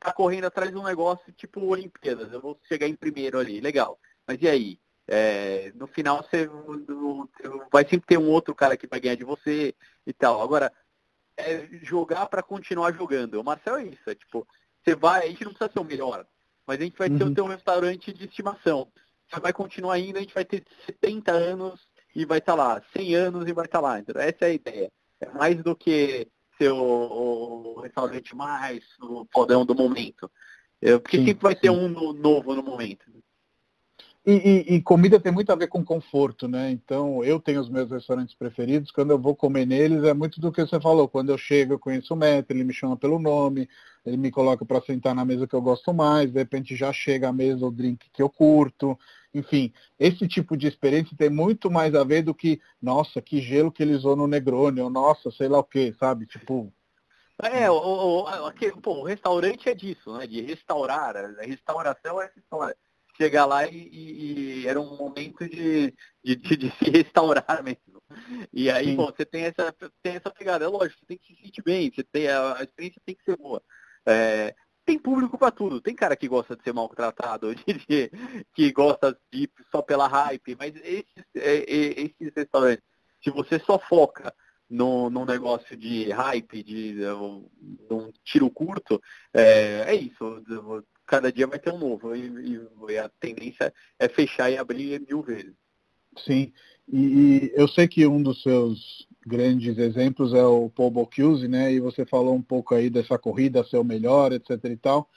Tá 0.06 0.12
correndo 0.12 0.44
atrás 0.44 0.70
de 0.70 0.78
um 0.78 0.84
negócio 0.84 1.32
tipo 1.32 1.60
Olimpíadas, 1.66 2.32
eu 2.32 2.40
vou 2.40 2.56
chegar 2.68 2.86
em 2.86 2.94
primeiro 2.94 3.40
ali, 3.40 3.60
legal. 3.60 3.98
Mas 4.24 4.40
e 4.40 4.48
aí? 4.48 4.78
É, 5.08 5.72
no 5.74 5.88
final 5.88 6.22
você 6.22 6.48
vai 7.72 7.82
sempre 7.82 8.06
ter 8.06 8.16
um 8.16 8.30
outro 8.30 8.54
cara 8.54 8.76
que 8.76 8.86
vai 8.86 9.00
ganhar 9.00 9.16
de 9.16 9.24
você 9.24 9.74
e 10.06 10.12
tal. 10.12 10.40
Agora, 10.40 10.72
é 11.36 11.66
jogar 11.82 12.26
para 12.26 12.40
continuar 12.40 12.92
jogando. 12.92 13.34
O 13.34 13.42
Marcel 13.42 13.78
é 13.78 13.86
isso, 13.86 14.08
é 14.08 14.14
tipo, 14.14 14.46
você 14.80 14.94
vai, 14.94 15.24
a 15.24 15.26
gente 15.26 15.44
não 15.44 15.52
precisa 15.52 15.72
ser 15.72 15.80
o 15.80 15.84
melhor, 15.84 16.24
mas 16.64 16.80
a 16.80 16.84
gente 16.84 16.96
vai 16.96 17.08
uhum. 17.08 17.34
ter 17.34 17.42
um 17.42 17.48
restaurante 17.48 18.12
de 18.12 18.26
estimação. 18.26 18.86
Você 19.28 19.40
vai 19.40 19.52
continuar 19.52 19.98
indo, 19.98 20.18
a 20.18 20.20
gente 20.20 20.34
vai 20.34 20.44
ter 20.44 20.62
70 20.86 21.32
anos 21.32 21.80
e 22.14 22.24
vai 22.24 22.38
estar 22.38 22.56
tá 22.56 22.62
lá, 22.62 22.82
100 22.96 23.14
anos 23.16 23.48
e 23.48 23.52
vai 23.52 23.64
estar 23.64 23.80
tá 23.80 23.88
lá. 23.88 23.98
Então, 23.98 24.22
essa 24.22 24.44
é 24.44 24.46
a 24.46 24.54
ideia. 24.54 24.92
É 25.20 25.28
mais 25.30 25.60
do 25.64 25.74
que 25.74 26.28
ser 26.58 26.72
o, 26.72 27.74
o 27.76 27.80
restaurante 27.80 28.34
mais 28.34 28.84
o 29.00 29.24
podão 29.26 29.64
do 29.64 29.74
momento. 29.74 30.30
É, 30.80 30.98
porque 30.98 31.18
sim, 31.18 31.26
sempre 31.26 31.42
vai 31.42 31.54
sim. 31.54 31.60
ter 31.62 31.70
um 31.70 31.88
novo 31.88 32.54
no 32.54 32.62
momento. 32.62 33.04
E, 34.26 34.32
e, 34.32 34.74
e, 34.74 34.82
comida 34.82 35.20
tem 35.20 35.30
muito 35.30 35.52
a 35.52 35.54
ver 35.54 35.68
com 35.68 35.84
conforto, 35.84 36.48
né? 36.48 36.68
Então, 36.72 37.22
eu 37.22 37.38
tenho 37.38 37.60
os 37.60 37.68
meus 37.68 37.88
restaurantes 37.88 38.34
preferidos. 38.34 38.90
Quando 38.90 39.12
eu 39.12 39.18
vou 39.18 39.36
comer 39.36 39.64
neles, 39.64 40.02
é 40.02 40.12
muito 40.12 40.40
do 40.40 40.50
que 40.50 40.66
você 40.66 40.80
falou. 40.80 41.08
Quando 41.08 41.30
eu 41.30 41.38
chego, 41.38 41.74
eu 41.74 41.78
conheço 41.78 42.12
o 42.12 42.16
Metro, 42.16 42.56
ele 42.56 42.64
me 42.64 42.74
chama 42.74 42.96
pelo 42.96 43.20
nome, 43.20 43.68
ele 44.04 44.16
me 44.16 44.32
coloca 44.32 44.64
para 44.64 44.80
sentar 44.80 45.14
na 45.14 45.24
mesa 45.24 45.46
que 45.46 45.54
eu 45.54 45.62
gosto 45.62 45.94
mais. 45.94 46.32
De 46.32 46.40
repente, 46.40 46.74
já 46.74 46.92
chega 46.92 47.28
a 47.28 47.32
mesa 47.32 47.64
o 47.64 47.70
drink 47.70 48.10
que 48.12 48.20
eu 48.20 48.28
curto. 48.28 48.98
Enfim, 49.36 49.72
esse 49.98 50.26
tipo 50.26 50.56
de 50.56 50.66
experiência 50.66 51.16
tem 51.16 51.28
muito 51.28 51.70
mais 51.70 51.94
a 51.94 52.02
ver 52.02 52.22
do 52.22 52.34
que, 52.34 52.60
nossa, 52.80 53.20
que 53.20 53.40
gelo 53.40 53.70
que 53.70 53.82
ele 53.82 53.94
usou 53.94 54.16
no 54.16 54.26
Negroni, 54.26 54.80
ou 54.80 54.88
nossa, 54.88 55.30
sei 55.30 55.48
lá 55.48 55.58
o 55.58 55.64
que, 55.64 55.92
sabe? 55.98 56.26
Tipo, 56.26 56.72
é, 57.42 57.70
o, 57.70 57.74
o, 57.74 58.26
aquele, 58.46 58.80
pô, 58.80 59.00
o 59.00 59.04
restaurante 59.04 59.68
é 59.68 59.74
disso, 59.74 60.16
né? 60.16 60.26
De 60.26 60.40
restaurar. 60.40 61.16
A 61.16 61.42
restauração 61.42 62.20
é 62.20 62.26
essa 62.26 62.38
história 62.38 62.74
chegar 63.16 63.46
lá 63.46 63.66
e, 63.66 63.76
e, 63.76 64.60
e 64.62 64.68
era 64.68 64.80
um 64.80 64.96
momento 64.96 65.48
de, 65.48 65.92
de, 66.22 66.36
de, 66.36 66.70
se 66.78 66.90
restaurar 66.90 67.62
mesmo. 67.62 68.02
E 68.52 68.70
aí, 68.70 68.94
bom, 68.94 69.06
você 69.06 69.24
tem 69.24 69.44
essa, 69.44 69.74
tem 70.02 70.16
essa 70.16 70.30
pegada. 70.30 70.64
É 70.64 70.68
lógico, 70.68 71.00
você 71.00 71.06
tem 71.06 71.18
que 71.18 71.34
se 71.34 71.42
sentir 71.42 71.62
bem, 71.62 71.90
você 71.90 72.02
tem, 72.04 72.28
a, 72.28 72.58
a 72.58 72.62
experiência 72.62 73.02
tem 73.04 73.14
que 73.14 73.24
ser 73.24 73.36
boa. 73.36 73.62
É, 74.06 74.54
tem 74.86 74.98
público 74.98 75.36
para 75.36 75.50
tudo. 75.50 75.80
Tem 75.80 75.94
cara 75.94 76.16
que 76.16 76.28
gosta 76.28 76.56
de 76.56 76.62
ser 76.62 76.72
maltratado, 76.72 77.52
de, 77.66 77.74
de, 77.86 78.10
que 78.54 78.72
gosta 78.72 79.18
de 79.32 79.50
só 79.70 79.82
pela 79.82 80.06
hype, 80.06 80.56
mas 80.56 80.74
esses, 80.76 81.24
é, 81.34 81.56
é, 81.58 82.00
esses 82.00 82.32
restaurantes, 82.34 82.84
se 83.22 83.30
você 83.30 83.58
só 83.58 83.78
foca 83.78 84.32
no, 84.70 85.10
num 85.10 85.24
negócio 85.24 85.76
de 85.76 86.10
hype, 86.10 86.62
de, 86.62 86.94
de 86.94 87.04
um 87.90 88.12
tiro 88.24 88.48
curto, 88.48 89.02
é, 89.34 89.84
é 89.88 89.94
isso 89.94 90.42
cada 91.06 91.30
dia 91.30 91.46
vai 91.46 91.58
ter 91.58 91.72
um 91.72 91.78
novo. 91.78 92.14
E, 92.14 92.60
e 92.88 92.98
a 92.98 93.08
tendência 93.20 93.72
é 93.98 94.08
fechar 94.08 94.50
e 94.50 94.58
abrir 94.58 95.00
mil 95.00 95.22
vezes. 95.22 95.54
Sim, 96.18 96.52
e, 96.88 96.98
e, 96.98 97.52
eu 97.54 97.68
sei 97.68 97.86
que 97.86 98.06
um 98.06 98.22
dos 98.22 98.42
seus 98.42 99.06
grandes 99.26 99.76
exemplos 99.76 100.32
é 100.32 100.44
o 100.44 100.70
Paul 100.70 100.90
Bocuse, 100.90 101.48
né? 101.48 101.72
E 101.72 101.80
você 101.80 102.06
falou 102.06 102.34
um 102.34 102.42
pouco 102.42 102.74
aí 102.74 102.88
dessa 102.88 103.18
corrida 103.18 103.64
ser 103.64 103.78
o 103.78 103.84
melhor, 103.84 104.32
etc 104.32 104.50
e 104.64 104.76
tal. 104.76 105.10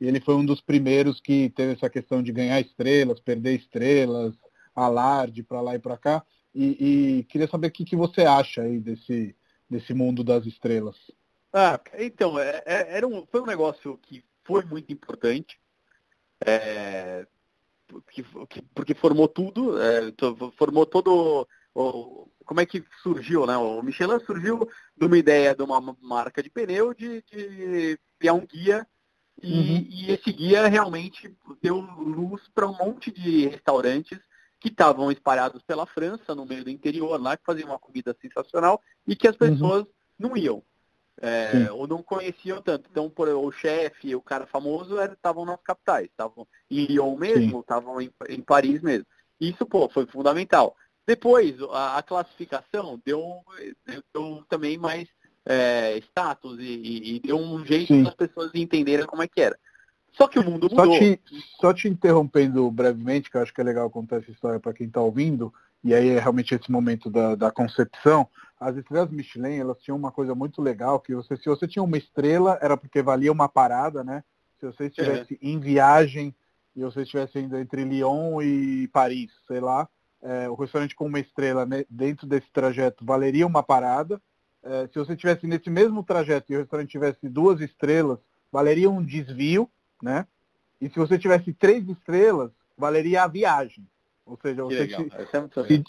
E 0.00 0.06
ele 0.06 0.20
foi 0.20 0.34
um 0.34 0.44
dos 0.44 0.60
primeiros 0.60 1.20
que 1.20 1.50
teve 1.50 1.72
essa 1.72 1.90
questão 1.90 2.22
de 2.22 2.30
ganhar 2.30 2.60
estrelas, 2.60 3.18
perder 3.18 3.56
estrelas, 3.56 4.34
alarde 4.74 5.42
para 5.42 5.60
lá 5.60 5.74
e 5.74 5.78
para 5.78 5.96
cá. 5.96 6.24
E, 6.54 7.18
e, 7.18 7.24
queria 7.24 7.48
saber 7.48 7.68
o 7.68 7.70
que, 7.70 7.84
que 7.84 7.96
você 7.96 8.22
acha 8.22 8.62
aí 8.62 8.78
desse, 8.78 9.34
desse 9.68 9.92
mundo 9.92 10.22
das 10.22 10.46
estrelas. 10.46 10.96
Ah, 11.52 11.80
então, 11.98 12.38
é, 12.38 12.62
é, 12.64 12.96
era 12.96 13.06
um, 13.06 13.26
foi 13.26 13.40
um 13.40 13.46
negócio 13.46 13.98
que 14.02 14.24
foi 14.44 14.64
muito 14.64 14.92
importante, 14.92 15.58
é, 16.44 17.26
porque, 17.86 18.24
porque, 18.74 18.94
formou 18.94 19.28
tudo, 19.28 19.80
é, 19.80 20.12
formou 20.56 20.86
todo. 20.86 21.46
O, 21.78 22.28
como 22.44 22.60
é 22.60 22.66
que 22.66 22.82
surgiu, 23.02 23.44
né? 23.44 23.56
O 23.56 23.82
Michelin 23.82 24.18
surgiu 24.20 24.66
de 24.96 25.06
uma 25.06 25.18
ideia 25.18 25.54
de 25.54 25.62
uma 25.62 25.80
marca 26.00 26.42
de 26.42 26.48
pneu 26.48 26.94
de, 26.94 27.22
de 27.30 27.98
criar 28.18 28.32
um 28.32 28.46
guia 28.46 28.86
e, 29.42 29.52
uhum. 29.52 29.86
e, 29.90 30.12
esse 30.12 30.32
guia 30.32 30.66
realmente 30.66 31.36
deu 31.60 31.78
luz 31.78 32.42
para 32.54 32.66
um 32.66 32.76
monte 32.76 33.10
de 33.10 33.48
restaurantes 33.48 34.18
que 34.58 34.68
estavam 34.68 35.12
espalhados 35.12 35.62
pela 35.62 35.84
França, 35.84 36.34
no 36.34 36.46
meio 36.46 36.64
do 36.64 36.70
interior, 36.70 37.20
lá, 37.20 37.36
que 37.36 37.44
faziam 37.44 37.68
uma 37.68 37.78
comida 37.78 38.16
sensacional 38.22 38.80
e 39.06 39.14
que 39.14 39.28
as 39.28 39.36
uhum. 39.38 39.50
pessoas 39.50 39.82
uhum. 39.82 39.88
não 40.18 40.36
iam. 40.36 40.62
É, 41.18 41.70
ou 41.72 41.86
não 41.86 42.02
conheciam 42.02 42.60
tanto. 42.60 42.88
Então, 42.90 43.08
por, 43.08 43.28
o 43.28 43.50
chefe, 43.50 44.14
o 44.14 44.20
cara 44.20 44.46
famoso, 44.46 45.00
estavam 45.00 45.44
nas 45.44 45.60
capitais, 45.62 46.06
estavam 46.06 46.46
em 46.70 46.86
Lyon 46.86 47.16
mesmo, 47.16 47.60
estavam 47.60 48.00
em, 48.00 48.10
em, 48.28 48.40
Paris 48.40 48.82
mesmo. 48.82 49.06
Isso, 49.40 49.64
pô, 49.64 49.88
foi 49.88 50.06
fundamental. 50.06 50.76
Depois, 51.06 51.54
a, 51.70 51.98
a 51.98 52.02
classificação 52.02 53.00
deu, 53.04 53.40
deu, 54.12 54.44
também 54.48 54.76
mais 54.76 55.08
é, 55.44 55.98
status 55.98 56.58
e, 56.58 57.16
e, 57.16 57.20
deu 57.20 57.38
um 57.38 57.64
jeito 57.64 58.02
das 58.02 58.14
pessoas 58.14 58.50
entenderem 58.54 59.06
como 59.06 59.22
é 59.22 59.28
que 59.28 59.40
era. 59.40 59.56
Só 60.12 60.26
que 60.26 60.38
o 60.38 60.44
mundo 60.44 60.68
mudou. 60.70 60.86
Só 60.86 60.98
te, 60.98 61.20
só 61.60 61.74
te 61.74 61.88
interrompendo 61.88 62.70
brevemente, 62.70 63.30
que 63.30 63.36
eu 63.36 63.42
acho 63.42 63.52
que 63.54 63.60
é 63.60 63.64
legal 63.64 63.90
contar 63.90 64.16
essa 64.16 64.30
história 64.30 64.58
para 64.58 64.72
quem 64.72 64.86
está 64.86 65.00
ouvindo, 65.00 65.52
e 65.84 65.94
aí 65.94 66.08
é 66.08 66.18
realmente 66.18 66.54
esse 66.54 66.70
momento 66.70 67.10
da, 67.10 67.34
da 67.34 67.50
concepção 67.50 68.28
as 68.58 68.76
estrelas 68.76 69.10
Michelin, 69.10 69.58
elas 69.58 69.78
tinham 69.82 69.96
uma 69.96 70.10
coisa 70.10 70.34
muito 70.34 70.62
legal, 70.62 70.98
que 70.98 71.14
você, 71.14 71.36
se 71.36 71.46
você 71.46 71.68
tinha 71.68 71.82
uma 71.82 71.98
estrela, 71.98 72.58
era 72.62 72.76
porque 72.76 73.02
valia 73.02 73.30
uma 73.30 73.48
parada, 73.48 74.02
né? 74.02 74.24
Se 74.58 74.66
você 74.66 74.86
estivesse 74.86 75.34
é. 75.34 75.38
em 75.42 75.60
viagem 75.60 76.34
e 76.74 76.82
você 76.82 77.02
estivesse 77.02 77.38
indo 77.38 77.58
entre 77.58 77.84
Lyon 77.84 78.40
e 78.40 78.88
Paris, 78.88 79.30
sei 79.46 79.60
lá, 79.60 79.86
é, 80.22 80.48
o 80.48 80.54
restaurante 80.54 80.94
com 80.94 81.06
uma 81.06 81.20
estrela 81.20 81.64
né, 81.66 81.84
dentro 81.88 82.26
desse 82.26 82.50
trajeto 82.50 83.04
valeria 83.04 83.46
uma 83.46 83.62
parada. 83.62 84.20
É, 84.62 84.88
se 84.88 84.98
você 84.98 85.12
estivesse 85.12 85.46
nesse 85.46 85.70
mesmo 85.70 86.02
trajeto 86.02 86.52
e 86.52 86.56
o 86.56 86.58
restaurante 86.58 86.90
tivesse 86.90 87.28
duas 87.28 87.60
estrelas, 87.60 88.18
valeria 88.50 88.90
um 88.90 89.02
desvio, 89.02 89.70
né? 90.02 90.26
E 90.80 90.88
se 90.88 90.96
você 90.98 91.18
tivesse 91.18 91.52
três 91.52 91.88
estrelas, 91.88 92.50
valeria 92.76 93.24
a 93.24 93.28
viagem. 93.28 93.86
Ou 94.24 94.38
seja, 94.42 94.64
você 94.64 94.88
se, 94.88 94.94
é 94.94 95.66
se, 95.66 95.84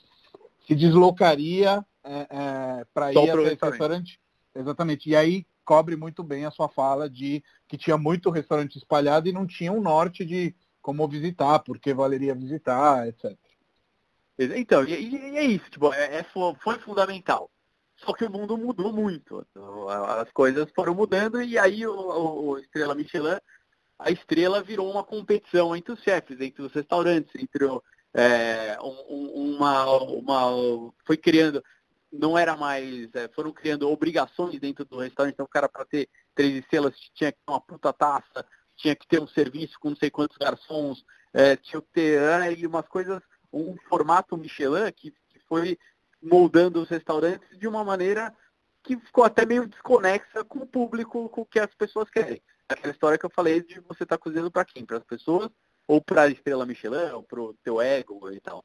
se 0.67 0.75
deslocaria 0.75 1.83
é, 2.03 2.27
é, 2.29 2.85
para 2.93 3.11
ir 3.11 3.17
até 3.17 3.43
esse 3.43 3.65
restaurante. 3.65 4.19
Exatamente. 4.55 5.09
E 5.09 5.15
aí 5.15 5.45
cobre 5.65 5.95
muito 5.95 6.23
bem 6.23 6.45
a 6.45 6.51
sua 6.51 6.69
fala 6.69 7.09
de 7.09 7.43
que 7.67 7.77
tinha 7.77 7.97
muito 7.97 8.29
restaurante 8.29 8.77
espalhado 8.77 9.27
e 9.27 9.33
não 9.33 9.45
tinha 9.45 9.71
um 9.71 9.81
norte 9.81 10.23
de 10.23 10.55
como 10.81 11.05
visitar, 11.07 11.59
porque 11.59 11.93
valeria 11.93 12.33
visitar, 12.33 13.07
etc. 13.07 13.37
Então, 14.37 14.83
e, 14.83 14.93
e 14.93 15.37
é 15.37 15.43
isso, 15.43 15.69
tipo, 15.69 15.91
é, 15.93 16.17
é, 16.17 16.23
foi 16.23 16.77
fundamental. 16.79 17.49
Só 17.97 18.13
que 18.13 18.25
o 18.25 18.29
mundo 18.29 18.57
mudou 18.57 18.93
muito. 18.93 19.45
As 20.19 20.29
coisas 20.31 20.69
foram 20.75 20.93
mudando 20.93 21.41
e 21.41 21.57
aí 21.57 21.85
o, 21.87 21.93
o 21.93 22.59
Estrela 22.59 22.93
Michelin, 22.93 23.39
a 23.97 24.11
estrela 24.11 24.61
virou 24.61 24.91
uma 24.91 25.03
competição 25.03 25.75
entre 25.75 25.91
os 25.91 26.01
chefes, 26.03 26.39
entre 26.39 26.61
os 26.61 26.71
restaurantes, 26.71 27.33
entre 27.35 27.65
o, 27.65 27.81
é, 28.13 28.77
um, 28.81 29.55
uma, 29.55 29.85
uma. 30.03 30.93
Foi 31.05 31.17
criando 31.17 31.63
não 32.11 32.37
era 32.37 32.55
mais, 32.55 33.13
é, 33.15 33.27
foram 33.29 33.51
criando 33.51 33.89
obrigações 33.89 34.59
dentro 34.59 34.85
do 34.85 34.97
restaurante, 34.97 35.33
então 35.33 35.45
o 35.45 35.49
cara 35.49 35.67
para 35.67 35.85
ter 35.85 36.09
três 36.33 36.55
estrelas 36.55 36.97
tinha 37.13 37.31
que 37.31 37.37
ter 37.37 37.51
uma 37.51 37.59
puta 37.59 37.91
taça, 37.91 38.45
tinha 38.75 38.95
que 38.95 39.07
ter 39.07 39.21
um 39.21 39.27
serviço 39.27 39.79
com 39.79 39.89
não 39.89 39.97
sei 39.97 40.09
quantos 40.09 40.37
garçons, 40.37 41.03
é, 41.33 41.55
tinha 41.55 41.81
que 41.81 41.87
ter 41.93 42.21
é, 42.21 42.67
umas 42.67 42.87
coisas, 42.87 43.21
um 43.57 43.77
formato 43.89 44.37
Michelin 44.37 44.91
que, 44.95 45.11
que 45.29 45.39
foi 45.47 45.77
moldando 46.21 46.81
os 46.81 46.89
restaurantes 46.89 47.57
de 47.57 47.67
uma 47.67 47.83
maneira 47.83 48.33
que 48.83 48.97
ficou 48.97 49.23
até 49.23 49.45
meio 49.45 49.67
desconexa 49.67 50.43
com 50.45 50.59
o 50.59 50.67
público, 50.67 51.29
com 51.29 51.41
o 51.41 51.45
que 51.45 51.59
as 51.59 51.73
pessoas 51.75 52.09
querem. 52.09 52.41
Aquela 52.69 52.93
história 52.93 53.17
que 53.17 53.25
eu 53.25 53.29
falei 53.29 53.61
de 53.61 53.79
você 53.81 54.03
estar 54.03 54.17
tá 54.17 54.23
cozinhando 54.23 54.51
para 54.51 54.65
quem? 54.65 54.85
Para 54.85 54.97
as 54.97 55.03
pessoas 55.03 55.49
ou 55.87 56.01
para 56.01 56.23
a 56.23 56.27
estrela 56.27 56.65
Michelin, 56.65 57.11
ou 57.13 57.23
para 57.23 57.41
o 57.41 57.53
teu 57.63 57.81
ego 57.81 58.29
e 58.31 58.39
tal. 58.41 58.63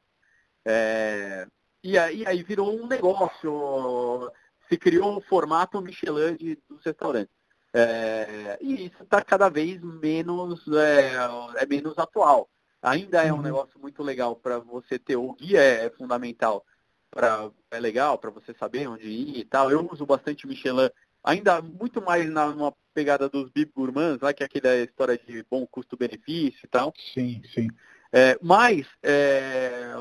É, 0.65 1.47
e 1.81 1.97
aí, 1.97 2.25
aí 2.27 2.43
virou 2.43 2.77
um 2.77 2.85
negócio, 2.85 4.29
se 4.67 4.77
criou 4.77 5.17
o 5.17 5.21
formato 5.21 5.81
Michelin 5.81 6.35
de, 6.35 6.57
dos 6.69 6.83
restaurantes. 6.83 7.33
É, 7.73 8.57
e 8.61 8.85
isso 8.85 9.01
está 9.01 9.23
cada 9.23 9.49
vez 9.49 9.81
menos, 9.81 10.67
é, 10.67 11.13
é, 11.55 11.65
menos 11.65 11.97
atual. 11.97 12.49
Ainda 12.83 13.23
é 13.23 13.31
um 13.31 13.37
uhum. 13.37 13.41
negócio 13.41 13.79
muito 13.79 14.03
legal 14.03 14.35
para 14.35 14.59
você 14.59 14.99
ter 14.99 15.15
o 15.15 15.33
guia, 15.33 15.61
é, 15.61 15.85
é 15.85 15.89
fundamental. 15.89 16.65
pra, 17.09 17.49
é 17.71 17.79
legal 17.79 18.17
para 18.17 18.29
você 18.29 18.53
saber 18.53 18.87
onde 18.87 19.07
ir 19.07 19.39
e 19.39 19.45
tal. 19.45 19.71
Eu 19.71 19.87
uso 19.91 20.05
bastante 20.05 20.45
Michelin, 20.45 20.89
ainda 21.23 21.61
muito 21.61 22.01
mais 22.01 22.29
na, 22.29 22.47
numa 22.47 22.73
pegada 22.93 23.29
dos 23.29 23.49
bib 23.49 23.71
gourmands, 23.73 24.21
lá, 24.21 24.33
que 24.33 24.43
é 24.43 24.45
aquela 24.45 24.75
história 24.77 25.17
de 25.17 25.45
bom 25.49 25.65
custo-benefício 25.65 26.59
e 26.63 26.67
tal. 26.67 26.93
Sim, 27.13 27.41
sim. 27.53 27.67
É, 28.11 28.37
mas 28.41 28.85
é, 29.01 29.93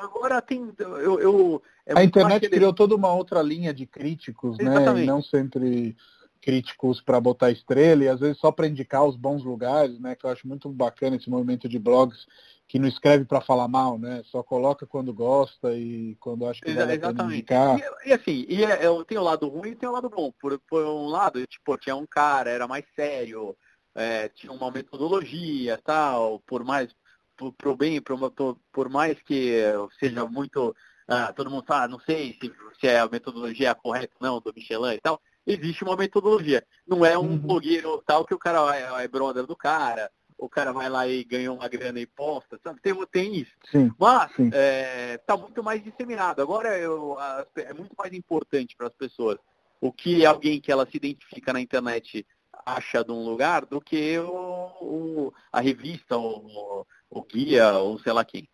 agora 0.00 0.40
tem. 0.40 0.72
Eu, 0.78 1.20
eu 1.20 1.62
é 1.86 1.98
a 1.98 2.02
internet 2.02 2.48
criou 2.48 2.72
toda 2.72 2.96
uma 2.96 3.12
outra 3.12 3.42
linha 3.42 3.72
de 3.72 3.86
críticos, 3.86 4.58
Exatamente. 4.58 4.94
né? 4.94 5.02
E 5.04 5.06
não 5.06 5.22
sempre 5.22 5.96
críticos 6.44 7.00
para 7.00 7.18
botar 7.18 7.50
estrela 7.50 8.04
e 8.04 8.08
às 8.08 8.20
vezes 8.20 8.36
só 8.36 8.52
para 8.52 8.66
indicar 8.66 9.02
os 9.02 9.16
bons 9.16 9.42
lugares, 9.42 9.98
né? 9.98 10.14
Que 10.14 10.26
eu 10.26 10.30
acho 10.30 10.46
muito 10.46 10.68
bacana 10.68 11.16
esse 11.16 11.30
movimento 11.30 11.66
de 11.66 11.78
blogs 11.78 12.26
que 12.68 12.78
não 12.78 12.86
escreve 12.86 13.24
para 13.24 13.40
falar 13.40 13.66
mal, 13.66 13.98
né? 13.98 14.20
Só 14.26 14.42
coloca 14.42 14.86
quando 14.86 15.12
gosta 15.14 15.72
e 15.72 16.14
quando 16.20 16.46
acha 16.46 16.60
que 16.60 16.70
vai 16.70 16.96
indicar. 17.26 17.78
E, 17.78 18.10
e, 18.10 18.12
assim, 18.12 18.44
e 18.46 18.62
é, 18.62 18.84
é, 18.84 19.04
tem 19.06 19.16
o 19.16 19.22
lado 19.22 19.48
ruim 19.48 19.70
e 19.70 19.74
tem 19.74 19.88
o 19.88 19.92
lado 19.92 20.10
bom. 20.10 20.30
Por, 20.38 20.58
por 20.68 20.84
um 20.84 21.06
lado, 21.06 21.46
tipo, 21.46 21.78
tinha 21.78 21.96
um 21.96 22.06
cara, 22.06 22.50
era 22.50 22.68
mais 22.68 22.84
sério, 22.94 23.56
é, 23.94 24.28
tinha 24.28 24.52
uma 24.52 24.70
metodologia, 24.70 25.80
tal, 25.82 26.40
por 26.40 26.62
mais 26.62 26.94
por, 27.38 27.54
pro 27.54 27.74
bem, 27.74 28.02
por, 28.02 28.58
por 28.70 28.88
mais 28.90 29.18
que 29.22 29.62
seja 29.98 30.26
muito 30.26 30.76
ah, 31.08 31.32
todo 31.32 31.50
mundo 31.50 31.64
fala, 31.66 31.88
não 31.88 32.00
sei 32.00 32.36
se, 32.40 32.52
se 32.80 32.86
é 32.86 33.00
a 33.00 33.08
metodologia 33.08 33.74
correta 33.74 34.14
não 34.20 34.40
do 34.40 34.52
Michelin 34.54 34.94
e 34.94 35.00
tal, 35.00 35.20
existe 35.46 35.84
uma 35.84 35.96
metodologia. 35.96 36.64
Não 36.86 37.04
é 37.04 37.18
um 37.18 37.22
uhum. 37.22 37.38
blogueiro 37.38 38.02
tal 38.06 38.24
que 38.24 38.34
o 38.34 38.38
cara 38.38 38.76
é, 38.76 39.04
é 39.04 39.08
brother 39.08 39.46
do 39.46 39.56
cara, 39.56 40.10
o 40.38 40.48
cara 40.48 40.72
vai 40.72 40.88
lá 40.88 41.06
e 41.06 41.24
ganha 41.24 41.52
uma 41.52 41.68
grana 41.68 42.00
e 42.00 42.06
posta, 42.06 42.58
sabe? 42.62 42.80
Tem, 42.80 42.94
tem 43.06 43.36
isso. 43.36 43.52
Sim, 43.70 43.90
Mas 43.98 44.32
sim. 44.34 44.50
É, 44.52 45.18
tá 45.18 45.36
muito 45.36 45.62
mais 45.62 45.82
disseminado. 45.82 46.42
Agora 46.42 46.76
eu, 46.78 47.16
é 47.56 47.72
muito 47.72 47.94
mais 47.96 48.12
importante 48.12 48.76
para 48.76 48.88
as 48.88 48.94
pessoas 48.94 49.38
o 49.80 49.92
que 49.92 50.24
alguém 50.24 50.60
que 50.60 50.72
ela 50.72 50.86
se 50.86 50.96
identifica 50.96 51.52
na 51.52 51.60
internet 51.60 52.26
acha 52.64 53.04
de 53.04 53.12
um 53.12 53.24
lugar 53.24 53.66
do 53.66 53.80
que 53.80 54.18
o, 54.18 54.70
o 54.80 55.32
a 55.52 55.60
revista, 55.60 56.16
o, 56.16 56.86
o 57.10 57.22
guia, 57.22 57.74
ou 57.74 57.98
sei 57.98 58.12
lá 58.12 58.24
quem. 58.24 58.48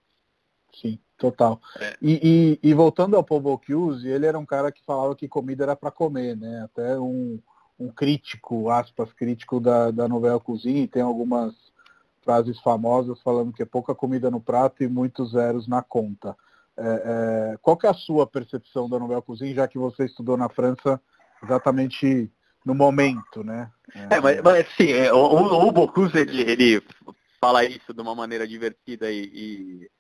Sim, 0.75 0.99
total. 1.19 1.61
É. 1.79 1.97
E, 2.01 2.59
e, 2.63 2.71
e, 2.71 2.75
voltando 2.75 3.17
ao 3.17 3.25
Paul 3.25 3.41
Bocuse, 3.41 4.09
ele 4.09 4.27
era 4.27 4.39
um 4.39 4.47
cara 4.47 4.71
que 4.71 4.85
falava 4.85 5.17
que 5.17 5.29
comida 5.29 5.65
era 5.65 5.77
para 5.77 5.91
comer, 5.91 6.37
né? 6.37 6.63
Até 6.65 6.99
um, 6.99 7.41
um 7.79 7.89
crítico, 7.89 8.71
aspas, 8.71 9.13
crítico 9.13 9.59
da, 9.61 9.91
da 9.91 10.09
novela 10.09 10.39
Cozinha, 10.39 10.87
tem 10.87 11.03
algumas 11.03 11.55
frases 12.23 12.61
famosas 12.61 13.21
falando 13.23 13.53
que 13.53 13.63
é 13.63 13.67
pouca 13.67 13.95
comida 13.95 14.31
no 14.31 14.41
prato 14.41 14.83
e 14.83 14.89
muitos 14.89 15.33
zeros 15.33 15.67
na 15.67 15.83
conta. 15.83 16.37
É, 16.77 17.53
é, 17.53 17.59
qual 17.61 17.77
que 17.77 17.87
é 17.87 17.91
a 17.91 17.95
sua 17.95 18.27
percepção 18.27 18.89
da 18.89 18.99
novela 18.99 19.21
Cozinha, 19.21 19.55
já 19.55 19.69
que 19.69 19.79
você 19.79 20.05
estudou 20.05 20.37
na 20.37 20.49
França 20.49 21.01
exatamente 21.43 22.31
no 22.65 22.75
momento, 22.75 23.43
né? 23.43 23.71
É, 24.11 24.21
mas, 24.21 24.43
mas 24.43 24.67
sim, 24.77 24.93
é, 24.93 25.13
o, 25.13 25.19
o 25.19 25.73
Bocuse, 25.73 26.19
ele, 26.19 26.43
ele 26.43 26.83
fala 27.41 27.65
isso 27.65 27.95
de 27.95 28.01
uma 28.01 28.15
maneira 28.15 28.47
divertida 28.47 29.11
e, 29.11 29.25
e 29.33 29.91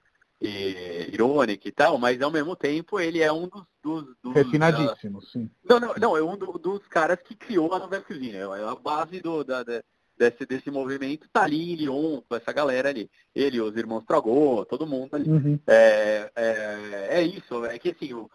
e, 0.41 1.11
irônica 1.13 1.69
e 1.69 1.73
tal, 1.73 1.99
mas 1.99 2.21
ao 2.23 2.31
mesmo 2.31 2.57
tempo 2.57 2.99
ele 2.99 3.21
é 3.21 3.31
um 3.33 3.49
dos. 3.49 3.65
dos, 3.83 4.17
dos 4.23 4.35
Refinadíssimo, 4.35 5.19
uh, 5.19 5.27
sim. 5.27 5.51
Não, 5.65 5.79
não, 5.79 5.95
não, 5.95 6.17
é 6.17 6.23
um 6.23 6.37
do, 6.37 6.59
dos 6.59 6.87
caras 6.89 7.19
que 7.23 7.35
criou 7.35 7.73
a 7.75 7.79
novela 7.79 8.03
cozinha. 8.03 8.39
É 8.39 8.69
a 8.69 8.75
base 8.75 9.21
do, 9.21 9.45
da, 9.45 9.63
da, 9.63 9.83
desse, 10.17 10.45
desse 10.47 10.71
movimento 10.71 11.29
tá 11.33 11.43
ali 11.43 11.73
em 11.73 11.77
Lyon, 11.77 12.21
com 12.29 12.37
essa 12.37 12.53
galera 12.53 12.91
ali. 12.91 13.11
Ele, 13.35 13.61
os 13.61 13.77
irmãos 13.77 14.05
Tragô, 14.05 14.65
todo 14.67 14.87
mundo 14.87 15.15
ali. 15.15 15.31
Uhum. 15.31 15.59
É, 15.67 16.31
é, 16.37 17.07
é, 17.11 17.23
isso, 17.23 17.65
é 17.65 17.79
que 17.79 17.91
assim, 17.91 18.13
o, 18.15 18.31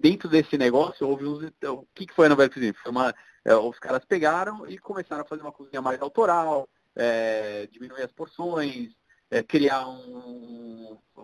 dentro 0.00 0.28
desse 0.28 0.58
negócio 0.58 1.08
houve 1.08 1.24
uns. 1.24 1.44
O 1.68 1.86
que, 1.94 2.06
que 2.06 2.14
foi 2.14 2.26
a 2.26 2.28
novela 2.28 2.48
cozinha? 2.48 2.74
Foi 2.82 2.90
uma, 2.90 3.14
é, 3.44 3.54
os 3.54 3.78
caras 3.78 4.04
pegaram 4.04 4.66
e 4.68 4.78
começaram 4.78 5.22
a 5.22 5.26
fazer 5.26 5.42
uma 5.42 5.52
cozinha 5.52 5.80
mais 5.80 6.00
autoral, 6.00 6.68
é, 6.96 7.68
diminuir 7.70 8.02
as 8.02 8.12
porções, 8.12 8.90
é, 9.30 9.42
criar 9.42 9.88
um. 9.88 10.31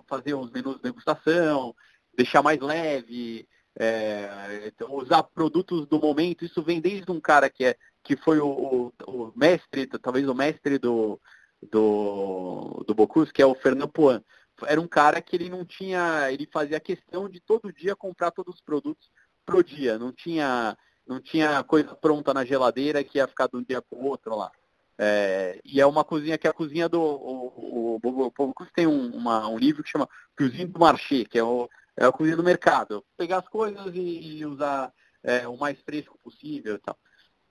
Fazer 0.08 0.34
uns 0.34 0.50
menus 0.50 0.76
de 0.76 0.82
degustação, 0.82 1.74
deixar 2.16 2.42
mais 2.42 2.58
leve, 2.60 3.46
é, 3.78 4.66
então, 4.66 4.92
usar 4.94 5.22
produtos 5.22 5.86
do 5.86 6.00
momento. 6.00 6.44
Isso 6.44 6.62
vem 6.62 6.80
desde 6.80 7.10
um 7.12 7.20
cara 7.20 7.48
que, 7.48 7.64
é, 7.64 7.76
que 8.02 8.16
foi 8.16 8.40
o, 8.40 8.48
o, 8.48 8.92
o 9.06 9.32
mestre, 9.36 9.86
talvez 9.86 10.28
o 10.28 10.34
mestre 10.34 10.78
do, 10.78 11.20
do, 11.70 12.84
do 12.86 12.94
Bocuse, 12.94 13.32
que 13.32 13.40
é 13.40 13.46
o 13.46 13.54
Fernand 13.54 13.88
Poin. 13.88 14.20
Era 14.66 14.80
um 14.80 14.88
cara 14.88 15.22
que 15.22 15.36
ele 15.36 15.48
não 15.48 15.64
tinha. 15.64 16.30
ele 16.32 16.48
fazia 16.52 16.80
questão 16.80 17.28
de 17.28 17.40
todo 17.40 17.72
dia 17.72 17.94
comprar 17.94 18.32
todos 18.32 18.56
os 18.56 18.60
produtos 18.60 19.08
pro 19.46 19.62
dia. 19.62 19.96
Não 19.96 20.12
tinha, 20.12 20.76
não 21.06 21.20
tinha 21.20 21.62
coisa 21.62 21.94
pronta 21.94 22.34
na 22.34 22.44
geladeira 22.44 23.04
que 23.04 23.18
ia 23.18 23.28
ficar 23.28 23.46
de 23.46 23.56
um 23.56 23.62
dia 23.62 23.80
para 23.80 23.96
o 23.96 24.04
outro 24.04 24.34
lá. 24.34 24.50
É, 25.00 25.60
e 25.64 25.80
é 25.80 25.86
uma 25.86 26.02
cozinha 26.02 26.36
que 26.36 26.46
é 26.46 26.50
a 26.50 26.54
cozinha 26.54 26.88
do. 26.88 27.00
O, 27.00 27.98
o, 28.02 28.32
o, 28.36 28.66
tem 28.74 28.86
um, 28.86 29.14
uma, 29.14 29.46
um 29.48 29.56
livro 29.56 29.82
que 29.82 29.90
chama 29.90 30.08
Cozinha 30.36 30.66
do 30.66 30.78
Marché, 30.78 31.24
que 31.24 31.38
é, 31.38 31.42
o, 31.42 31.68
é 31.96 32.04
a 32.04 32.12
cozinha 32.12 32.36
do 32.36 32.42
mercado. 32.42 33.04
Pegar 33.16 33.38
as 33.38 33.48
coisas 33.48 33.94
e, 33.94 34.38
e 34.38 34.46
usar 34.46 34.92
é, 35.22 35.46
o 35.46 35.56
mais 35.56 35.80
fresco 35.82 36.18
possível 36.18 36.74
e 36.74 36.78
tal. 36.78 36.98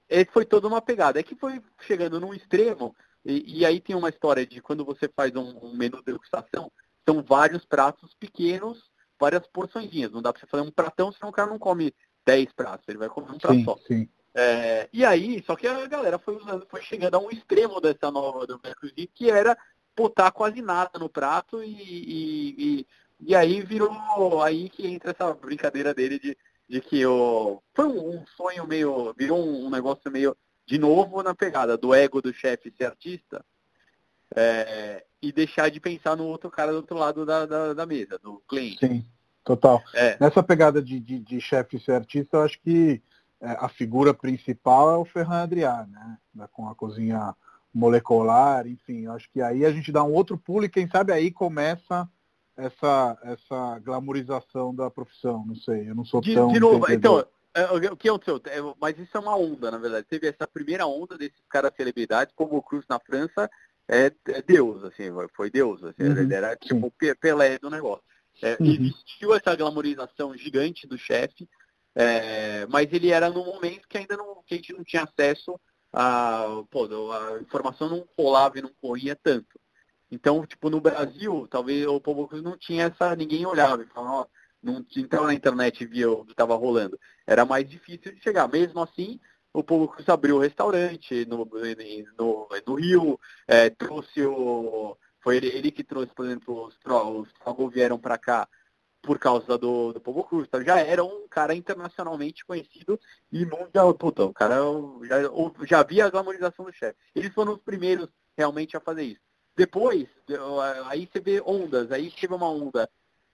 E 0.10 0.26
foi 0.26 0.44
toda 0.46 0.68
uma 0.68 0.82
pegada. 0.82 1.20
É 1.20 1.24
que 1.24 1.36
foi 1.36 1.62
chegando 1.82 2.20
num 2.20 2.34
extremo, 2.34 2.94
e, 3.24 3.60
e 3.60 3.66
aí 3.66 3.80
tem 3.80 3.96
uma 3.96 4.10
história 4.10 4.46
de 4.46 4.62
quando 4.62 4.84
você 4.84 5.08
faz 5.08 5.34
um, 5.36 5.58
um 5.66 5.76
menu 5.76 6.00
de 6.00 6.06
degustação, 6.06 6.70
são 7.08 7.24
vários 7.24 7.64
pratos 7.64 8.14
pequenos, 8.14 8.92
várias 9.18 9.48
porçõezinhas. 9.48 10.12
Não 10.12 10.22
dá 10.22 10.34
para 10.34 10.42
você 10.42 10.48
fazer 10.48 10.64
um 10.64 10.72
pratão, 10.72 11.14
senão 11.14 11.30
o 11.30 11.34
cara 11.34 11.50
não 11.50 11.58
come 11.58 11.94
10 12.26 12.52
pratos, 12.52 12.86
ele 12.90 12.98
vai 12.98 13.08
comer 13.08 13.32
um 13.32 13.38
prato 13.38 13.56
sim, 13.56 13.64
só. 13.64 13.78
Sim. 13.88 14.10
É, 14.40 14.88
e 14.94 15.04
aí, 15.04 15.44
só 15.44 15.56
que 15.56 15.66
a 15.66 15.88
galera 15.88 16.20
foi 16.20 16.36
usando, 16.36 16.68
foi 16.70 16.80
chegando 16.84 17.16
a 17.16 17.20
um 17.20 17.32
extremo 17.32 17.82
dessa 17.82 18.12
nova 18.12 18.46
do 18.46 18.62
Mercosi, 18.64 19.10
que 19.12 19.32
era 19.32 19.58
botar 19.96 20.30
quase 20.30 20.62
nada 20.62 20.92
no 21.00 21.10
prato 21.10 21.64
e, 21.64 21.72
e, 21.72 22.56
e, 22.60 22.88
e, 23.20 23.36
aí 23.36 23.62
virou 23.62 24.44
aí 24.44 24.70
que 24.70 24.86
entra 24.86 25.10
essa 25.10 25.34
brincadeira 25.34 25.92
dele 25.92 26.20
de, 26.20 26.38
de 26.70 26.80
que 26.80 27.04
o, 27.04 27.64
foi 27.74 27.88
um, 27.88 28.24
sonho 28.28 28.68
meio, 28.68 29.12
virou 29.18 29.44
um, 29.44 29.72
negócio 29.72 30.12
meio 30.12 30.38
de 30.68 30.78
novo 30.78 31.24
na 31.24 31.34
pegada 31.34 31.76
do 31.76 31.96
ego 31.96 32.22
do 32.22 32.32
chefe 32.32 32.72
ser 32.78 32.86
artista 32.86 33.44
é, 34.36 35.04
e 35.20 35.32
deixar 35.32 35.72
de 35.72 35.80
pensar 35.80 36.16
no 36.16 36.28
outro 36.28 36.52
cara 36.52 36.72
do 36.72 36.78
outro 36.78 36.96
lado 36.96 37.26
da, 37.26 37.48
da, 37.48 37.74
da 37.74 37.86
mesa, 37.88 38.20
do 38.20 38.40
cliente. 38.48 38.86
Sim, 38.86 39.04
total. 39.44 39.82
É. 39.96 40.16
Nessa 40.20 40.44
pegada 40.44 40.80
de, 40.80 41.00
de, 41.00 41.18
de 41.18 41.42
chefe 41.42 41.80
ser 41.80 41.94
artista, 41.94 42.38
eu 42.38 42.42
acho 42.44 42.60
que 42.62 43.02
a 43.42 43.70
figura 43.70 44.14
principal 44.14 44.92
é 44.92 44.98
o 44.98 45.06
Ferran 45.06 45.44
Adrià, 45.44 45.88
né? 45.88 46.18
Com 46.52 46.68
a 46.68 46.76
cozinha 46.76 47.36
molecular, 47.74 48.66
enfim, 48.66 49.06
acho 49.08 49.30
que 49.32 49.42
aí 49.42 49.64
a 49.64 49.72
gente 49.72 49.92
dá 49.92 50.04
um 50.04 50.12
outro 50.12 50.38
pulo 50.38 50.66
e 50.66 50.70
quem 50.70 50.88
sabe 50.88 51.12
aí 51.14 51.30
começa 51.30 52.10
essa, 52.56 53.18
essa 53.22 53.80
glamorização 53.80 54.74
da 54.74 54.90
profissão, 54.90 55.46
não 55.46 55.56
sei, 55.56 55.90
eu 55.90 55.94
não 55.94 56.04
sou 56.04 56.20
de, 56.20 56.34
tão... 56.34 56.52
De 56.52 56.60
novo, 56.60 56.92
então, 56.92 57.24
é, 57.54 57.66
o 57.72 57.96
que 57.96 58.10
aconteceu? 58.10 58.42
É, 58.46 58.58
mas 58.82 58.98
isso 58.98 59.16
é 59.16 59.20
uma 59.20 59.36
onda, 59.38 59.70
na 59.70 59.78
verdade. 59.78 60.08
Teve 60.10 60.28
essa 60.28 60.48
primeira 60.48 60.88
onda 60.88 61.18
desses 61.18 61.42
caras 61.50 61.72
celebridades, 61.76 62.34
como 62.36 62.58
o 62.58 62.64
Cruz 62.64 62.86
na 62.90 63.00
França, 63.00 63.50
é, 63.88 64.12
é 64.28 64.42
Deus, 64.42 64.84
assim, 64.84 65.06
foi 65.36 65.50
Deus, 65.52 65.84
assim, 65.84 66.04
uhum, 66.04 66.18
ele 66.18 66.34
era 66.34 66.56
tipo 66.56 66.88
o 66.88 67.16
Pelé 67.16 67.60
do 67.60 67.70
negócio. 67.70 68.04
É, 68.42 68.58
uhum. 68.60 68.68
Existiu 68.68 69.34
essa 69.36 69.56
glamorização 69.56 70.36
gigante 70.36 70.88
do 70.88 70.98
chefe, 70.98 71.48
é, 72.00 72.68
mas 72.68 72.94
ele 72.94 73.10
era 73.10 73.28
num 73.28 73.44
momento 73.44 73.88
que 73.88 73.98
ainda 73.98 74.16
não, 74.16 74.44
que 74.46 74.54
a 74.54 74.58
gente 74.58 74.72
não 74.72 74.84
tinha 74.84 75.02
acesso 75.02 75.60
a, 75.92 76.46
pô, 76.70 76.86
a 77.12 77.42
informação 77.42 77.90
não 77.90 78.08
rolava 78.16 78.60
e 78.60 78.62
não 78.62 78.72
corria 78.80 79.16
tanto. 79.16 79.60
Então, 80.12 80.46
tipo, 80.46 80.70
no 80.70 80.80
Brasil, 80.80 81.48
talvez 81.50 81.88
o 81.88 82.00
povo 82.00 82.30
não 82.40 82.56
tinha 82.56 82.86
essa, 82.86 83.16
ninguém 83.16 83.48
olhava 83.48 83.82
e 83.82 83.88
falava, 83.88 84.14
ó, 84.14 84.26
não 84.62 84.86
entrava 84.96 85.26
na 85.26 85.34
internet 85.34 85.82
e 85.82 85.88
via 85.88 86.12
o 86.12 86.24
que 86.24 86.34
estava 86.34 86.56
rolando. 86.56 87.00
Era 87.26 87.46
mais 87.46 87.68
difícil 87.68 88.14
de 88.14 88.22
chegar. 88.22 88.48
Mesmo 88.48 88.80
assim, 88.80 89.20
o 89.52 89.64
povo 89.64 89.92
abriu 90.08 90.36
o 90.36 90.40
restaurante 90.40 91.26
no, 91.26 91.50
no, 92.18 92.48
no 92.68 92.76
Rio, 92.76 93.20
é, 93.48 93.72
trouxe 93.72 94.24
o. 94.24 94.96
Foi 95.20 95.38
ele, 95.38 95.48
ele, 95.48 95.72
que 95.72 95.84
trouxe, 95.84 96.14
por 96.14 96.26
exemplo, 96.26 96.68
os, 96.68 96.78
os 96.86 97.74
vieram 97.74 97.98
para 97.98 98.20
cá 98.20 98.48
por 99.08 99.18
causa 99.18 99.58
do, 99.58 99.94
do 99.94 100.02
Cruz. 100.02 100.46
Então, 100.50 100.62
já 100.62 100.82
era 100.82 101.02
um 101.02 101.30
cara 101.30 101.56
internacionalmente 101.56 102.46
conhecido 102.46 103.00
e 103.32 103.46
mundial. 103.46 103.94
Puta, 103.94 104.26
o 104.26 104.34
cara 104.34 104.58
já, 105.04 105.66
já 105.66 105.82
via 105.82 106.06
a 106.06 106.10
glamorização 106.10 106.66
do 106.66 106.74
chefe. 106.74 107.00
Eles 107.16 107.34
foram 107.34 107.54
os 107.54 107.62
primeiros 107.62 108.10
realmente 108.38 108.76
a 108.76 108.82
fazer 108.82 109.04
isso. 109.04 109.22
Depois, 109.56 110.10
aí 110.88 111.08
você 111.10 111.22
vê 111.22 111.42
ondas, 111.46 111.90
aí 111.90 112.12
teve 112.12 112.34
uma 112.34 112.50
onda 112.50 112.90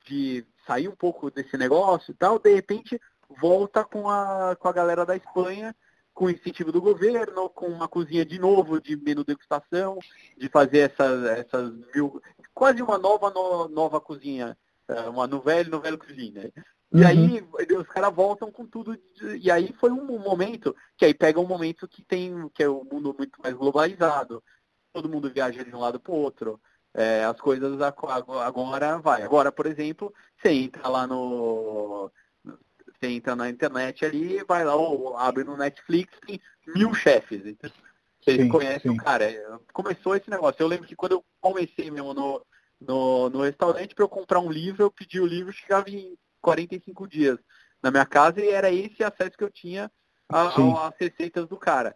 de 0.05 0.45
sair 0.67 0.87
um 0.87 0.95
pouco 0.95 1.31
desse 1.31 1.57
negócio 1.57 2.11
e 2.11 2.13
tal, 2.13 2.37
de 2.37 2.53
repente 2.53 3.01
volta 3.41 3.83
com 3.83 4.07
a, 4.07 4.55
com 4.55 4.67
a 4.67 4.71
galera 4.71 5.05
da 5.05 5.15
Espanha, 5.15 5.75
com 6.13 6.29
incentivo 6.29 6.71
do 6.71 6.79
governo, 6.79 7.49
com 7.49 7.65
uma 7.65 7.87
cozinha 7.87 8.23
de 8.23 8.37
novo 8.37 8.79
de 8.79 8.95
menu 8.95 9.23
degustação, 9.23 9.97
de 10.37 10.47
fazer 10.49 10.91
essas, 10.91 11.25
essas 11.25 11.73
mil, 11.93 12.21
quase 12.53 12.81
uma 12.81 12.99
nova 12.99 13.31
no, 13.31 13.67
nova 13.67 13.99
cozinha 13.99 14.55
É, 14.55 14.62
uma 15.09 15.27
novela, 15.27 15.69
novela 15.69 15.97
cozinha. 15.97 16.51
E 16.93 17.01
uhum. 17.01 17.07
aí 17.07 17.75
os 17.75 17.87
caras 17.87 18.13
voltam 18.13 18.51
com 18.51 18.67
tudo. 18.67 18.95
E 19.39 19.49
aí 19.49 19.73
foi 19.79 19.89
um 19.89 20.19
momento 20.19 20.75
que 20.95 21.05
aí 21.05 21.13
pega 21.13 21.39
um 21.39 21.47
momento 21.47 21.87
que 21.87 22.05
tem 22.05 22.47
que 22.53 22.61
é 22.61 22.69
o 22.69 22.81
um 22.81 22.83
mundo 22.83 23.15
muito 23.17 23.41
mais 23.41 23.55
globalizado. 23.55 24.43
Todo 24.93 25.09
mundo 25.09 25.31
viaja 25.31 25.63
de 25.63 25.75
um 25.75 25.79
lado 25.79 25.99
para 25.99 26.13
o 26.13 26.17
outro. 26.17 26.61
É, 26.93 27.23
as 27.23 27.41
coisas 27.41 27.81
agora 27.81 28.99
vai. 28.99 29.23
Agora, 29.23 29.51
por 29.51 29.65
exemplo, 29.65 30.13
você 30.37 30.51
entra 30.51 30.87
lá 30.87 31.07
no. 31.07 32.11
Você 32.45 33.07
entra 33.07 33.35
na 33.35 33.49
internet 33.49 34.05
ali, 34.05 34.43
vai 34.43 34.63
lá, 34.63 34.75
ou 34.75 35.17
abre 35.17 35.43
no 35.43 35.57
Netflix, 35.57 36.13
tem 36.25 36.39
mil 36.67 36.93
chefes. 36.93 37.41
Você 38.21 38.37
sim, 38.37 38.47
conhece 38.49 38.83
sim. 38.83 38.89
o 38.89 38.97
cara. 38.97 39.23
É, 39.25 39.43
começou 39.73 40.15
esse 40.15 40.29
negócio. 40.29 40.61
Eu 40.61 40.67
lembro 40.67 40.87
que 40.87 40.95
quando 40.95 41.13
eu 41.13 41.25
comecei 41.41 41.89
mesmo 41.89 42.13
no, 42.13 42.45
no, 42.87 43.29
no 43.29 43.41
restaurante, 43.41 43.95
para 43.95 44.03
eu 44.03 44.09
comprar 44.09 44.39
um 44.39 44.51
livro, 44.51 44.83
eu 44.83 44.91
pedi 44.91 45.19
o 45.19 45.25
livro, 45.25 45.51
chegava 45.51 45.89
em 45.89 46.17
45 46.41 47.07
dias 47.07 47.37
na 47.81 47.91
minha 47.91 48.05
casa 48.05 48.41
e 48.41 48.49
era 48.49 48.71
esse 48.71 49.03
acesso 49.03 49.37
que 49.37 49.43
eu 49.43 49.51
tinha 49.51 49.91
às 50.29 50.95
receitas 50.99 51.47
do 51.47 51.57
cara. 51.57 51.95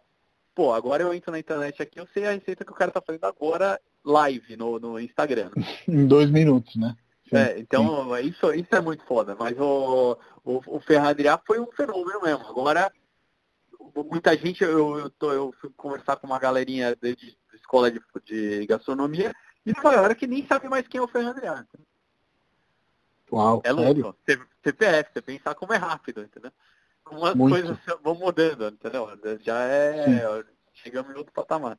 Pô, 0.54 0.72
agora 0.72 1.02
eu 1.02 1.14
entro 1.14 1.30
na 1.30 1.38
internet 1.38 1.80
aqui, 1.80 2.00
eu 2.00 2.08
sei 2.12 2.26
a 2.26 2.32
receita 2.32 2.64
que 2.64 2.72
o 2.72 2.74
cara 2.74 2.90
tá 2.90 3.00
fazendo 3.00 3.24
agora 3.24 3.80
live 4.04 4.56
no, 4.56 4.78
no 4.78 4.98
Instagram. 4.98 5.50
em 5.86 6.06
dois 6.06 6.30
minutos, 6.30 6.74
né? 6.76 6.96
Sim, 7.28 7.36
é, 7.36 7.58
então 7.58 8.18
isso, 8.18 8.52
isso 8.54 8.74
é 8.74 8.80
muito 8.80 9.04
foda. 9.04 9.36
Mas 9.38 9.58
o, 9.58 10.18
o, 10.44 10.60
o 10.66 10.80
Ferrandriá 10.80 11.40
foi 11.46 11.60
um 11.60 11.70
fenômeno 11.72 12.22
mesmo. 12.22 12.46
Agora, 12.46 12.90
muita 14.10 14.36
gente, 14.36 14.64
eu, 14.64 14.98
eu, 14.98 15.10
tô, 15.10 15.32
eu 15.32 15.54
fui 15.60 15.70
conversar 15.76 16.16
com 16.16 16.26
uma 16.26 16.38
galerinha 16.38 16.96
de, 16.96 17.14
de 17.14 17.38
escola 17.54 17.90
de, 17.90 18.00
de 18.24 18.66
gastronomia, 18.66 19.32
e 19.66 19.72
uma 19.72 19.92
galera 19.92 20.14
que 20.14 20.26
nem 20.26 20.46
sabe 20.46 20.68
mais 20.68 20.86
quem 20.86 20.98
é 20.98 21.02
o 21.02 21.08
Ferrandriá. 21.08 21.66
Uau, 23.30 23.60
é 23.64 23.72
louco. 23.72 24.16
CPF, 24.62 25.10
você 25.12 25.22
pensar 25.22 25.54
como 25.54 25.72
é 25.72 25.76
rápido, 25.76 26.22
entendeu? 26.22 26.52
Umas 27.10 27.34
Muito. 27.34 27.54
coisas 27.54 27.78
vão 28.02 28.14
mudando, 28.14 28.68
entendeu? 28.68 29.08
Já 29.40 29.60
é. 29.60 30.04
Sim. 30.04 30.44
Chegamos 30.74 31.12
em 31.12 31.18
outro 31.18 31.32
patamar. 31.32 31.78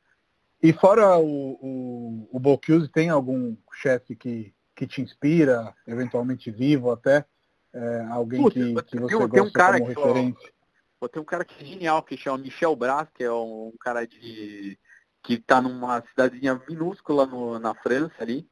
E 0.62 0.74
fora 0.74 1.18
o, 1.18 1.58
o, 1.62 2.30
o 2.32 2.40
Bocuse, 2.40 2.90
tem 2.90 3.10
algum 3.10 3.56
chefe 3.74 4.16
que, 4.16 4.54
que 4.76 4.86
te 4.86 5.02
inspira, 5.02 5.74
eventualmente 5.88 6.52
vivo 6.52 6.92
até? 6.92 7.26
É, 7.72 8.02
alguém 8.10 8.44
que, 8.50 8.60
que 8.84 9.00
você 9.00 9.08
tem, 9.08 9.18
gosta 9.18 9.30
tem 9.30 9.42
um 9.42 9.52
cara 9.52 9.80
como 9.80 9.94
que, 9.94 10.00
referência? 10.00 10.54
Ó, 11.00 11.08
tem 11.08 11.22
um 11.22 11.26
cara 11.26 11.46
que 11.46 11.64
é 11.64 11.68
genial, 11.68 12.04
que 12.04 12.18
chama 12.18 12.40
Michel 12.40 12.76
Bras, 12.76 13.08
que 13.14 13.24
é 13.24 13.32
um, 13.32 13.72
cara 13.80 14.06
de 14.06 14.78
que 15.22 15.34
está 15.34 15.62
numa 15.62 16.02
cidadezinha 16.02 16.62
minúscula 16.68 17.26
no, 17.26 17.60
na 17.60 17.74
França 17.76 18.16
ali 18.20 18.48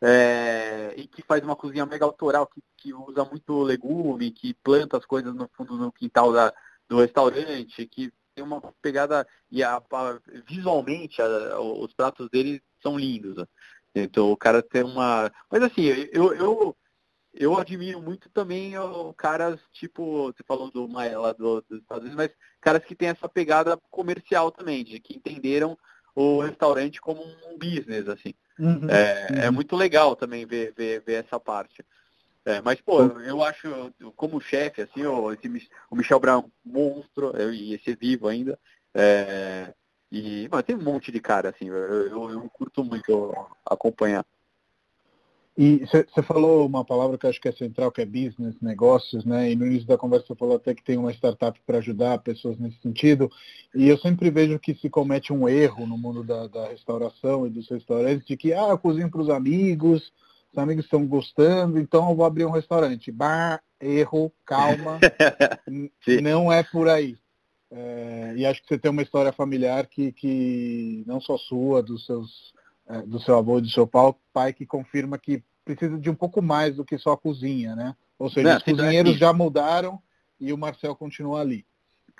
é, 0.00 0.94
e 0.96 1.06
que 1.06 1.22
faz 1.22 1.42
uma 1.44 1.54
cozinha 1.54 1.86
mega 1.86 2.04
autoral, 2.04 2.46
que, 2.46 2.60
que, 2.76 2.92
usa 2.92 3.24
muito 3.24 3.62
legume, 3.62 4.32
que 4.32 4.52
planta 4.54 4.96
as 4.96 5.04
coisas 5.04 5.32
no 5.32 5.48
fundo 5.56 5.76
no 5.76 5.92
quintal 5.92 6.32
da, 6.32 6.52
do 6.88 6.98
restaurante, 6.98 7.86
que 7.86 8.12
tem 8.34 8.42
uma 8.42 8.60
pegada 8.82 9.26
e 9.50 9.62
a, 9.62 9.76
a, 9.76 10.18
visualmente 10.48 11.22
a, 11.22 11.60
os 11.60 11.94
pratos 11.94 12.28
dele 12.30 12.60
são 12.82 12.98
lindos. 12.98 13.36
Né? 13.36 13.46
Então 13.94 14.32
o 14.32 14.36
cara 14.36 14.60
tem 14.60 14.82
uma. 14.82 15.30
Mas 15.48 15.62
assim, 15.62 15.82
eu, 15.84 16.34
eu, 16.34 16.76
eu 17.32 17.56
admiro 17.56 18.02
muito 18.02 18.28
também 18.30 18.76
o 18.76 19.12
caras, 19.14 19.60
tipo, 19.72 20.32
você 20.32 20.42
falou 20.42 20.70
do 20.70 20.88
Maia 20.88 21.16
do, 21.34 21.60
dos 21.62 21.80
Estados 21.80 22.04
Unidos, 22.04 22.16
mas 22.16 22.36
caras 22.60 22.84
que 22.84 22.96
têm 22.96 23.08
essa 23.08 23.28
pegada 23.28 23.78
comercial 23.90 24.50
também, 24.50 24.82
de 24.82 24.98
que 24.98 25.16
entenderam 25.16 25.78
o 26.14 26.40
restaurante 26.40 27.00
como 27.00 27.22
um 27.22 27.58
business, 27.58 28.08
assim. 28.08 28.34
Uhum, 28.58 28.88
é, 28.88 29.26
é 29.28 29.32
uhum. 29.32 29.38
é, 29.44 29.50
muito 29.50 29.76
legal 29.76 30.14
também 30.14 30.44
ver, 30.46 30.72
ver, 30.76 31.00
ver 31.00 31.24
essa 31.24 31.40
parte. 31.40 31.84
É, 32.44 32.60
mas, 32.60 32.80
pô, 32.80 33.02
eu 33.20 33.42
acho, 33.42 33.92
como 34.16 34.40
chefe, 34.40 34.82
assim, 34.82 35.04
o, 35.04 35.32
esse, 35.32 35.68
o 35.90 35.96
Michel 35.96 36.18
Brown, 36.18 36.50
monstro, 36.64 37.32
e 37.52 37.74
esse 37.74 37.94
vivo 37.94 38.26
ainda. 38.26 38.58
É, 38.94 39.72
e, 40.10 40.48
mano, 40.50 40.62
tem 40.62 40.76
um 40.76 40.82
monte 40.82 41.12
de 41.12 41.20
cara, 41.20 41.50
assim, 41.50 41.68
eu, 41.68 41.76
eu, 41.76 42.30
eu 42.30 42.50
curto 42.50 42.84
muito 42.84 43.32
acompanhar. 43.64 44.26
E 45.64 45.86
você 45.86 46.22
falou 46.24 46.66
uma 46.66 46.84
palavra 46.84 47.16
que 47.16 47.24
eu 47.24 47.30
acho 47.30 47.40
que 47.40 47.48
é 47.48 47.52
central, 47.52 47.92
que 47.92 48.00
é 48.00 48.04
business, 48.04 48.60
negócios, 48.60 49.24
né? 49.24 49.52
E 49.52 49.54
no 49.54 49.64
início 49.64 49.86
da 49.86 49.96
conversa 49.96 50.26
você 50.26 50.34
falou 50.34 50.56
até 50.56 50.74
que 50.74 50.82
tem 50.82 50.98
uma 50.98 51.12
startup 51.12 51.56
para 51.64 51.78
ajudar 51.78 52.18
pessoas 52.18 52.58
nesse 52.58 52.80
sentido. 52.80 53.30
E 53.72 53.88
eu 53.88 53.96
sempre 53.98 54.28
vejo 54.28 54.58
que 54.58 54.74
se 54.74 54.90
comete 54.90 55.32
um 55.32 55.48
erro 55.48 55.86
no 55.86 55.96
mundo 55.96 56.24
da, 56.24 56.48
da 56.48 56.66
restauração 56.66 57.46
e 57.46 57.50
dos 57.50 57.70
restaurantes, 57.70 58.26
de 58.26 58.36
que, 58.36 58.52
ah, 58.52 58.70
eu 58.70 58.78
cozinho 58.78 59.08
para 59.08 59.20
os 59.20 59.30
amigos, 59.30 60.12
os 60.52 60.58
amigos 60.58 60.84
estão 60.84 61.06
gostando, 61.06 61.78
então 61.78 62.10
eu 62.10 62.16
vou 62.16 62.26
abrir 62.26 62.44
um 62.44 62.50
restaurante. 62.50 63.12
Bah, 63.12 63.60
erro, 63.80 64.32
calma, 64.44 64.98
não 66.20 66.52
é 66.52 66.64
por 66.64 66.88
aí. 66.88 67.16
É, 67.70 68.34
e 68.36 68.44
acho 68.44 68.60
que 68.62 68.66
você 68.66 68.78
tem 68.80 68.90
uma 68.90 69.02
história 69.02 69.32
familiar 69.32 69.86
que, 69.86 70.10
que 70.10 71.04
não 71.06 71.20
só 71.20 71.38
sua, 71.38 71.80
dos 71.80 72.04
seus 72.04 72.52
é, 72.88 73.00
do 73.02 73.20
seu 73.20 73.36
avô 73.36 73.58
e 73.58 73.62
do 73.62 73.70
seu 73.70 73.88
pai 74.32 74.52
que 74.52 74.66
confirma 74.66 75.16
que 75.16 75.42
precisa 75.64 75.98
de 75.98 76.10
um 76.10 76.14
pouco 76.14 76.42
mais 76.42 76.76
do 76.76 76.84
que 76.84 76.98
só 76.98 77.12
a 77.12 77.18
cozinha, 77.18 77.74
né? 77.74 77.96
Ou 78.18 78.30
seja, 78.30 78.48
Não, 78.48 78.56
os 78.56 78.62
cozinheiros 78.62 79.16
já 79.16 79.32
mudaram 79.32 80.00
e 80.38 80.52
o 80.52 80.58
Marcel 80.58 80.94
continua 80.94 81.40
ali. 81.40 81.66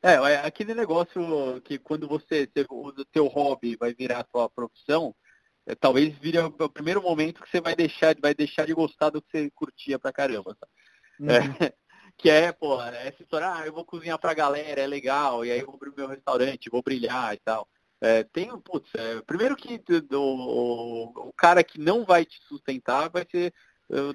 É, 0.03 0.15
é 0.15 0.47
aquele 0.47 0.75
negócio 0.75 1.61
que 1.65 1.79
quando 1.79 2.09
você, 2.09 2.49
o 2.69 3.05
teu 3.05 3.27
hobby 3.27 3.77
vai 3.77 3.95
virar 3.95 4.21
a 4.21 4.25
tua 4.25 4.51
profissão, 4.51 5.15
é, 5.67 5.75
talvez 5.75 6.17
vire 6.19 6.39
o 6.39 6.69
primeiro 6.69 7.01
momento 7.01 7.43
que 7.43 7.49
você 7.49 7.61
vai 7.61 7.77
deixar, 7.77 8.17
vai 8.21 8.35
deixar 8.35 8.67
de 8.67 8.75
gostar 8.75 9.11
do 9.11 9.23
que 9.23 9.31
você 9.31 9.51
curtia 9.51 9.99
pra 9.99 10.13
caramba. 10.13 10.57
Uhum. 11.21 11.31
É, 11.31 11.39
que 12.19 12.29
é, 12.29 12.51
pô, 12.51 12.83
essa 12.83 13.23
história, 13.23 13.53
ah, 13.53 13.67
eu 13.67 13.73
vou 13.73 13.85
cozinhar 13.85 14.19
pra 14.19 14.35
galera, 14.35 14.81
é 14.81 14.87
legal, 14.87 15.45
e 15.45 15.53
aí 15.53 15.61
eu 15.61 15.67
vou 15.67 15.77
abrir 15.77 15.93
meu 15.97 16.09
restaurante, 16.09 16.71
vou 16.71 16.83
brilhar 16.83 17.35
e 17.35 17.39
tal. 17.39 17.69
É, 18.05 18.25
tem, 18.25 18.51
putz, 18.61 18.91
é, 18.97 19.23
primeiro 19.23 19.55
que 19.55 19.81
o, 20.11 21.29
o, 21.29 21.33
cara 21.35 21.63
que 21.63 21.79
não 21.79 22.05
vai 22.05 22.25
te 22.25 22.37
sustentar 22.49 23.09
vai 23.09 23.25
ser, 23.31 23.55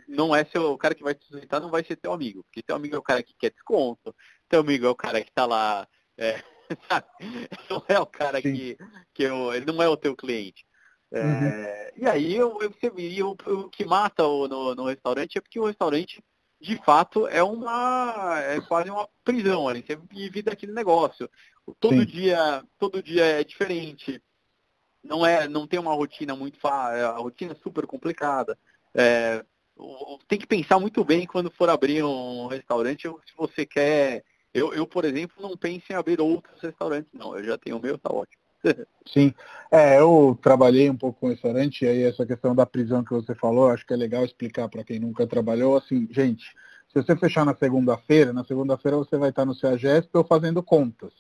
não 0.10 0.36
é 0.36 0.44
seu, 0.44 0.74
o 0.74 0.78
cara 0.78 0.94
que 0.94 1.04
vai 1.04 1.16
te 1.16 1.26
sustentar 1.26 1.62
não 1.62 1.70
vai 1.70 1.86
ser 1.86 1.96
teu 1.96 2.12
amigo, 2.12 2.44
porque 2.44 2.62
teu 2.62 2.76
amigo 2.76 2.98
é 2.98 3.00
o 3.00 3.04
cara 3.04 3.24
que 3.24 3.34
quer 3.40 3.50
desconto, 3.50 4.14
teu 4.50 4.60
amigo 4.60 4.86
é 4.86 4.90
o 4.90 4.96
cara 4.96 5.24
que 5.24 5.32
tá 5.32 5.46
lá, 5.46 5.88
é, 6.18 6.44
não 7.70 7.82
é 7.88 7.98
o 7.98 8.06
cara 8.06 8.42
Sim. 8.42 8.54
que, 8.54 8.78
que 9.14 9.24
eu, 9.24 9.54
ele 9.54 9.66
não 9.66 9.82
é 9.82 9.88
o 9.88 9.96
teu 9.96 10.18
cliente. 10.18 10.68
É, 11.10 11.22
uhum. 11.24 12.04
E 12.04 12.08
aí 12.10 12.36
eu, 12.36 12.60
eu, 12.62 13.38
o 13.60 13.70
que 13.70 13.86
mata 13.86 14.26
o, 14.26 14.50
no, 14.50 14.76
no 14.76 14.88
restaurante 14.88 15.38
é 15.38 15.42
porque 15.42 15.62
o 15.62 15.66
restaurante 15.66 16.22
de 16.60 16.76
fato 16.84 17.28
é 17.28 17.42
uma 17.42 18.40
é 18.42 18.60
quase 18.62 18.90
uma 18.90 19.08
prisão 19.24 19.68
ali, 19.68 19.82
você 19.82 19.96
vive 19.96 20.42
daquele 20.42 20.74
negócio. 20.74 21.30
Todo 21.80 22.00
Sim. 22.00 22.06
dia, 22.06 22.64
todo 22.80 23.04
dia 23.04 23.26
é 23.26 23.44
diferente. 23.44 24.22
Não 25.04 25.26
é, 25.26 25.48
não 25.48 25.68
tem 25.68 25.80
uma 25.80 25.94
rotina 25.94 26.36
muito 26.36 26.60
fácil, 26.60 27.06
a 27.06 27.18
rotina 27.18 27.54
é 27.54 27.64
super 27.64 27.86
complicada. 27.86 28.58
É, 28.94 29.44
tem 30.28 30.40
que 30.40 30.48
pensar 30.48 30.80
muito 30.80 31.04
bem 31.04 31.26
quando 31.26 31.52
for 31.52 31.70
abrir 31.70 32.04
um 32.04 32.48
restaurante, 32.48 33.08
se 33.08 33.38
você 33.38 33.66
quer. 33.66 34.24
Eu, 34.54 34.74
eu, 34.74 34.88
por 34.88 35.06
exemplo, 35.06 35.42
não 35.42 35.56
penso 35.56 35.86
em 35.92 35.96
abrir 35.96 36.20
outros 36.20 36.60
restaurantes, 36.62 37.12
não. 37.14 37.38
Eu 37.38 37.44
já 37.44 37.58
tenho 37.58 37.78
o 37.78 37.82
meu, 37.82 37.98
tá 37.98 38.12
ótimo. 38.12 38.42
Sim, 39.06 39.34
é, 39.72 40.00
eu 40.00 40.38
trabalhei 40.42 40.90
um 40.90 40.98
pouco 40.98 41.20
com 41.20 41.30
restaurante, 41.30 41.86
e 41.86 41.88
aí 41.88 42.04
essa 42.04 42.26
questão 42.26 42.56
da 42.56 42.66
prisão 42.66 43.04
que 43.04 43.12
você 43.12 43.36
falou, 43.36 43.70
acho 43.70 43.86
que 43.86 43.94
é 43.94 43.98
legal 43.98 44.26
explicar 44.26 44.68
para 44.68 44.84
quem 44.84 45.00
nunca 45.00 45.28
trabalhou, 45.28 45.78
assim, 45.78 46.08
gente, 46.12 46.44
se 46.88 46.96
você 46.96 47.16
fechar 47.16 47.46
na 47.46 47.56
segunda-feira, 47.56 48.34
na 48.34 48.44
segunda-feira 48.44 48.98
você 48.98 49.18
vai 49.18 49.30
estar 49.30 49.46
no 49.46 49.54
CEAGESP 49.54 50.10
ou 50.18 50.24
fazendo 50.24 50.64
contas. 50.64 51.14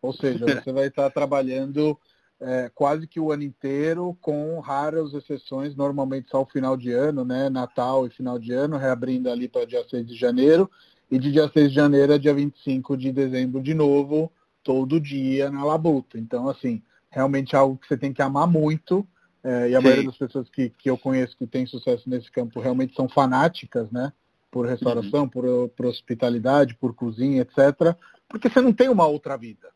Ou 0.00 0.12
seja, 0.12 0.44
você 0.62 0.72
vai 0.72 0.86
estar 0.86 1.10
trabalhando 1.10 1.98
é, 2.40 2.70
quase 2.74 3.06
que 3.06 3.18
o 3.18 3.32
ano 3.32 3.42
inteiro, 3.42 4.16
com 4.20 4.60
raras 4.60 5.12
exceções, 5.12 5.74
normalmente 5.74 6.30
só 6.30 6.42
o 6.42 6.46
final 6.46 6.76
de 6.76 6.92
ano, 6.92 7.24
né? 7.24 7.48
Natal 7.48 8.06
e 8.06 8.10
final 8.10 8.38
de 8.38 8.52
ano, 8.52 8.76
reabrindo 8.76 9.30
ali 9.30 9.48
para 9.48 9.66
dia 9.66 9.84
6 9.88 10.06
de 10.06 10.14
janeiro, 10.14 10.70
e 11.10 11.18
de 11.18 11.32
dia 11.32 11.50
6 11.52 11.70
de 11.70 11.74
janeiro 11.74 12.12
a 12.12 12.18
dia 12.18 12.34
25 12.34 12.96
de 12.96 13.10
dezembro 13.10 13.62
de 13.62 13.74
novo, 13.74 14.30
todo 14.62 15.00
dia 15.00 15.50
na 15.50 15.64
labuta. 15.64 16.18
Então, 16.18 16.48
assim, 16.48 16.82
realmente 17.10 17.54
é 17.54 17.58
algo 17.58 17.76
que 17.76 17.88
você 17.88 17.96
tem 17.96 18.12
que 18.12 18.22
amar 18.22 18.46
muito. 18.46 19.06
É, 19.42 19.70
e 19.70 19.74
a 19.74 19.78
Sim. 19.78 19.84
maioria 19.84 20.04
das 20.04 20.18
pessoas 20.18 20.48
que, 20.50 20.70
que 20.70 20.90
eu 20.90 20.98
conheço 20.98 21.36
que 21.36 21.46
tem 21.46 21.64
sucesso 21.64 22.08
nesse 22.08 22.30
campo 22.30 22.60
realmente 22.60 22.94
são 22.94 23.08
fanáticas, 23.08 23.90
né? 23.90 24.12
Por 24.50 24.66
restauração, 24.66 25.22
uhum. 25.22 25.28
por, 25.28 25.68
por 25.70 25.86
hospitalidade, 25.86 26.74
por 26.74 26.94
cozinha, 26.94 27.42
etc. 27.42 27.96
Porque 28.28 28.48
você 28.48 28.60
não 28.60 28.72
tem 28.72 28.88
uma 28.88 29.06
outra 29.06 29.36
vida. 29.36 29.68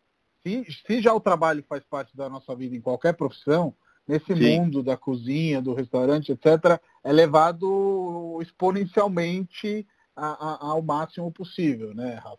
Se, 0.43 0.67
se 0.87 1.03
já 1.03 1.15
o 1.15 1.21
trabalho 1.21 1.65
faz 1.69 1.85
parte 1.85 2.17
da 2.17 2.29
nossa 2.29 2.55
vida 2.55 2.75
em 2.77 2.81
qualquer 2.81 3.15
profissão, 3.15 3.75
nesse 4.07 4.35
Sim. 4.35 4.61
mundo 4.61 4.83
da 4.83 4.97
cozinha, 4.97 5.63
do 5.63 5.75
restaurante, 5.75 6.33
etc., 6.33 6.81
é 7.05 7.13
levado 7.13 8.39
exponencialmente 8.43 9.87
a, 10.17 10.27
a, 10.27 10.71
ao 10.71 10.83
máximo 10.83 11.33
possível, 11.33 11.95
né, 11.95 12.15
Rafa? 12.15 12.39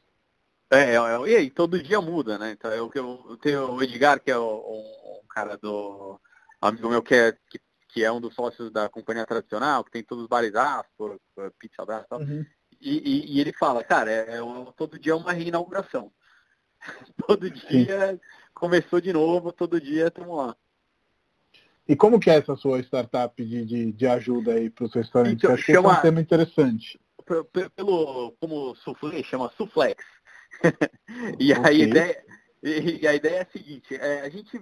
É, 0.71 0.95
é, 0.95 0.95
é, 0.95 1.29
e 1.29 1.35
aí, 1.35 1.49
todo 1.51 1.81
dia 1.81 2.01
muda, 2.01 2.37
né? 2.37 2.51
Então, 2.51 2.71
eu, 2.71 2.91
eu 2.95 3.37
tenho 3.37 3.71
o 3.73 3.83
Edgar, 3.83 4.19
que 4.19 4.31
é 4.31 4.37
o, 4.37 4.43
um, 4.43 5.19
um 5.23 5.27
cara 5.29 5.55
do 5.57 6.19
amigo 6.59 6.89
meu 6.89 7.03
que, 7.03 7.13
é, 7.13 7.31
que, 7.31 7.59
que 7.89 8.03
é 8.03 8.11
um 8.11 8.19
dos 8.19 8.33
sócios 8.33 8.71
da 8.71 8.89
companhia 8.89 9.25
tradicional, 9.25 9.83
que 9.83 9.91
tem 9.91 10.03
todos 10.03 10.23
os 10.23 10.29
bares 10.29 10.55
Astor, 10.55 11.19
Pizza 11.59 11.85
Brás 11.85 12.05
e 12.05 12.07
tal. 12.07 12.19
Uhum. 12.21 12.43
E, 12.81 12.97
e, 12.97 13.35
e, 13.35 13.39
ele 13.39 13.53
fala, 13.53 13.83
cara, 13.83 14.11
é, 14.11 14.37
é, 14.37 14.39
todo 14.75 14.99
dia 14.99 15.13
é 15.13 15.15
uma 15.15 15.31
reinauguração. 15.31 16.11
todo 17.27 17.49
dia 17.49 18.13
Sim. 18.13 18.19
começou 18.53 19.01
de 19.01 19.13
novo, 19.13 19.51
todo 19.51 19.79
dia 19.79 20.07
estamos 20.07 20.37
lá. 20.37 20.55
E 21.87 21.95
como 21.95 22.19
que 22.19 22.29
é 22.29 22.37
essa 22.37 22.55
sua 22.55 22.79
startup 22.79 23.43
de, 23.43 23.65
de, 23.65 23.91
de 23.91 24.07
ajuda 24.07 24.53
aí 24.53 24.69
para 24.69 24.85
os 24.85 24.93
restaurantes? 24.93 25.43
Então, 25.43 25.53
acho 25.53 25.63
chama, 25.63 25.89
que 25.89 25.95
é 25.95 25.99
um 25.99 26.01
tema 26.01 26.21
interessante. 26.21 26.99
Pelo, 27.75 28.33
como 28.39 28.75
Suflex, 28.75 29.27
chama 29.27 29.51
Suflex. 29.57 30.03
e, 31.39 31.51
okay. 31.51 31.65
a 31.65 31.71
ideia, 31.71 32.23
e 32.63 33.07
a 33.07 33.13
ideia 33.13 33.35
é 33.35 33.41
a 33.41 33.51
seguinte, 33.51 33.95
é 33.95 34.21
a 34.21 34.29
gente 34.29 34.61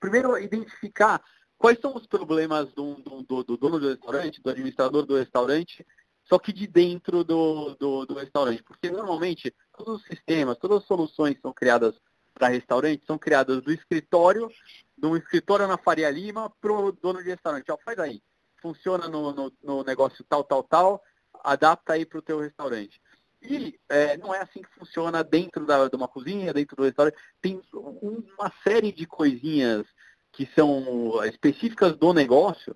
primeiro 0.00 0.38
identificar 0.38 1.22
quais 1.58 1.78
são 1.78 1.94
os 1.94 2.06
problemas 2.06 2.72
do, 2.72 2.94
do, 2.96 3.44
do, 3.44 3.56
dono 3.56 3.78
do 3.78 3.88
restaurante, 3.88 4.42
do 4.42 4.50
administrador 4.50 5.04
do 5.04 5.16
restaurante, 5.16 5.86
só 6.24 6.38
que 6.38 6.52
de 6.52 6.66
dentro 6.66 7.24
do, 7.24 7.74
do, 7.74 8.06
do 8.06 8.14
restaurante. 8.14 8.62
Porque 8.62 8.90
normalmente 8.90 9.54
todos 9.76 10.00
os 10.00 10.06
sistemas, 10.06 10.58
todas 10.58 10.78
as 10.78 10.86
soluções 10.86 11.38
são 11.40 11.52
criadas 11.52 11.94
para 12.34 12.48
restaurante 12.48 13.04
são 13.06 13.18
criadas 13.18 13.62
do 13.62 13.72
escritório, 13.72 14.50
de 14.96 15.06
um 15.06 15.16
escritório 15.16 15.66
na 15.66 15.76
Faria 15.76 16.10
Lima 16.10 16.50
para 16.60 16.72
o 16.72 16.92
dono 16.92 17.22
de 17.22 17.28
restaurante. 17.28 17.70
Ó, 17.70 17.76
faz 17.84 17.98
aí. 17.98 18.22
Funciona 18.60 19.08
no, 19.08 19.32
no, 19.32 19.52
no 19.62 19.84
negócio 19.84 20.24
tal, 20.28 20.44
tal, 20.44 20.62
tal, 20.62 21.02
adapta 21.44 21.94
aí 21.94 22.06
para 22.06 22.18
o 22.18 22.22
teu 22.22 22.40
restaurante. 22.40 23.00
E 23.42 23.78
é, 23.88 24.16
não 24.16 24.32
é 24.32 24.40
assim 24.40 24.62
que 24.62 24.78
funciona 24.78 25.24
dentro 25.24 25.66
da, 25.66 25.88
de 25.88 25.96
uma 25.96 26.06
cozinha, 26.06 26.52
dentro 26.52 26.76
do 26.76 26.84
restaurante. 26.84 27.16
Tem 27.40 27.60
uma 27.72 28.52
série 28.62 28.92
de 28.92 29.04
coisinhas 29.04 29.84
que 30.30 30.46
são 30.54 31.22
específicas 31.24 31.96
do 31.96 32.12
negócio 32.14 32.74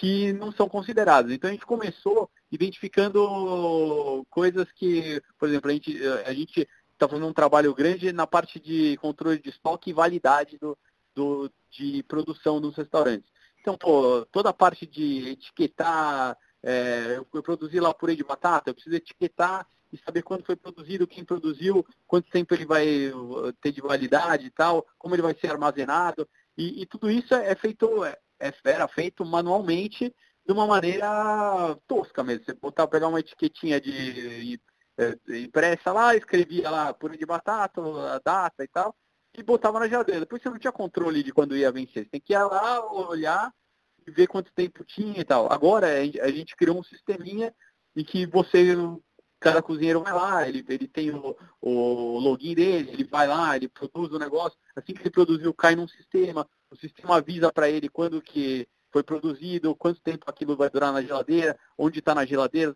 que 0.00 0.32
não 0.32 0.50
são 0.50 0.66
consideradas. 0.66 1.30
Então 1.30 1.50
a 1.50 1.52
gente 1.52 1.66
começou 1.66 2.30
identificando 2.50 4.24
coisas 4.30 4.66
que, 4.72 5.22
por 5.38 5.46
exemplo, 5.46 5.70
a 5.70 5.74
gente, 5.74 6.06
a 6.24 6.32
gente 6.32 6.66
está 6.94 7.06
fazendo 7.06 7.26
um 7.26 7.34
trabalho 7.34 7.74
grande 7.74 8.10
na 8.10 8.26
parte 8.26 8.58
de 8.58 8.96
controle 8.96 9.38
de 9.38 9.50
estoque 9.50 9.90
e 9.90 9.92
validade 9.92 10.56
do, 10.56 10.76
do, 11.14 11.52
de 11.70 12.02
produção 12.04 12.62
dos 12.62 12.74
restaurantes. 12.76 13.30
Então, 13.60 13.76
pô, 13.76 14.24
toda 14.32 14.48
a 14.48 14.54
parte 14.54 14.86
de 14.86 15.32
etiquetar, 15.32 16.34
é, 16.62 17.20
eu 17.34 17.42
produzi 17.42 17.78
lá 17.78 17.92
purê 17.92 18.16
de 18.16 18.24
batata, 18.24 18.70
eu 18.70 18.74
preciso 18.74 18.96
etiquetar 18.96 19.66
e 19.92 19.98
saber 19.98 20.22
quando 20.22 20.46
foi 20.46 20.56
produzido, 20.56 21.06
quem 21.06 21.26
produziu, 21.26 21.84
quanto 22.06 22.30
tempo 22.30 22.54
ele 22.54 22.64
vai 22.64 23.10
uh, 23.10 23.52
ter 23.60 23.70
de 23.70 23.82
validade 23.82 24.46
e 24.46 24.50
tal, 24.50 24.86
como 24.98 25.14
ele 25.14 25.20
vai 25.20 25.34
ser 25.34 25.48
armazenado. 25.48 26.26
E, 26.56 26.80
e 26.80 26.86
tudo 26.86 27.10
isso 27.10 27.34
é 27.34 27.54
feito, 27.54 28.02
é, 28.02 28.16
era 28.64 28.88
feito 28.88 29.24
manualmente 29.24 30.14
de 30.46 30.52
uma 30.52 30.66
maneira 30.66 31.76
tosca 31.86 32.24
mesmo. 32.24 32.44
Você 32.44 32.54
botar, 32.54 32.86
pegar 32.86 33.08
uma 33.08 33.20
etiquetinha 33.20 33.80
de 33.80 34.60
é, 34.98 35.38
impressa 35.38 35.92
lá, 35.92 36.16
escrevia 36.16 36.70
lá 36.70 36.92
purê 36.92 37.16
de 37.16 37.26
batata, 37.26 37.80
a 38.14 38.20
data 38.24 38.64
e 38.64 38.68
tal, 38.68 38.94
e 39.36 39.42
botava 39.42 39.78
na 39.78 39.88
geladeira. 39.88 40.20
Depois 40.20 40.42
você 40.42 40.50
não 40.50 40.58
tinha 40.58 40.72
controle 40.72 41.22
de 41.22 41.32
quando 41.32 41.56
ia 41.56 41.70
vencer. 41.70 42.04
Você 42.04 42.10
tem 42.10 42.20
que 42.20 42.32
ir 42.32 42.38
lá, 42.38 42.84
olhar 42.92 43.52
e 44.06 44.10
ver 44.10 44.26
quanto 44.26 44.52
tempo 44.52 44.84
tinha 44.84 45.20
e 45.20 45.24
tal. 45.24 45.52
Agora 45.52 45.86
a 45.86 46.30
gente 46.30 46.56
criou 46.56 46.78
um 46.78 46.84
sisteminha 46.84 47.54
em 47.94 48.04
que 48.04 48.26
você 48.26 48.76
cada 49.40 49.62
cozinheiro 49.62 50.02
vai 50.02 50.12
lá, 50.12 50.46
ele, 50.46 50.62
ele 50.68 50.86
tem 50.86 51.10
o, 51.10 51.34
o 51.62 52.18
login 52.18 52.54
dele, 52.54 52.90
ele 52.90 53.04
vai 53.04 53.26
lá, 53.26 53.56
ele 53.56 53.68
produz 53.68 54.12
o 54.12 54.18
negócio, 54.18 54.56
assim 54.76 54.92
que 54.92 55.00
ele 55.00 55.10
produziu, 55.10 55.54
cai 55.54 55.74
num 55.74 55.88
sistema, 55.88 56.46
o 56.70 56.76
sistema 56.76 57.16
avisa 57.16 57.52
para 57.52 57.68
ele 57.68 57.88
quando 57.88 58.22
que 58.22 58.68
foi 58.92 59.02
produzido, 59.02 59.74
quanto 59.76 60.00
tempo 60.00 60.24
aquilo 60.26 60.56
vai 60.56 60.68
durar 60.68 60.92
na 60.92 61.02
geladeira, 61.02 61.58
onde 61.78 62.00
está 62.00 62.14
na 62.14 62.24
geladeira. 62.24 62.74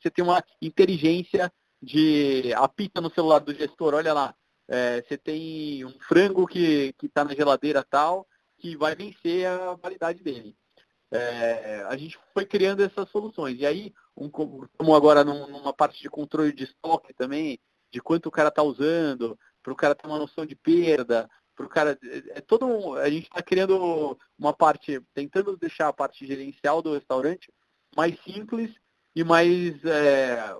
Você 0.00 0.10
tem 0.10 0.24
uma 0.24 0.42
inteligência 0.60 1.52
de 1.82 2.52
apita 2.54 3.00
no 3.00 3.10
celular 3.10 3.40
do 3.40 3.54
gestor, 3.54 3.94
olha 3.94 4.12
lá, 4.12 4.34
é, 4.68 5.02
você 5.02 5.18
tem 5.18 5.84
um 5.84 5.98
frango 6.00 6.46
que 6.46 6.94
está 7.02 7.24
na 7.24 7.34
geladeira 7.34 7.84
tal, 7.88 8.26
que 8.58 8.76
vai 8.76 8.94
vencer 8.94 9.46
a 9.46 9.74
validade 9.74 10.22
dele. 10.22 10.54
É, 11.10 11.84
a 11.88 11.96
gente 11.96 12.18
foi 12.32 12.46
criando 12.46 12.82
essas 12.82 13.08
soluções. 13.10 13.58
E 13.58 13.66
aí, 13.66 13.92
um, 14.16 14.30
como 14.30 14.94
agora 14.94 15.24
numa 15.24 15.72
parte 15.72 16.00
de 16.00 16.08
controle 16.08 16.52
de 16.52 16.64
estoque 16.64 17.12
também, 17.12 17.58
de 17.90 18.00
quanto 18.00 18.26
o 18.26 18.30
cara 18.30 18.48
está 18.48 18.62
usando, 18.62 19.36
para 19.62 19.72
o 19.72 19.76
cara 19.76 19.94
ter 19.94 20.06
uma 20.06 20.18
noção 20.18 20.46
de 20.46 20.54
perda, 20.54 21.28
para 21.54 21.66
o 21.66 21.68
cara. 21.68 21.98
É, 22.02 22.38
é 22.38 22.40
todo 22.40 22.66
um, 22.66 22.94
a 22.94 23.08
gente 23.08 23.24
está 23.24 23.42
criando 23.42 24.18
uma 24.38 24.52
parte, 24.52 25.00
tentando 25.14 25.56
deixar 25.56 25.88
a 25.88 25.92
parte 25.92 26.26
gerencial 26.26 26.82
do 26.82 26.94
restaurante 26.94 27.52
mais 27.96 28.18
simples 28.22 28.70
e 29.14 29.24
mais, 29.24 29.84
é, 29.84 30.54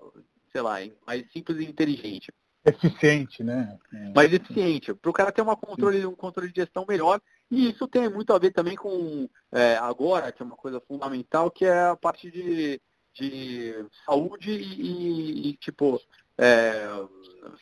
sei 0.53 0.61
lá, 0.61 0.77
mais 1.07 1.31
simples 1.33 1.59
e 1.59 1.65
inteligente. 1.65 2.33
Eficiente, 2.65 3.43
né? 3.43 3.79
É. 3.93 4.13
Mais 4.15 4.33
eficiente. 4.33 4.93
Para 4.93 5.11
o 5.11 5.15
cara 5.15 5.33
ter 5.33 5.41
uma 5.41 5.57
controle, 5.57 6.05
um 6.05 6.15
controle 6.15 6.53
de 6.53 6.61
gestão 6.61 6.85
melhor. 6.87 7.21
E 7.51 7.71
isso 7.71 7.89
tem 7.89 8.09
muito 8.09 8.33
a 8.33 8.39
ver 8.39 8.53
também 8.53 8.77
com 8.77 9.29
é, 9.51 9.77
agora, 9.77 10.31
que 10.31 10.43
é 10.43 10.45
uma 10.45 10.57
coisa 10.57 10.81
fundamental, 10.81 11.51
que 11.51 11.65
é 11.65 11.87
a 11.87 11.97
parte 11.97 12.31
de, 12.31 12.81
de 13.15 13.87
saúde 14.05 14.51
e, 14.51 15.49
e 15.49 15.57
tipo, 15.57 16.01
é, 16.37 16.87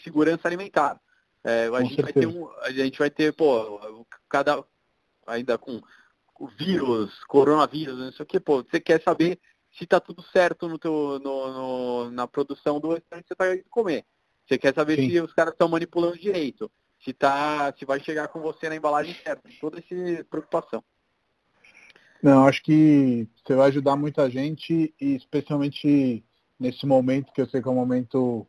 segurança 0.02 0.48
alimentar. 0.48 1.00
É, 1.44 1.68
a, 1.68 1.82
gente 1.82 2.02
vai 2.02 2.12
ter 2.12 2.26
um, 2.26 2.48
a 2.62 2.70
gente 2.70 2.98
vai 2.98 3.10
ter, 3.10 3.32
pô, 3.32 4.06
cada. 4.28 4.64
Ainda 5.26 5.58
com 5.58 5.80
o 6.38 6.46
vírus, 6.46 7.22
coronavírus, 7.24 7.98
não 7.98 8.12
sei 8.12 8.22
o 8.22 8.26
que, 8.26 8.40
pô, 8.40 8.62
você 8.62 8.80
quer 8.80 9.02
saber 9.02 9.38
se 9.76 9.84
está 9.84 10.00
tudo 10.00 10.22
certo 10.22 10.68
no 10.68 10.78
teu, 10.78 11.20
no, 11.22 11.52
no, 11.52 12.10
na 12.10 12.26
produção 12.26 12.80
do 12.80 12.94
restaurante 12.94 13.24
que 13.24 13.28
você 13.28 13.34
está 13.34 13.54
indo 13.54 13.64
comer. 13.68 14.04
Você 14.46 14.56
quer 14.56 14.74
saber 14.74 14.96
Sim. 14.96 15.10
se 15.10 15.20
os 15.20 15.34
caras 15.34 15.52
estão 15.52 15.68
manipulando 15.68 16.18
direito, 16.18 16.70
se 17.04 17.12
tá, 17.12 17.72
se 17.78 17.84
vai 17.84 18.00
chegar 18.00 18.28
com 18.28 18.40
você 18.40 18.68
na 18.68 18.76
embalagem 18.76 19.14
certa, 19.22 19.42
toda 19.60 19.78
essa 19.78 20.24
preocupação. 20.24 20.82
Não, 22.22 22.46
acho 22.46 22.62
que 22.62 23.28
você 23.44 23.54
vai 23.54 23.68
ajudar 23.68 23.94
muita 23.96 24.28
gente 24.30 24.94
e 25.00 25.14
especialmente 25.14 26.24
nesse 26.58 26.84
momento 26.86 27.32
que 27.32 27.40
eu 27.40 27.48
sei 27.48 27.62
que 27.62 27.68
é 27.68 27.70
um 27.70 27.74
momento 27.74 28.46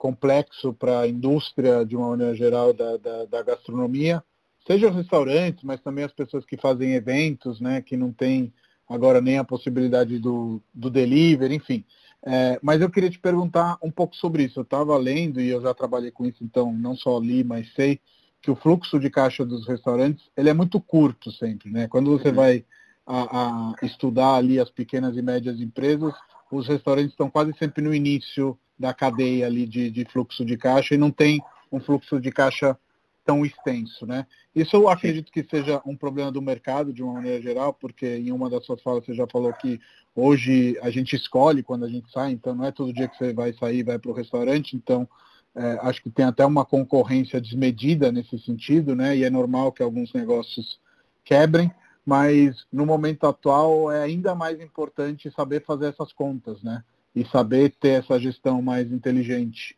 complexo 0.00 0.72
para 0.72 1.00
a 1.00 1.06
indústria 1.06 1.84
de 1.84 1.94
uma 1.94 2.08
maneira 2.08 2.34
geral 2.34 2.72
da, 2.72 2.96
da, 2.96 3.26
da, 3.26 3.42
gastronomia, 3.42 4.24
seja 4.66 4.88
os 4.88 4.96
restaurantes, 4.96 5.62
mas 5.62 5.78
também 5.82 6.02
as 6.02 6.12
pessoas 6.12 6.46
que 6.46 6.56
fazem 6.56 6.94
eventos, 6.94 7.60
né, 7.60 7.82
que 7.82 7.98
não 7.98 8.10
tem 8.10 8.50
agora 8.88 9.20
nem 9.20 9.36
a 9.36 9.44
possibilidade 9.44 10.18
do, 10.18 10.62
do 10.72 10.88
delivery, 10.88 11.54
enfim. 11.54 11.84
É, 12.22 12.58
mas 12.62 12.80
eu 12.80 12.88
queria 12.88 13.10
te 13.10 13.18
perguntar 13.18 13.76
um 13.82 13.90
pouco 13.90 14.16
sobre 14.16 14.44
isso. 14.44 14.60
Eu 14.60 14.62
estava 14.62 14.96
lendo 14.96 15.38
e 15.38 15.50
eu 15.50 15.60
já 15.60 15.74
trabalhei 15.74 16.10
com 16.10 16.24
isso, 16.24 16.42
então 16.42 16.72
não 16.72 16.96
só 16.96 17.18
li, 17.18 17.44
mas 17.44 17.70
sei 17.74 18.00
que 18.40 18.50
o 18.50 18.56
fluxo 18.56 18.98
de 18.98 19.10
caixa 19.10 19.44
dos 19.44 19.68
restaurantes 19.68 20.30
ele 20.34 20.48
é 20.48 20.54
muito 20.54 20.80
curto 20.80 21.30
sempre, 21.30 21.70
né? 21.70 21.86
Quando 21.88 22.10
você 22.10 22.28
uhum. 22.28 22.34
vai 22.36 22.64
a, 23.06 23.72
a 23.72 23.74
estudar 23.82 24.36
ali 24.36 24.58
as 24.58 24.70
pequenas 24.70 25.14
e 25.14 25.20
médias 25.20 25.60
empresas, 25.60 26.14
os 26.50 26.66
restaurantes 26.66 27.10
estão 27.10 27.28
quase 27.28 27.52
sempre 27.58 27.84
no 27.84 27.94
início 27.94 28.58
da 28.80 28.94
cadeia 28.94 29.46
ali 29.46 29.66
de, 29.66 29.90
de 29.90 30.06
fluxo 30.06 30.42
de 30.42 30.56
caixa 30.56 30.94
e 30.94 30.98
não 30.98 31.10
tem 31.10 31.38
um 31.70 31.78
fluxo 31.78 32.18
de 32.18 32.32
caixa 32.32 32.76
tão 33.22 33.44
extenso, 33.44 34.06
né? 34.06 34.26
Isso 34.56 34.74
eu 34.74 34.88
acredito 34.88 35.30
que 35.30 35.44
seja 35.44 35.82
um 35.84 35.94
problema 35.94 36.32
do 36.32 36.40
mercado 36.40 36.90
de 36.90 37.02
uma 37.02 37.12
maneira 37.12 37.42
geral, 37.42 37.74
porque 37.74 38.16
em 38.16 38.32
uma 38.32 38.48
das 38.48 38.64
suas 38.64 38.80
falas 38.82 39.04
você 39.04 39.12
já 39.12 39.26
falou 39.26 39.52
que 39.52 39.78
hoje 40.16 40.78
a 40.80 40.88
gente 40.88 41.14
escolhe 41.14 41.62
quando 41.62 41.84
a 41.84 41.88
gente 41.88 42.10
sai, 42.10 42.32
então 42.32 42.54
não 42.54 42.64
é 42.64 42.72
todo 42.72 42.92
dia 42.92 43.06
que 43.06 43.18
você 43.18 43.34
vai 43.34 43.52
sair 43.52 43.82
vai 43.82 43.98
para 43.98 44.10
o 44.10 44.14
restaurante, 44.14 44.74
então 44.74 45.06
é, 45.54 45.78
acho 45.82 46.02
que 46.02 46.10
tem 46.10 46.24
até 46.24 46.44
uma 46.46 46.64
concorrência 46.64 47.38
desmedida 47.38 48.10
nesse 48.10 48.38
sentido, 48.38 48.96
né? 48.96 49.14
E 49.14 49.24
é 49.24 49.30
normal 49.30 49.72
que 49.72 49.82
alguns 49.82 50.10
negócios 50.14 50.80
quebrem, 51.22 51.70
mas 52.04 52.66
no 52.72 52.86
momento 52.86 53.26
atual 53.26 53.92
é 53.92 54.02
ainda 54.02 54.34
mais 54.34 54.58
importante 54.58 55.30
saber 55.32 55.62
fazer 55.64 55.88
essas 55.88 56.14
contas, 56.14 56.62
né? 56.62 56.82
E 57.14 57.24
saber 57.26 57.70
ter 57.70 58.02
essa 58.02 58.18
gestão 58.18 58.62
mais 58.62 58.90
inteligente. 58.90 59.76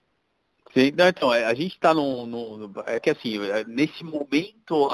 Sim, 0.75 0.93
não, 0.97 1.09
então, 1.09 1.35
é, 1.35 1.45
a 1.45 1.55
gente 1.55 1.75
está 1.75 1.93
no, 1.93 2.73
É 2.87 2.99
que 2.99 3.11
assim, 3.11 3.39
é, 3.45 3.65
nesse 3.65 4.03
momento 4.03 4.89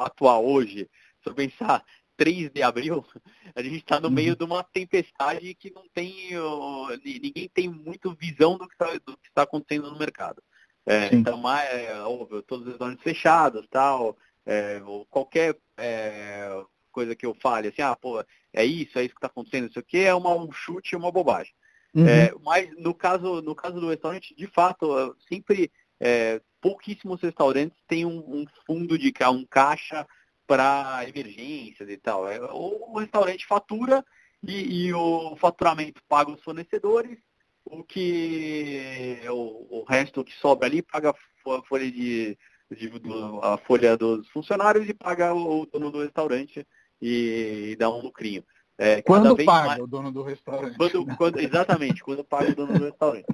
atual 0.00 0.44
hoje, 0.44 0.88
se 1.22 1.28
eu 1.28 1.34
pensar 1.34 1.84
3 2.16 2.50
de 2.50 2.62
abril, 2.62 3.04
a 3.54 3.62
gente 3.62 3.76
está 3.76 4.00
no 4.00 4.08
uhum. 4.08 4.14
meio 4.14 4.36
de 4.36 4.44
uma 4.44 4.62
tempestade 4.64 5.54
que 5.54 5.70
não 5.70 5.84
tem. 5.92 6.30
ninguém 7.04 7.48
tem 7.52 7.68
muito 7.68 8.14
visão 8.14 8.58
do 8.58 8.66
que 8.66 8.74
está 8.74 8.88
tá 9.34 9.42
acontecendo 9.42 9.90
no 9.90 9.98
mercado. 9.98 10.42
É, 10.86 11.14
então, 11.14 11.38
mais, 11.38 11.68
é, 11.70 11.98
óbvio, 12.02 12.42
todos 12.42 12.66
os 12.66 12.72
restaurantes 12.72 13.02
fechados, 13.02 13.66
tal, 13.70 14.18
é, 14.44 14.82
qualquer 15.08 15.56
é, 15.78 16.62
coisa 16.92 17.16
que 17.16 17.24
eu 17.24 17.34
fale, 17.34 17.68
assim, 17.68 17.80
ah, 17.80 17.96
pô, 17.96 18.22
é 18.52 18.64
isso, 18.64 18.98
é 18.98 19.04
isso 19.04 19.14
que 19.14 19.18
está 19.18 19.28
acontecendo, 19.28 19.68
isso 19.68 19.78
aqui 19.78 19.98
é 20.00 20.14
uma, 20.14 20.34
um 20.34 20.52
chute, 20.52 20.94
uma 20.94 21.10
bobagem. 21.10 21.54
Uhum. 21.94 22.08
É, 22.08 22.32
mas 22.42 22.68
no 22.76 22.92
caso, 22.92 23.40
no 23.40 23.54
caso 23.54 23.80
do 23.80 23.88
restaurante, 23.88 24.34
de 24.34 24.46
fato, 24.48 25.16
sempre 25.28 25.70
é, 26.00 26.40
pouquíssimos 26.60 27.20
restaurantes 27.20 27.78
têm 27.86 28.04
um, 28.04 28.18
um, 28.18 28.44
fundo 28.66 28.98
de 28.98 29.12
um 29.30 29.44
caixa 29.44 30.06
para 30.46 31.04
emergências 31.08 31.88
e 31.88 31.96
tal. 31.96 32.28
É, 32.28 32.40
o, 32.52 32.98
restaurante 32.98 33.46
fatura 33.46 34.04
e, 34.42 34.86
e, 34.86 34.94
o 34.94 35.36
faturamento 35.36 36.02
paga 36.08 36.32
os 36.32 36.42
fornecedores, 36.42 37.18
o 37.64 37.82
que 37.84 39.20
o, 39.28 39.80
o 39.80 39.84
resto 39.84 40.24
que 40.24 40.34
sobra 40.34 40.66
ali 40.66 40.82
paga 40.82 41.10
a 41.10 41.62
folha 41.62 41.90
de, 41.90 42.36
de 42.70 42.88
do, 42.98 43.40
a 43.40 43.56
folha 43.56 43.96
dos 43.96 44.28
funcionários 44.30 44.88
e 44.88 44.92
paga 44.92 45.32
o, 45.32 45.62
o 45.62 45.66
dono 45.66 45.90
do 45.90 46.02
restaurante 46.02 46.66
e, 47.00 47.70
e 47.70 47.76
dá 47.76 47.88
um 47.88 48.00
lucrinho. 48.00 48.44
É, 48.76 49.02
quando 49.02 49.36
paga 49.44 49.68
mais... 49.68 49.80
o 49.80 49.86
dono 49.86 50.10
do 50.10 50.22
restaurante. 50.22 50.76
Quando, 50.76 51.16
quando, 51.16 51.38
exatamente, 51.38 52.02
quando 52.02 52.24
paga 52.24 52.50
o 52.50 52.54
dono 52.54 52.78
do 52.78 52.84
restaurante. 52.84 53.26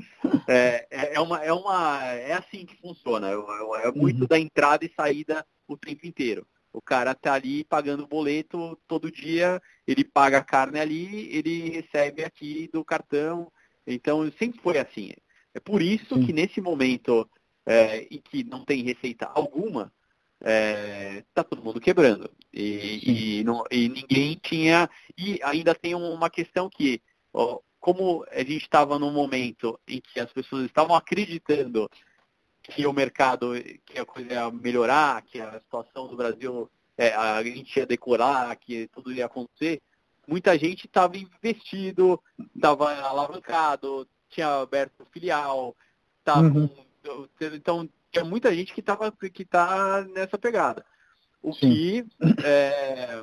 É, 0.46 0.86
é, 0.90 1.14
é, 1.14 1.20
uma, 1.20 1.42
é, 1.42 1.52
uma, 1.52 2.04
é 2.04 2.32
assim 2.34 2.66
que 2.66 2.76
funciona. 2.76 3.30
É, 3.30 3.34
é, 3.34 3.88
é 3.88 3.92
muito 3.92 4.22
uhum. 4.22 4.26
da 4.26 4.38
entrada 4.38 4.84
e 4.84 4.92
saída 4.94 5.46
o 5.66 5.76
tempo 5.76 6.06
inteiro. 6.06 6.46
O 6.72 6.80
cara 6.80 7.14
tá 7.14 7.34
ali 7.34 7.64
pagando 7.64 8.04
o 8.04 8.08
boleto 8.08 8.78
todo 8.86 9.10
dia, 9.10 9.60
ele 9.86 10.04
paga 10.04 10.38
a 10.38 10.44
carne 10.44 10.78
ali, 10.78 11.28
ele 11.34 11.70
recebe 11.70 12.22
aqui 12.22 12.68
do 12.72 12.84
cartão. 12.84 13.50
Então 13.86 14.30
sempre 14.38 14.60
foi 14.60 14.78
assim. 14.78 15.10
É 15.54 15.58
por 15.58 15.82
isso 15.82 16.14
Sim. 16.14 16.26
que 16.26 16.32
nesse 16.32 16.60
momento 16.60 17.28
é, 17.66 18.02
em 18.10 18.20
que 18.20 18.44
não 18.44 18.64
tem 18.64 18.82
receita 18.82 19.26
alguma, 19.34 19.92
é, 20.40 21.22
tá 21.34 21.44
todo 21.44 21.62
mundo 21.62 21.80
quebrando. 21.80 22.30
E, 22.52 23.38
e, 23.40 23.44
não, 23.44 23.64
e, 23.70 23.88
ninguém 23.88 24.38
tinha. 24.42 24.88
E 25.16 25.38
ainda 25.42 25.74
tem 25.74 25.94
uma 25.94 26.30
questão 26.30 26.68
que, 26.68 27.00
ó, 27.32 27.60
como 27.78 28.24
a 28.30 28.38
gente 28.38 28.62
estava 28.62 28.98
num 28.98 29.12
momento 29.12 29.78
em 29.86 30.00
que 30.00 30.20
as 30.20 30.32
pessoas 30.32 30.64
estavam 30.64 30.94
acreditando 30.94 31.88
que 32.62 32.86
o 32.86 32.92
mercado, 32.92 33.52
que 33.86 33.98
a 33.98 34.04
coisa 34.04 34.32
ia 34.32 34.50
melhorar, 34.50 35.22
que 35.22 35.40
a 35.40 35.58
situação 35.60 36.06
do 36.06 36.16
Brasil, 36.16 36.70
é, 36.96 37.14
a 37.14 37.42
gente 37.42 37.76
ia 37.76 37.86
decorar, 37.86 38.54
que 38.56 38.88
tudo 38.88 39.12
ia 39.12 39.26
acontecer, 39.26 39.80
muita 40.26 40.56
gente 40.58 40.86
estava 40.86 41.16
investido, 41.16 42.22
estava 42.54 42.94
alavancado, 43.00 44.06
tinha 44.28 44.60
aberto 44.60 45.06
filial, 45.10 45.74
estava 46.18 46.46
uhum. 46.46 46.68
então 47.52 47.88
tinha 48.10 48.24
muita 48.24 48.54
gente 48.54 48.74
que 48.74 48.80
estava 48.80 49.12
que 49.12 49.44
tá 49.44 50.06
nessa 50.14 50.38
pegada. 50.38 50.84
O 51.42 51.52
Sim. 51.52 51.60
que 51.60 52.06
é, 52.44 53.22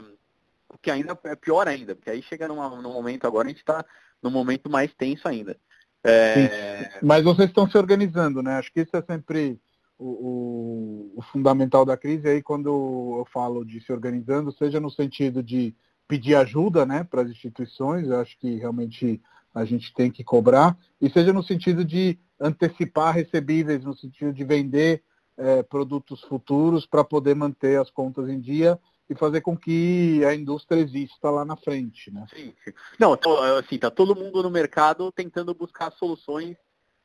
o 0.70 0.78
que 0.78 0.90
ainda 0.90 1.18
é 1.26 1.36
pior 1.36 1.68
ainda, 1.68 1.96
porque 1.96 2.10
aí 2.10 2.22
chega 2.22 2.48
numa, 2.48 2.70
num 2.70 2.94
momento 2.94 3.28
agora 3.28 3.48
a 3.48 3.50
gente 3.50 3.60
está 3.60 3.86
num 4.22 4.32
momento 4.32 4.70
mais 4.70 4.94
tenso 4.94 5.28
ainda. 5.28 5.58
É... 6.04 7.00
Mas 7.02 7.24
vocês 7.24 7.50
estão 7.50 7.70
se 7.70 7.78
organizando, 7.78 8.42
né? 8.42 8.54
Acho 8.58 8.72
que 8.72 8.82
isso 8.82 8.96
é 8.96 9.02
sempre 9.02 9.60
o, 9.98 10.08
o, 10.08 11.14
o, 11.18 11.22
fundamental 11.22 11.86
da 11.86 11.98
crise. 11.98 12.28
Aí 12.28 12.42
quando 12.42 12.70
eu 13.20 13.28
falo 13.32 13.66
de 13.66 13.82
se 13.82 13.92
organizando, 13.92 14.52
seja 14.52 14.80
no 14.80 14.90
sentido 14.90 15.44
de 15.44 15.76
pedir 16.08 16.36
ajuda, 16.36 16.86
né, 16.86 17.04
para 17.04 17.24
as 17.24 17.30
instituições, 17.30 18.08
eu 18.08 18.20
acho 18.20 18.38
que 18.40 18.56
realmente 18.56 19.22
a 19.58 19.66
gente 19.66 19.93
tem 19.93 20.12
que 20.12 20.24
cobrar, 20.24 20.78
e 21.01 21.10
seja 21.10 21.34
no 21.34 21.43
sentido 21.43 21.84
de 21.84 22.20
antecipar 22.39 23.14
recebíveis, 23.14 23.84
no 23.84 23.95
sentido 23.95 24.32
de 24.32 24.43
vender 24.43 25.03
é, 25.36 25.64
produtos 25.64 26.22
futuros 26.22 26.86
para 26.86 27.03
poder 27.03 27.36
manter 27.36 27.80
as 27.80 27.89
contas 27.89 28.30
em 28.30 28.39
dia 28.39 28.80
e 29.10 29.16
fazer 29.16 29.41
com 29.41 29.58
que 29.58 30.24
a 30.26 30.36
indústria 30.36 30.80
exista 30.80 31.30
lá 31.30 31.45
na 31.45 31.55
frente, 31.55 32.12
né? 32.12 32.26
Sim, 32.34 32.53
sim. 32.64 32.74
Não, 32.99 33.18
assim, 33.58 33.78
tá 33.78 33.89
todo 33.89 34.16
mundo 34.16 34.43
no 34.43 34.49
mercado 34.49 35.12
tentando 35.12 35.53
buscar 35.53 35.91
soluções. 35.91 36.55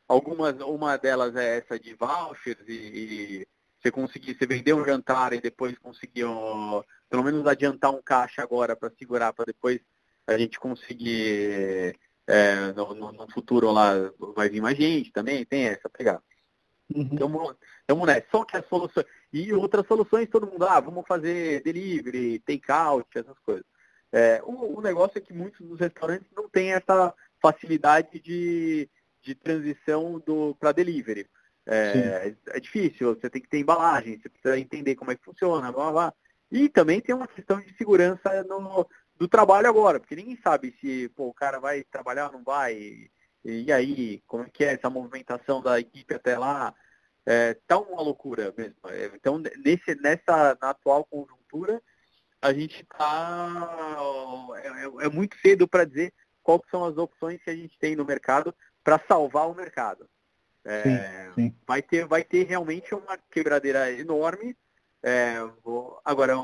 Algumas, 0.09 0.61
uma 0.61 0.97
delas 0.99 1.35
é 1.37 1.59
essa 1.59 1.79
de 1.79 1.95
vouchers 1.95 2.59
e, 2.69 2.73
e 2.73 3.47
você 3.81 3.91
conseguir, 3.91 4.37
você 4.37 4.47
vender 4.47 4.75
um 4.75 4.85
jantar 4.85 5.33
e 5.33 5.41
depois 5.41 5.79
conseguir, 5.79 6.25
pelo 7.09 7.23
menos 7.23 7.47
adiantar 7.47 7.93
um 7.93 8.03
caixa 8.03 8.43
agora 8.43 8.77
para 8.77 8.91
segurar, 8.91 9.33
para 9.33 9.47
depois 9.47 9.81
a 10.27 10.37
gente 10.37 10.59
conseguir 10.59 11.97
é, 12.27 12.73
no, 12.73 12.95
no, 12.95 13.13
no, 13.13 13.33
futuro 13.33 13.71
lá 13.71 13.93
vai 14.35 14.49
vir 14.49 14.61
mais 14.61 14.77
gente 14.77 15.13
também, 15.13 15.45
tem 15.45 15.67
essa 15.67 15.89
pegada. 15.89 16.23
Uhum. 16.95 17.09
Então, 17.13 17.57
então, 17.85 18.07
né, 18.07 18.23
só 18.31 18.45
que 18.45 18.57
as 18.57 18.67
soluções. 18.67 19.07
E 19.33 19.53
outras 19.53 19.87
soluções, 19.87 20.29
todo 20.29 20.47
mundo, 20.47 20.67
ah, 20.67 20.81
vamos 20.81 21.07
fazer 21.07 21.63
delivery, 21.63 22.39
take-out, 22.41 23.09
essas 23.15 23.39
coisas. 23.41 23.65
É, 24.13 24.43
o, 24.45 24.79
o, 24.79 24.81
negócio 24.83 25.17
é 25.17 25.21
que 25.21 25.33
muitos 25.33 25.67
dos 25.67 25.81
restaurantes 25.81 26.29
não 26.37 26.49
têm 26.49 26.73
essa 26.73 27.15
facilidade 27.41 28.21
de, 28.21 28.89
de 29.23 29.35
transição 29.35 30.23
para 30.61 30.73
delivery. 30.73 31.27
É, 31.65 32.35
é, 32.49 32.61
difícil, 32.61 33.15
você 33.15 33.31
tem 33.31 33.41
que 33.41 33.49
ter 33.49 33.61
embalagem, 33.61 34.19
você 34.19 34.29
precisa 34.29 34.59
entender 34.59 34.97
como 34.97 35.13
é 35.13 35.17
que 35.17 35.25
funciona, 35.25 35.73
blá, 35.73 35.85
blá, 35.85 35.93
blá. 35.93 36.15
E 36.51 36.69
também 36.69 37.01
tem 37.01 37.15
uma 37.15 37.27
questão 37.27 37.59
de 37.61 37.75
segurança 37.77 38.45
no, 38.45 38.87
do 39.23 39.29
trabalho 39.29 39.69
agora, 39.69 40.01
porque 40.01 40.17
ninguém 40.17 40.37
sabe 40.43 40.75
se 40.81 41.09
pô, 41.11 41.29
o 41.29 41.35
cara 41.35 41.61
vai 41.61 41.85
trabalhar 41.85 42.27
ou 42.27 42.33
não 42.33 42.43
vai. 42.43 42.75
E, 42.75 43.11
e 43.45 43.73
aí, 43.73 44.21
como 44.27 44.43
é 44.43 44.51
que 44.53 44.65
é 44.65 44.75
essa 44.75 44.91
movimentação 44.91 45.63
da 45.63 45.79
equipe 45.79 46.13
até 46.13 46.37
lá? 46.37 46.75
É, 47.25 47.55
tá 47.69 47.79
uma 47.79 48.03
loucura 48.03 48.53
mesmo. 48.59 48.75
É, 48.89 49.13
então, 49.15 49.41
nesse, 49.65 49.95
nessa 49.95 50.59
na 50.61 50.71
atual 50.71 51.05
conjuntura, 51.05 51.81
a 52.41 52.53
gente 52.53 52.85
tá 52.99 53.49
é, 54.57 54.67
é, 54.67 55.07
é 55.07 55.09
muito 55.09 55.37
cedo 55.39 55.69
para 55.69 55.85
dizer 55.85 56.13
quais 56.43 56.63
são 56.69 56.85
as 56.85 56.97
opções 56.97 57.41
que 57.45 57.51
a 57.51 57.55
gente 57.55 57.79
tem 57.79 57.95
no 57.95 58.05
mercado 58.05 58.53
para 58.83 59.01
salvar 59.07 59.49
o 59.49 59.55
mercado. 59.55 60.05
É, 60.65 60.83
sim, 60.83 61.33
sim. 61.37 61.57
Vai 61.65 61.81
ter 61.81 62.07
vai 62.07 62.25
ter 62.25 62.45
realmente 62.45 62.93
uma 62.93 63.17
quebradeira 63.31 63.93
enorme 63.93 64.57
é, 65.03 65.39
vou, 65.65 66.01
agora, 66.05 66.35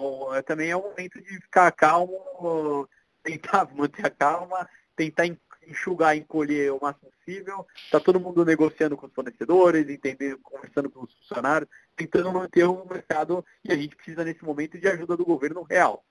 também 0.44 0.70
é 0.70 0.76
o 0.76 0.82
momento 0.82 1.20
de 1.22 1.40
ficar 1.40 1.70
calmo, 1.72 2.88
tentar 3.22 3.68
manter 3.74 4.06
a 4.06 4.10
calma, 4.10 4.68
tentar 4.96 5.24
enxugar, 5.66 6.16
encolher 6.16 6.72
o 6.72 6.80
máximo 6.80 7.10
possível. 7.10 7.66
Está 7.76 8.00
todo 8.00 8.18
mundo 8.18 8.44
negociando 8.44 8.96
com 8.96 9.06
os 9.06 9.12
fornecedores, 9.12 9.88
entender, 9.88 10.36
conversando 10.42 10.90
com 10.90 11.04
os 11.04 11.12
funcionários, 11.14 11.70
tentando 11.96 12.32
manter 12.32 12.64
o 12.64 12.84
mercado 12.84 13.44
e 13.64 13.72
a 13.72 13.76
gente 13.76 13.94
precisa 13.94 14.24
nesse 14.24 14.44
momento 14.44 14.78
de 14.78 14.88
ajuda 14.88 15.16
do 15.16 15.24
governo 15.24 15.62
real. 15.62 16.04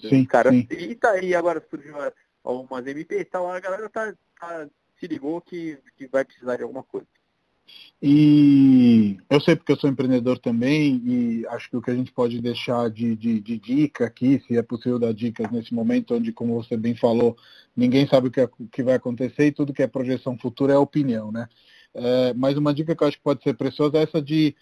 Sim, 0.00 0.24
cara, 0.24 0.50
sim. 0.50 0.66
E 0.70 0.94
tá 0.94 1.12
aí 1.12 1.34
agora 1.34 1.64
surgiu 1.70 1.94
algumas 2.42 2.86
MP 2.86 3.20
e 3.20 3.24
tal, 3.24 3.50
a 3.50 3.60
galera 3.60 3.88
tá, 3.88 4.12
tá, 4.40 4.68
se 4.98 5.06
ligou 5.06 5.40
que, 5.40 5.78
que 5.96 6.06
vai 6.08 6.24
precisar 6.24 6.56
de 6.56 6.62
alguma 6.62 6.82
coisa. 6.82 7.06
E 8.00 9.18
eu 9.28 9.40
sei 9.40 9.56
porque 9.56 9.72
eu 9.72 9.76
sou 9.76 9.90
empreendedor 9.90 10.38
também 10.38 11.02
e 11.04 11.46
acho 11.48 11.68
que 11.68 11.76
o 11.76 11.82
que 11.82 11.90
a 11.90 11.94
gente 11.94 12.12
pode 12.12 12.40
deixar 12.40 12.88
de, 12.88 13.16
de, 13.16 13.40
de, 13.40 13.58
dica 13.58 14.06
aqui, 14.06 14.40
se 14.46 14.56
é 14.56 14.62
possível 14.62 15.00
dar 15.00 15.12
dicas 15.12 15.50
nesse 15.50 15.74
momento 15.74 16.14
onde, 16.14 16.32
como 16.32 16.54
você 16.54 16.76
bem 16.76 16.94
falou, 16.94 17.36
ninguém 17.76 18.06
sabe 18.06 18.28
o 18.28 18.30
que, 18.30 18.40
é, 18.40 18.44
o 18.44 18.68
que 18.68 18.84
vai 18.84 18.94
acontecer 18.94 19.46
e 19.46 19.52
tudo 19.52 19.72
que 19.72 19.82
é 19.82 19.88
projeção 19.88 20.38
futura 20.38 20.74
é 20.74 20.78
opinião, 20.78 21.32
né? 21.32 21.48
É, 21.92 22.32
mas 22.34 22.56
uma 22.56 22.72
dica 22.72 22.94
que 22.94 23.02
eu 23.02 23.08
acho 23.08 23.16
que 23.16 23.22
pode 23.22 23.42
ser 23.42 23.54
preciosa 23.54 23.98
é 23.98 24.02
essa 24.02 24.22
de 24.22 24.54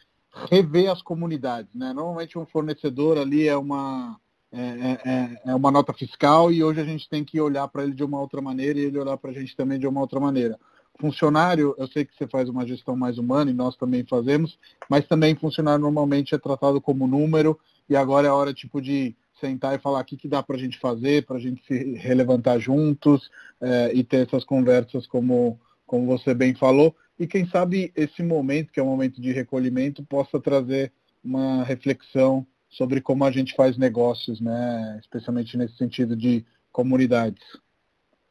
rever 0.51 0.91
as 0.91 1.03
comunidades, 1.03 1.75
né? 1.75 1.93
Normalmente 1.93 2.39
um 2.39 2.47
fornecedor 2.47 3.19
ali 3.19 3.47
é 3.47 3.57
uma 3.57 4.19
é, 4.51 4.61
é, 4.61 5.11
é, 5.11 5.43
é 5.51 5.55
uma 5.55 5.71
nota 5.71 5.93
fiscal 5.93 6.51
e 6.51 6.65
hoje 6.65 6.81
a 6.81 6.85
gente 6.85 7.07
tem 7.07 7.23
que 7.23 7.39
olhar 7.39 7.69
para 7.69 7.83
ele 7.83 7.93
de 7.93 8.05
uma 8.05 8.19
outra 8.19 8.41
maneira 8.41 8.79
e 8.79 8.85
ele 8.85 8.99
olhar 8.99 9.19
para 9.19 9.31
a 9.31 9.35
gente 9.35 9.55
também 9.55 9.79
de 9.79 9.87
uma 9.87 10.01
outra 10.01 10.19
maneira 10.19 10.59
funcionário, 10.99 11.75
eu 11.79 11.87
sei 11.89 12.05
que 12.05 12.17
você 12.17 12.27
faz 12.27 12.49
uma 12.49 12.67
gestão 12.67 12.97
mais 12.97 13.19
humana 13.19 13.51
e 13.51 13.55
nós 13.55 13.77
também 13.77 14.05
fazemos, 14.05 14.59
mas 14.89 15.07
também 15.07 15.35
funcionário 15.35 15.81
normalmente 15.81 16.35
é 16.35 16.39
tratado 16.39 16.81
como 16.81 17.07
número 17.07 17.59
e 17.89 17.97
agora 17.97 18.27
é 18.27 18.31
hora 18.31 18.53
tipo 18.53 18.81
de 18.81 19.15
sentar 19.41 19.75
e 19.75 19.79
falar 19.79 20.01
o 20.01 20.05
que, 20.05 20.17
que 20.17 20.29
dá 20.29 20.43
para 20.43 20.57
a 20.57 20.59
gente 20.59 20.79
fazer, 20.79 21.25
para 21.27 21.37
a 21.37 21.41
gente 21.41 21.63
se 21.67 21.95
relevantar 21.95 22.59
juntos 22.59 23.31
é, 23.61 23.93
e 23.95 24.03
ter 24.03 24.27
essas 24.27 24.45
conversas 24.45 25.07
como, 25.07 25.61
como 25.87 26.07
você 26.07 26.35
bem 26.35 26.55
falou. 26.55 26.95
E 27.19 27.27
quem 27.27 27.47
sabe 27.47 27.93
esse 27.95 28.23
momento, 28.23 28.73
que 28.73 28.81
é 28.81 28.83
um 28.83 28.87
momento 28.87 29.21
de 29.21 29.33
recolhimento, 29.33 30.03
possa 30.05 30.41
trazer 30.41 30.93
uma 31.23 31.65
reflexão 31.65 32.47
sobre 32.69 33.01
como 33.01 33.25
a 33.25 33.31
gente 33.31 33.55
faz 33.55 33.77
negócios, 33.77 34.41
né? 34.41 34.99
especialmente 35.01 35.57
nesse 35.57 35.77
sentido 35.77 36.17
de 36.17 36.45
comunidades. 36.73 37.43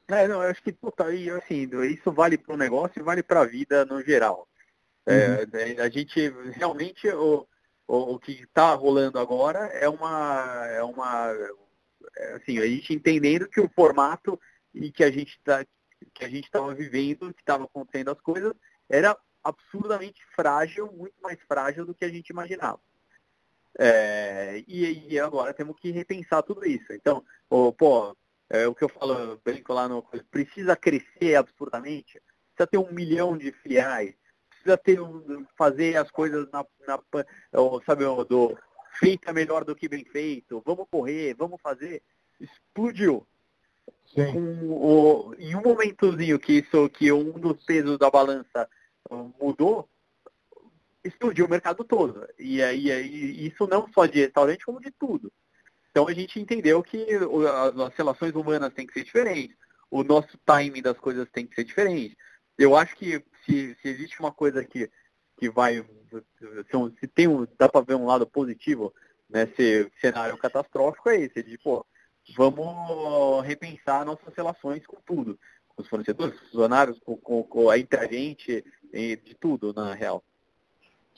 É, 0.07 0.27
não, 0.27 0.43
eu 0.43 0.49
acho 0.49 0.61
que, 0.61 0.71
puta, 0.71 1.13
e, 1.13 1.29
assim, 1.31 1.67
isso 1.91 2.11
vale 2.11 2.37
para 2.37 2.53
o 2.53 2.57
negócio 2.57 2.99
e 2.99 3.03
vale 3.03 3.23
para 3.23 3.41
a 3.41 3.45
vida 3.45 3.85
no 3.85 4.03
geral. 4.03 4.47
É, 5.07 5.41
uhum. 5.77 5.83
a 5.83 5.89
gente 5.89 6.29
realmente 6.55 7.07
o, 7.09 7.47
o, 7.87 8.15
o 8.15 8.19
que 8.19 8.31
está 8.31 8.73
rolando 8.73 9.19
agora 9.19 9.59
é 9.67 9.87
uma 9.87 10.65
é 10.67 10.83
uma 10.83 11.31
é, 12.17 12.33
assim 12.33 12.57
a 12.57 12.65
gente 12.65 12.91
entendendo 12.91 13.47
que 13.47 13.61
o 13.61 13.69
formato 13.69 14.39
e 14.73 14.91
que 14.91 15.03
a 15.03 15.11
gente 15.11 15.39
tá, 15.43 15.63
que 16.11 16.25
a 16.25 16.29
gente 16.29 16.45
estava 16.45 16.73
vivendo 16.73 17.31
que 17.35 17.41
estava 17.41 17.65
acontecendo 17.65 18.09
as 18.09 18.19
coisas 18.19 18.51
era 18.89 19.15
absurdamente 19.43 20.25
frágil 20.35 20.91
muito 20.91 21.21
mais 21.21 21.39
frágil 21.47 21.85
do 21.85 21.93
que 21.93 22.03
a 22.03 22.09
gente 22.09 22.29
imaginava 22.29 22.79
é, 23.77 24.63
e, 24.67 25.13
e, 25.13 25.19
agora 25.19 25.53
temos 25.53 25.77
que 25.79 25.91
repensar 25.91 26.41
tudo 26.41 26.65
isso 26.65 26.91
então 26.93 27.23
o, 27.47 27.71
pô 27.71 28.17
é, 28.55 28.67
o 28.67 28.75
que 28.75 28.83
eu 28.83 28.89
falo, 28.89 29.39
brinco 29.43 29.73
lá 29.73 29.87
no 29.87 30.03
precisa 30.31 30.75
crescer 30.75 31.35
absurdamente, 31.35 32.21
precisa 32.53 32.67
ter 32.69 32.77
um 32.77 32.91
milhão 32.91 33.37
de 33.37 33.51
filiais, 33.51 34.15
precisa 34.49 34.77
ter 34.77 34.99
um, 34.99 35.45
fazer 35.57 35.97
as 35.97 36.09
coisas 36.09 36.49
na, 36.51 36.65
na 36.87 36.99
sabe, 37.85 38.05
do 38.27 38.57
feita 38.99 39.33
melhor 39.33 39.63
do 39.63 39.75
que 39.75 39.89
bem 39.89 40.05
feito, 40.05 40.61
vamos 40.65 40.87
correr, 40.89 41.35
vamos 41.35 41.61
fazer, 41.61 42.01
explodiu. 42.39 43.27
O, 44.17 45.33
em 45.37 45.55
um 45.55 45.61
momentozinho 45.61 46.39
que 46.39 46.59
isso, 46.59 46.89
que 46.89 47.11
um 47.11 47.33
dos 47.33 47.63
pesos 47.65 47.97
da 47.97 48.09
balança 48.09 48.69
mudou, 49.39 49.89
explodiu 51.03 51.45
o 51.45 51.49
mercado 51.49 51.83
todo. 51.83 52.27
E 52.39 52.61
aí 52.63 53.45
isso 53.45 53.67
não 53.67 53.87
só 53.93 54.05
de 54.05 54.21
restaurante, 54.21 54.65
como 54.65 54.79
de 54.79 54.91
tudo. 54.91 55.31
Então 55.95 56.09
a 56.09 56.13
gente 56.13 56.41
entendeu 56.41 56.83
que 56.83 57.07
as 57.87 57.95
relações 57.95 58.35
humanas 58.35 58.73
têm 58.73 58.85
que 58.85 58.91
ser 58.91 59.05
diferentes, 59.05 59.55
o 59.89 60.03
nosso 60.03 60.37
timing 60.45 60.81
das 60.81 60.97
coisas 60.97 61.25
tem 61.31 61.47
que 61.47 61.55
ser 61.55 61.63
diferente. 61.63 62.17
Eu 62.57 62.75
acho 62.75 62.97
que 62.97 63.23
se, 63.45 63.77
se 63.81 63.87
existe 63.87 64.19
uma 64.19 64.29
coisa 64.29 64.61
que, 64.65 64.91
que 65.37 65.49
vai. 65.49 65.85
Se 66.99 67.07
tem 67.07 67.29
um, 67.29 67.47
dá 67.57 67.69
para 67.69 67.79
ver 67.79 67.95
um 67.95 68.05
lado 68.05 68.27
positivo 68.27 68.93
nesse 69.29 69.89
cenário 70.01 70.37
catastrófico, 70.37 71.07
é 71.07 71.21
esse, 71.21 71.41
de 71.41 71.57
pô, 71.59 71.85
vamos 72.35 73.45
repensar 73.45 74.03
nossas 74.03 74.35
relações 74.35 74.85
com 74.85 74.97
tudo. 75.05 75.39
Com 75.69 75.81
os 75.81 75.87
fornecedores, 75.87 76.37
com 76.37 76.43
os 76.43 76.51
funcionários, 76.51 76.99
com, 76.99 77.15
com, 77.15 77.41
com 77.43 77.69
a 77.69 77.79
entre 77.79 78.01
a 78.01 78.05
gente, 78.05 78.65
de 78.91 79.33
tudo, 79.39 79.73
na 79.73 79.93
real. 79.93 80.21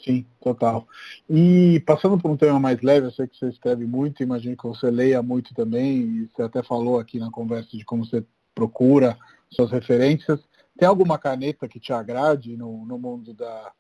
Sim, 0.04 0.26
total. 0.40 0.88
E 1.30 1.80
passando 1.86 2.18
por 2.20 2.30
um 2.30 2.38
tema 2.38 2.60
mais 2.60 2.82
leve, 2.82 3.08
eu 3.08 3.12
sei 3.12 3.28
que 3.28 3.38
você 3.38 3.50
escreve 3.50 3.86
muito, 3.86 4.22
imagino 4.22 4.56
que 4.56 4.68
você 4.68 4.92
leia 4.92 5.24
muito 5.24 5.56
também, 5.56 6.02
e 6.02 6.28
você 6.28 6.44
até 6.44 6.62
falou 6.62 7.00
aqui 7.00 7.20
na 7.20 7.32
conversa 7.32 7.76
de 7.76 7.84
como 7.84 8.06
você 8.06 8.24
procura 8.54 9.18
suas 9.50 9.72
referências. 9.72 10.40
Tem 10.78 10.88
alguma 10.88 11.18
caneta 11.18 11.68
que 11.68 11.80
te 11.80 11.92
agrade 11.92 12.56
no, 12.56 12.86
no 12.86 13.00
mundo 13.00 13.34
da, 13.34 13.72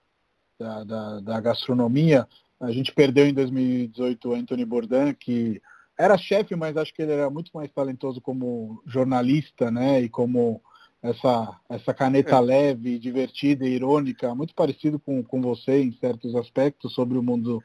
da, 0.59 0.83
da, 0.83 1.19
da 1.19 1.39
gastronomia? 1.39 2.27
A 2.59 2.71
gente 2.71 2.91
perdeu 2.91 3.27
em 3.27 3.33
2018 3.33 4.29
o 4.29 4.33
Anthony 4.33 4.65
Bourdain, 4.65 5.13
que 5.13 5.61
era 5.97 6.17
chefe, 6.17 6.55
mas 6.55 6.75
acho 6.75 6.93
que 6.93 7.03
ele 7.03 7.11
era 7.11 7.29
muito 7.29 7.51
mais 7.53 7.71
talentoso 7.71 8.19
como 8.19 8.81
jornalista, 8.87 9.69
né? 9.69 10.01
E 10.01 10.09
como 10.09 10.61
essa, 11.09 11.59
essa 11.69 11.93
caneta 11.93 12.35
é. 12.35 12.39
leve, 12.39 12.99
divertida 12.99 13.65
e 13.65 13.73
irônica, 13.73 14.33
muito 14.35 14.53
parecido 14.53 14.99
com, 14.99 15.23
com 15.23 15.41
você 15.41 15.81
em 15.81 15.91
certos 15.93 16.35
aspectos 16.35 16.93
sobre 16.93 17.17
o 17.17 17.23
mundo 17.23 17.63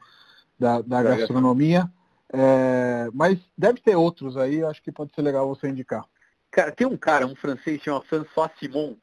da, 0.59 0.81
da 0.81 1.03
gastronomia. 1.03 1.89
É, 2.31 3.09
mas 3.13 3.39
deve 3.57 3.79
ter 3.79 3.95
outros 3.95 4.37
aí, 4.37 4.63
acho 4.63 4.81
que 4.81 4.91
pode 4.91 5.13
ser 5.13 5.21
legal 5.21 5.47
você 5.47 5.67
indicar. 5.67 6.03
Cara, 6.49 6.71
tem 6.71 6.87
um 6.87 6.97
cara, 6.97 7.27
um 7.27 7.35
francês 7.35 7.81
chamado 7.81 8.05
François 8.05 8.51
Simon, 8.59 8.95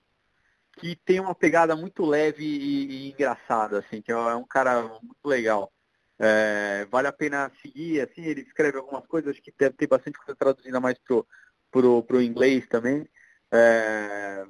que 0.79 0.97
tem 0.97 1.21
uma 1.21 1.35
pegada 1.35 1.77
muito 1.77 2.05
leve 2.05 2.45
e, 2.45 2.87
e 2.87 3.11
engraçada, 3.11 3.79
assim, 3.81 4.01
que 4.01 4.11
é 4.11 4.35
um 4.35 4.45
cara 4.45 4.83
muito 4.83 5.25
legal. 5.25 5.71
É, 6.19 6.87
vale 6.91 7.09
a 7.09 7.13
pena 7.13 7.51
seguir, 7.63 8.01
assim, 8.01 8.23
ele 8.23 8.43
escreve 8.43 8.79
algumas 8.79 9.07
coisas, 9.07 9.31
acho 9.31 9.43
que 9.43 9.53
deve 9.59 9.75
ter 9.77 9.87
bastante 9.87 10.19
coisa 10.19 10.37
traduzida 10.37 10.79
mais 10.79 10.99
pro, 10.99 11.27
pro, 11.71 12.03
pro 12.03 12.23
inglês 12.23 12.67
também. 12.69 13.07
É... 13.53 14.47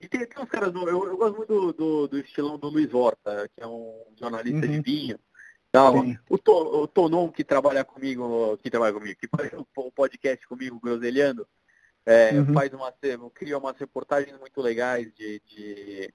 E 0.00 0.08
tem, 0.08 0.26
tem 0.26 0.42
uns 0.42 0.48
caras, 0.48 0.74
eu, 0.74 1.06
eu 1.06 1.16
gosto 1.16 1.36
muito 1.36 1.52
do, 1.52 1.72
do, 1.72 2.08
do, 2.08 2.18
estilão 2.18 2.58
do 2.58 2.68
Luiz 2.68 2.92
Horta, 2.94 3.50
que 3.54 3.62
é 3.62 3.66
um 3.66 4.02
jornalista 4.18 4.66
uhum. 4.66 4.72
de 4.72 4.80
vinho. 4.80 5.18
O, 6.28 6.38
to, 6.38 6.52
o 6.52 6.88
Tonon, 6.88 7.30
que 7.30 7.44
trabalha 7.44 7.84
comigo, 7.84 8.56
que 8.58 8.70
trabalha 8.70 8.92
comigo, 8.92 9.18
que 9.20 9.28
faz 9.28 9.52
o 9.76 9.92
podcast 9.92 10.46
comigo, 10.48 10.80
Groselhando, 10.80 11.46
é, 12.04 12.32
uhum. 12.32 12.52
faz 12.54 12.72
uma, 12.72 12.92
cria 13.32 13.58
umas 13.58 13.76
reportagens 13.76 14.36
muito 14.38 14.60
legais 14.60 15.12
de, 15.14 15.40
de, 15.46 16.14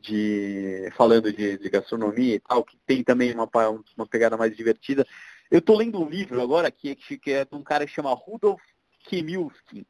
de 0.00 0.90
falando 0.96 1.32
de, 1.32 1.58
de, 1.58 1.70
gastronomia 1.70 2.34
e 2.36 2.40
tal, 2.40 2.64
que 2.64 2.76
tem 2.86 3.04
também 3.04 3.32
uma, 3.32 3.48
uma 3.96 4.06
pegada 4.06 4.36
mais 4.36 4.56
divertida. 4.56 5.06
Eu 5.50 5.58
estou 5.58 5.76
lendo 5.76 6.00
um 6.00 6.08
livro 6.08 6.40
agora 6.40 6.70
que, 6.70 6.96
que 6.96 7.32
é 7.32 7.44
de 7.44 7.54
um 7.54 7.62
cara 7.62 7.86
que 7.86 7.92
chama 7.92 8.14
Rudolf 8.14 8.62
Kimilski 9.04 9.86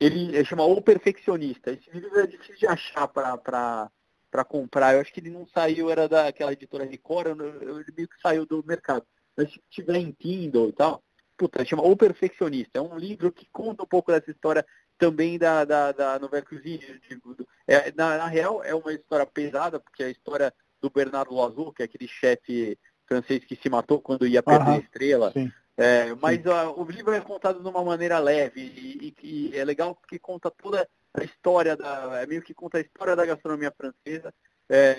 ele, 0.00 0.36
ele 0.36 0.44
chama 0.44 0.64
O 0.64 0.80
Perfeccionista. 0.80 1.72
Esse 1.72 1.90
livro 1.90 2.18
é 2.18 2.26
difícil 2.26 2.56
de 2.56 2.66
achar 2.66 3.08
para 3.08 3.90
comprar. 4.46 4.94
Eu 4.94 5.00
acho 5.00 5.12
que 5.12 5.20
ele 5.20 5.30
não 5.30 5.46
saiu, 5.46 5.90
era 5.90 6.08
daquela 6.08 6.52
editora 6.52 6.84
Record, 6.84 7.40
ele 7.40 7.84
meio 7.96 8.08
que 8.08 8.20
saiu 8.20 8.46
do 8.46 8.64
mercado. 8.64 9.04
Mas 9.36 9.52
se 9.52 9.60
tiver 9.70 9.96
em 9.96 10.12
Kindle 10.12 10.68
e 10.68 10.72
tal, 10.72 11.02
puta, 11.36 11.64
chama 11.64 11.82
O 11.82 11.96
Perfeccionista. 11.96 12.78
É 12.78 12.80
um 12.80 12.96
livro 12.96 13.32
que 13.32 13.46
conta 13.52 13.82
um 13.82 13.86
pouco 13.86 14.12
dessa 14.12 14.30
história 14.30 14.64
também 14.98 15.38
da, 15.38 15.64
da, 15.64 15.92
da 15.92 16.18
Nouvelle 16.18 16.46
Cuisine. 16.46 17.00
É, 17.66 17.92
na, 17.92 18.18
na, 18.18 18.26
real, 18.26 18.62
é 18.64 18.74
uma 18.74 18.92
história 18.92 19.26
pesada, 19.26 19.78
porque 19.78 20.02
é 20.02 20.06
a 20.06 20.10
história 20.10 20.52
do 20.80 20.90
Bernardo 20.90 21.34
Loiseau, 21.34 21.72
que 21.72 21.82
é 21.82 21.84
aquele 21.84 22.08
chefe 22.08 22.78
francês 23.06 23.44
que 23.44 23.56
se 23.56 23.70
matou 23.70 24.00
quando 24.00 24.26
ia 24.26 24.42
perder 24.42 24.70
a 24.70 24.78
estrela. 24.78 25.32
Sim. 25.32 25.50
É, 25.80 26.12
mas 26.16 26.44
uh, 26.44 26.74
o 26.76 26.84
livro 26.84 27.14
é 27.14 27.20
contado 27.20 27.62
de 27.62 27.68
uma 27.68 27.84
maneira 27.84 28.18
leve 28.18 28.60
e, 28.60 29.14
e, 29.22 29.50
e, 29.52 29.56
é 29.56 29.64
legal 29.64 29.94
porque 29.94 30.18
conta 30.18 30.50
toda 30.50 30.88
a 31.14 31.22
história 31.22 31.76
da. 31.76 32.20
É 32.20 32.26
meio 32.26 32.42
que 32.42 32.52
conta 32.52 32.78
a 32.78 32.80
história 32.80 33.14
da 33.14 33.24
gastronomia 33.24 33.70
francesa 33.70 34.34
é, 34.68 34.96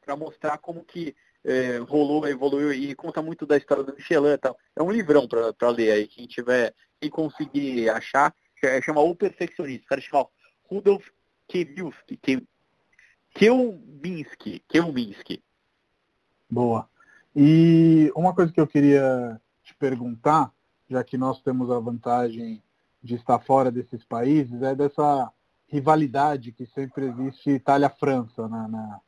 para 0.00 0.16
mostrar 0.16 0.56
como 0.56 0.82
que 0.82 1.14
é, 1.44 1.76
rolou, 1.78 2.26
evoluiu 2.26 2.72
e 2.72 2.94
conta 2.94 3.20
muito 3.20 3.44
da 3.44 3.58
história 3.58 3.84
do 3.84 3.94
Michelin 3.94 4.30
e 4.30 4.38
tal. 4.38 4.58
É 4.74 4.82
um 4.82 4.90
livrão 4.90 5.28
para 5.28 5.68
ler 5.68 5.90
aí, 5.92 6.08
quem 6.08 6.26
tiver, 6.26 6.74
quem 6.98 7.10
conseguir 7.10 7.90
achar, 7.90 8.34
é, 8.62 8.80
chama 8.80 9.02
O 9.02 9.14
Perfeccionista. 9.14 9.84
O 9.84 9.88
cara 9.88 10.00
chama 10.00 10.26
Rudolf 10.64 11.08
Kielski. 11.46 12.18
Kielminski. 13.34 14.64
Kielminski. 14.66 15.42
Boa. 16.48 16.88
E 17.38 18.10
uma 18.16 18.32
coisa 18.32 18.50
que 18.50 18.58
eu 18.58 18.66
queria 18.66 19.38
te 19.62 19.74
perguntar, 19.74 20.50
já 20.88 21.04
que 21.04 21.18
nós 21.18 21.42
temos 21.42 21.70
a 21.70 21.78
vantagem 21.78 22.62
de 23.02 23.14
estar 23.14 23.38
fora 23.40 23.70
desses 23.70 24.02
países, 24.06 24.62
é 24.62 24.74
dessa 24.74 25.30
rivalidade 25.68 26.50
que 26.50 26.64
sempre 26.64 27.04
existe 27.06 27.50
Itália-França 27.50 28.48
na, 28.48 28.66
na, 28.66 29.00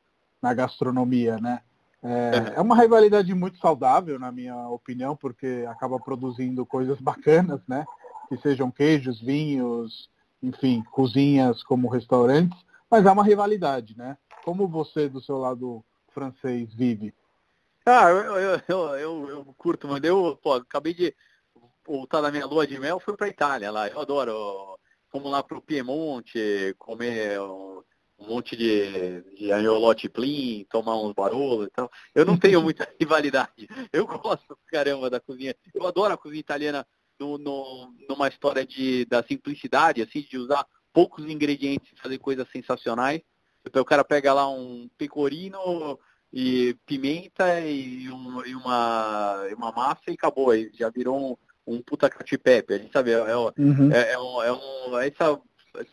na, 0.43 0.53
gastronomia, 0.53 1.39
né? 1.39 1.63
É, 2.03 2.55
é, 2.57 2.61
uma 2.61 2.77
rivalidade 2.77 3.33
muito 3.33 3.59
saudável, 3.59 4.19
na 4.19 4.31
minha 4.31 4.69
opinião, 4.69 5.17
porque 5.17 5.65
acaba 5.67 5.99
produzindo 5.99 6.67
coisas 6.67 7.01
bacanas, 7.01 7.63
né? 7.67 7.87
Que 8.29 8.37
sejam 8.37 8.71
queijos, 8.71 9.23
vinhos, 9.23 10.11
enfim, 10.43 10.85
cozinhas 10.91 11.63
como 11.63 11.89
restaurantes, 11.89 12.59
mas 12.91 13.07
é 13.07 13.11
uma 13.11 13.25
rivalidade, 13.25 13.97
né? 13.97 14.19
Como 14.45 14.69
você, 14.69 15.09
do 15.09 15.23
seu 15.23 15.39
lado 15.39 15.83
francês, 16.13 16.75
vive? 16.75 17.15
Ah, 17.91 18.11
eu, 18.11 18.37
eu, 18.37 18.61
eu, 18.99 19.29
eu, 19.31 19.55
curto, 19.57 19.89
mas 19.89 20.03
eu 20.05 20.39
pô, 20.43 20.53
acabei 20.53 20.93
de 20.93 21.17
voltar 21.87 22.21
da 22.21 22.31
minha 22.31 22.45
lua 22.45 22.67
de 22.67 22.79
mel, 22.79 23.01
fui 23.01 23.17
pra 23.17 23.29
Itália 23.29 23.71
lá. 23.71 23.89
Eu 23.89 24.01
adoro. 24.01 24.79
Fomos 25.11 25.33
lá 25.33 25.43
pro 25.43 25.63
Piemonte, 25.63 26.75
comer 26.79 27.41
um, 27.41 27.83
monte 28.19 28.55
de, 28.55 29.23
de 29.39 29.51
angiolote 29.51 30.07
plim, 30.07 30.67
tomar 30.69 31.01
uns 31.01 31.15
barolos 31.15 31.69
e 31.69 31.71
tal. 31.71 31.91
Eu 32.15 32.27
não 32.27 32.37
tenho 32.37 32.61
muita 32.61 32.87
rivalidade. 33.01 33.67
Eu 33.91 34.07
gosto, 34.07 34.59
caramba, 34.67 35.09
da 35.09 35.19
cozinha. 35.19 35.57
Eu 35.75 35.87
adoro 35.87 36.13
a 36.13 36.19
cozinha 36.19 36.41
italiana 36.41 36.87
no, 37.19 37.39
no, 37.39 37.95
numa 38.07 38.29
história 38.29 38.67
de, 38.67 39.07
da 39.07 39.23
simplicidade, 39.23 40.03
assim, 40.03 40.21
de 40.21 40.37
usar 40.37 40.67
poucos 40.93 41.25
ingredientes 41.25 41.91
e 41.91 42.01
fazer 42.03 42.19
coisas 42.19 42.47
sensacionais. 42.51 43.23
Então 43.65 43.81
o 43.81 43.87
cara 43.87 44.05
pega 44.05 44.35
lá 44.35 44.47
um 44.47 44.91
pecorino, 44.99 45.99
e 46.33 46.77
pimenta 46.87 47.61
e, 47.61 48.11
um, 48.11 48.45
e 48.45 48.55
uma, 48.55 49.43
uma 49.57 49.73
massa 49.73 50.03
e 50.09 50.13
acabou. 50.13 50.51
Aí 50.51 50.71
já 50.75 50.89
virou 50.91 51.39
um, 51.67 51.75
um 51.75 51.83
puta 51.83 52.09
cachipepe. 52.11 52.75
A 52.75 52.79
gente 52.79 52.93
sabe, 52.93 53.13
é, 53.13 53.15
é, 53.15 53.37
uhum. 53.37 53.93
é, 53.93 54.13
é, 54.13 54.19
um, 54.19 54.43
é 54.43 54.53
um, 54.53 54.99
essa 54.99 55.41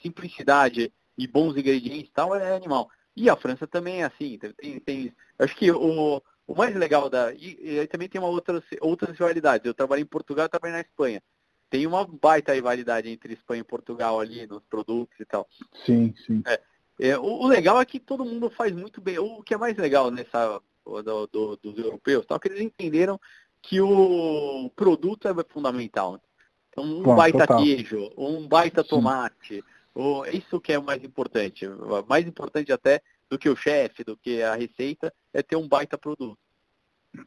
simplicidade 0.02 0.92
e 1.18 1.28
bons 1.28 1.56
ingredientes 1.56 2.10
e 2.10 2.14
tal 2.14 2.36
é 2.36 2.56
animal. 2.56 2.90
E 3.16 3.30
a 3.30 3.36
França 3.36 3.66
também 3.66 4.02
é 4.02 4.06
assim. 4.06 4.38
Tem, 4.58 4.80
tem, 4.80 5.14
acho 5.40 5.56
que 5.56 5.72
o, 5.72 6.22
o 6.46 6.56
mais 6.56 6.76
legal 6.76 7.10
da. 7.10 7.34
E, 7.34 7.80
e 7.80 7.88
também 7.88 8.10
tem 8.10 8.20
uma 8.20 8.30
outra, 8.30 8.62
outras 8.82 9.12
rivalidades. 9.12 9.66
Eu 9.66 9.74
trabalhei 9.74 10.04
em 10.04 10.08
Portugal 10.08 10.46
e 10.46 10.50
trabalhei 10.50 10.76
na 10.76 10.82
Espanha. 10.82 11.24
Tem 11.70 11.88
uma 11.88 12.06
baita 12.06 12.54
rivalidade 12.54 13.10
entre 13.10 13.34
Espanha 13.34 13.62
e 13.62 13.66
Portugal 13.66 14.20
ali 14.20 14.46
nos 14.46 14.64
produtos 14.66 15.20
e 15.20 15.26
tal. 15.26 15.48
Sim, 15.86 16.14
sim. 16.26 16.44
É, 16.46 16.62
é, 17.00 17.18
o, 17.18 17.24
o, 17.24 17.48
legal 17.48 17.80
é 17.80 17.86
que 17.86 18.00
todo 18.00 18.26
mundo 18.26 18.50
faz 18.50 18.72
muito 18.72 19.02
bem. 19.02 19.20
O 19.20 19.44
que 19.44 19.54
é 19.54 19.58
mais 19.58 19.76
legal 19.78 20.10
nessa 20.10 20.62
do, 20.86 21.28
do, 21.28 21.58
dos 21.58 21.78
europeus, 21.78 22.26
tal, 22.26 22.40
que 22.40 22.48
eles 22.48 22.62
entenderam 22.62 23.20
que 23.62 23.82
o 23.82 24.70
produto 24.76 25.28
é 25.28 25.34
fundamental. 25.50 26.22
Então, 26.70 26.84
um 26.84 27.02
Bom, 27.02 27.16
baita 27.16 27.40
total. 27.40 27.64
queijo, 27.64 28.12
um 28.18 28.48
baita 28.48 28.84
Sim. 28.84 28.90
tomate, 28.90 29.64
o, 29.94 30.26
isso 30.26 30.60
que 30.60 30.74
é 30.74 30.80
o 30.80 30.84
mais 30.84 31.04
importante. 31.04 31.66
Mais 32.08 32.28
importante 32.28 32.72
até 32.72 33.02
do 33.30 33.40
que 33.40 33.50
o 33.50 33.56
chefe, 33.56 34.04
do 34.04 34.16
que 34.16 34.42
a 34.42 34.56
receita, 34.56 35.12
é 35.34 35.42
ter 35.42 35.56
um 35.56 35.68
baita 35.68 35.98
produto. 35.98 36.38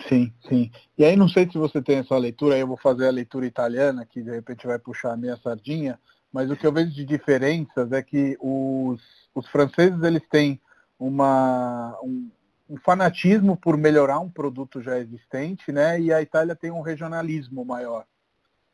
Sim, 0.06 0.32
sim. 0.46 0.70
E 0.96 1.04
aí 1.04 1.16
não 1.16 1.28
sei 1.28 1.50
se 1.50 1.56
você 1.56 1.80
tem 1.82 1.96
essa 1.96 2.16
leitura, 2.16 2.54
aí 2.54 2.60
eu 2.60 2.66
vou 2.66 2.76
fazer 2.76 3.08
a 3.08 3.12
leitura 3.12 3.46
italiana, 3.46 4.04
que 4.04 4.22
de 4.22 4.30
repente 4.30 4.66
vai 4.66 4.78
puxar 4.78 5.14
a 5.14 5.16
minha 5.16 5.36
sardinha, 5.38 5.98
mas 6.30 6.50
o 6.50 6.56
que 6.56 6.66
eu 6.66 6.72
vejo 6.72 6.92
de 6.92 7.04
diferenças 7.04 7.90
é 7.90 8.02
que 8.02 8.36
os, 8.38 9.00
os 9.39 9.47
franceses 9.49 10.03
eles 10.03 10.22
têm 10.28 10.61
uma, 10.99 11.97
um, 12.03 12.28
um 12.68 12.76
fanatismo 12.78 13.57
por 13.57 13.76
melhorar 13.76 14.18
um 14.18 14.28
produto 14.28 14.82
já 14.82 14.99
existente, 14.99 15.70
né? 15.70 16.01
E 16.01 16.12
a 16.12 16.20
Itália 16.20 16.57
tem 16.57 16.70
um 16.70 16.80
regionalismo 16.80 17.64
maior. 17.64 18.05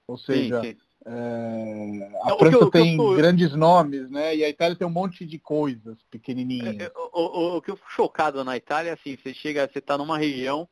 Ou 0.07 0.17
seja, 0.17 0.63
sim, 0.63 0.71
sim. 0.71 0.77
É, 1.07 2.19
a 2.23 2.31
Não, 2.31 2.39
França 2.39 2.57
eu, 2.57 2.71
tem 2.71 2.97
eu, 2.97 3.15
grandes 3.15 3.55
nomes, 3.55 4.11
né? 4.11 4.35
E 4.35 4.43
a 4.43 4.49
Itália 4.49 4.75
tem 4.75 4.87
um 4.87 4.91
monte 4.91 5.27
de 5.27 5.39
coisas 5.39 5.99
pequenininhas. 6.11 6.77
É, 6.79 6.85
é, 6.85 6.93
o, 6.97 7.21
o, 7.21 7.57
o, 7.57 7.63
que 7.63 7.71
eu 7.71 7.77
fico 7.77 7.93
chocado 7.93 8.43
na 8.43 8.57
Itália 8.57 8.91
é 8.91 8.93
assim, 8.95 9.17
você 9.17 9.35
chega, 9.35 9.69
você 9.71 9.83
tá 9.83 9.99
numa 9.99 10.17
região, 10.17 10.67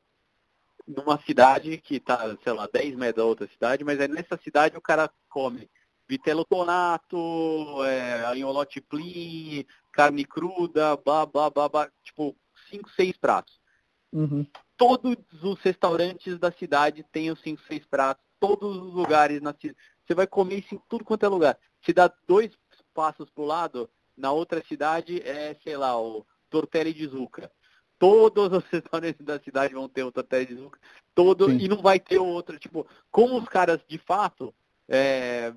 numa 0.89 1.21
cidade 1.21 1.77
que 1.77 2.01
tá, 2.01 2.35
sei 2.43 2.53
lá, 2.55 2.67
10 2.73 2.97
metros 2.97 3.17
da 3.17 3.29
outra 3.29 3.47
cidade, 3.47 3.85
mas 3.85 4.01
é 4.01 4.09
nessa 4.09 4.39
cidade 4.43 4.77
o 4.77 4.81
cara 4.81 5.11
come 5.29 5.69
vitello 6.09 6.45
tonato, 6.45 7.85
é, 7.85 8.25
alinholote 8.25 8.81
plim, 8.81 9.65
carne 9.93 10.25
cruda, 10.25 10.97
blá, 10.97 11.27
blá, 11.27 11.51
blá, 11.51 11.69
blá, 11.69 11.91
tipo, 12.03 12.37
cinco, 12.71 12.91
seis 12.91 13.17
pratos. 13.17 13.61
Uhum. 14.13 14.47
Todos 14.77 15.17
os 15.43 15.61
restaurantes 15.61 16.39
da 16.39 16.51
cidade 16.53 17.05
têm 17.13 17.31
os 17.31 17.41
cinco, 17.41 17.63
seis 17.67 17.85
pratos, 17.87 18.25
todos 18.41 18.77
os 18.77 18.95
lugares 18.95 19.41
na 19.41 19.55
cidade. 19.55 19.79
Você 20.07 20.15
vai 20.15 20.27
comer 20.27 20.59
isso 20.59 20.75
em 20.75 20.83
tudo 20.89 21.05
quanto 21.05 21.25
é 21.25 21.29
lugar. 21.29 21.59
Se 21.85 21.93
dá 21.93 22.13
dois 22.27 22.51
passos 22.93 23.31
pro 23.31 23.45
lado, 23.45 23.89
na 24.17 24.33
outra 24.33 24.63
cidade 24.67 25.21
é, 25.23 25.57
sei 25.63 25.77
lá, 25.77 25.99
o 26.01 26.27
tortelli 26.51 26.93
de 26.93 27.07
zuca. 27.07 27.51
Todos 27.99 28.53
os 28.53 28.65
restaurantes 28.71 29.25
da 29.25 29.39
cidade 29.41 29.75
vão 29.75 29.89
ter 29.89 30.03
o 30.03 30.13
tortelli 30.13 30.47
de 30.47 30.57
zuca. 30.57 30.79
Todo, 31.15 31.51
e 31.51 31.69
não 31.69 31.81
vai 31.81 31.99
ter 32.01 32.19
outro. 32.19 32.59
Tipo, 32.59 32.87
como 33.11 33.39
os 33.39 33.49
caras 33.49 33.81
de 33.89 33.99
fato 33.99 34.55
é, 34.89 35.55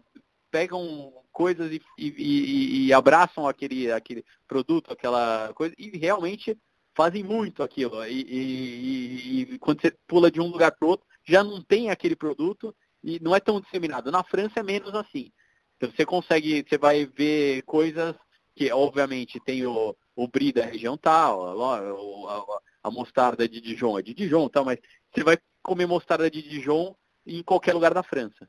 pegam 0.56 1.12
coisas 1.34 1.70
e, 1.70 1.82
e, 1.98 2.08
e, 2.08 2.88
e, 2.88 2.94
abraçam 2.94 3.46
aquele, 3.46 3.92
aquele 3.92 4.24
produto, 4.48 4.94
aquela 4.94 5.52
coisa, 5.54 5.76
e 5.78 5.98
realmente 5.98 6.58
fazem 6.94 7.26
muito 7.26 7.62
aquilo. 7.62 8.02
E, 8.08 9.58
quando 9.60 9.82
você 9.82 9.94
pula 10.08 10.32
de 10.32 10.40
um 10.40 10.48
lugar 10.48 10.72
para 10.72 10.88
outro, 10.88 11.06
já 11.26 11.44
não 11.44 11.62
tem 11.62 11.90
aquele 11.90 12.16
produto 12.16 12.74
e 13.04 13.20
não 13.22 13.36
é 13.36 13.42
tão 13.42 13.60
disseminado. 13.60 14.10
Na 14.14 14.24
França 14.24 14.62
é 14.62 14.64
menos 14.64 14.96
assim. 14.96 15.30
Então 15.76 15.92
você 15.92 16.06
consegue, 16.06 16.66
você 16.66 16.78
vai 16.78 17.06
ver 17.06 17.64
coisas 17.64 18.16
que 18.56 18.72
obviamente 18.72 19.42
tem 19.42 19.66
o, 19.66 19.94
o 20.16 20.28
brie 20.30 20.54
da 20.54 20.64
região 20.64 20.96
tal, 20.96 21.62
a, 21.62 21.80
a, 21.80 22.62
a, 22.84 22.90
mostarda 22.90 23.46
de 23.46 23.60
Dijon 23.60 24.00
é 24.00 24.02
de 24.02 24.14
Dijon 24.14 24.48
tal, 24.48 24.64
mas 24.64 24.80
você 25.14 25.22
vai 25.22 25.38
comer 25.62 25.86
mostarda 25.86 26.32
de 26.32 26.42
Dijon 26.42 26.96
em 27.28 27.44
qualquer 27.44 27.74
lugar 27.74 27.94
da 27.94 28.02
França. 28.02 28.48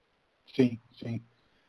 Sim, 0.55 0.81
sim. 0.97 1.21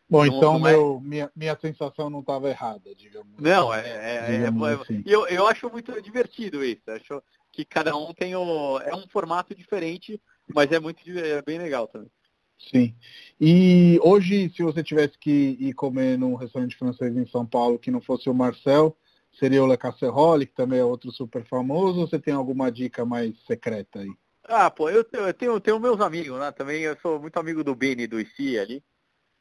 Bom, 0.09 0.25
não, 0.25 0.37
então 0.37 0.59
não 0.59 0.67
é... 0.67 0.71
meu, 0.71 0.99
minha, 1.01 1.31
minha 1.35 1.57
sensação 1.59 2.09
não 2.09 2.21
estava 2.21 2.49
errada, 2.49 2.95
digamos. 2.95 3.33
Não, 3.37 3.73
é, 3.73 3.81
é, 3.81 4.43
é 4.43 4.47
assim. 4.73 5.03
eu, 5.05 5.27
eu 5.27 5.45
acho 5.47 5.69
muito 5.69 6.01
divertido 6.01 6.63
isso. 6.63 6.81
Acho 6.87 7.21
que 7.51 7.65
cada 7.65 7.95
um 7.95 8.13
tem 8.13 8.35
o. 8.35 8.79
É 8.79 8.95
um 8.95 9.07
formato 9.07 9.53
diferente, 9.53 10.21
mas 10.53 10.71
é 10.71 10.79
muito 10.79 11.01
é 11.09 11.41
bem 11.41 11.57
legal 11.57 11.87
também. 11.87 12.09
Sim. 12.57 12.95
E 13.39 13.99
hoje, 14.01 14.51
se 14.55 14.63
você 14.63 14.83
tivesse 14.83 15.17
que 15.17 15.57
ir 15.59 15.73
comer 15.73 16.17
num 16.17 16.35
restaurante 16.35 16.75
francês 16.75 17.15
em 17.15 17.27
São 17.27 17.45
Paulo 17.45 17.77
que 17.77 17.91
não 17.91 18.01
fosse 18.01 18.29
o 18.29 18.33
Marcel, 18.33 18.97
seria 19.39 19.63
o 19.63 19.67
Le 19.67 19.77
Casserole, 19.77 20.47
que 20.47 20.55
também 20.55 20.79
é 20.79 20.83
outro 20.83 21.11
super 21.11 21.45
famoso, 21.45 21.99
ou 21.99 22.07
você 22.07 22.17
tem 22.17 22.33
alguma 22.33 22.71
dica 22.71 23.05
mais 23.05 23.37
secreta 23.45 23.99
aí? 23.99 24.11
Ah, 24.43 24.71
pô, 24.71 24.89
eu, 24.89 25.05
eu 25.11 25.33
tenho, 25.33 25.59
tenho 25.59 25.79
meus 25.79 25.99
amigos, 25.99 26.39
né? 26.39 26.51
Também 26.51 26.81
eu 26.81 26.97
sou 27.01 27.19
muito 27.19 27.37
amigo 27.37 27.63
do 27.63 27.75
Beni, 27.75 28.07
do 28.07 28.19
Ici 28.19 28.57
ali. 28.57 28.83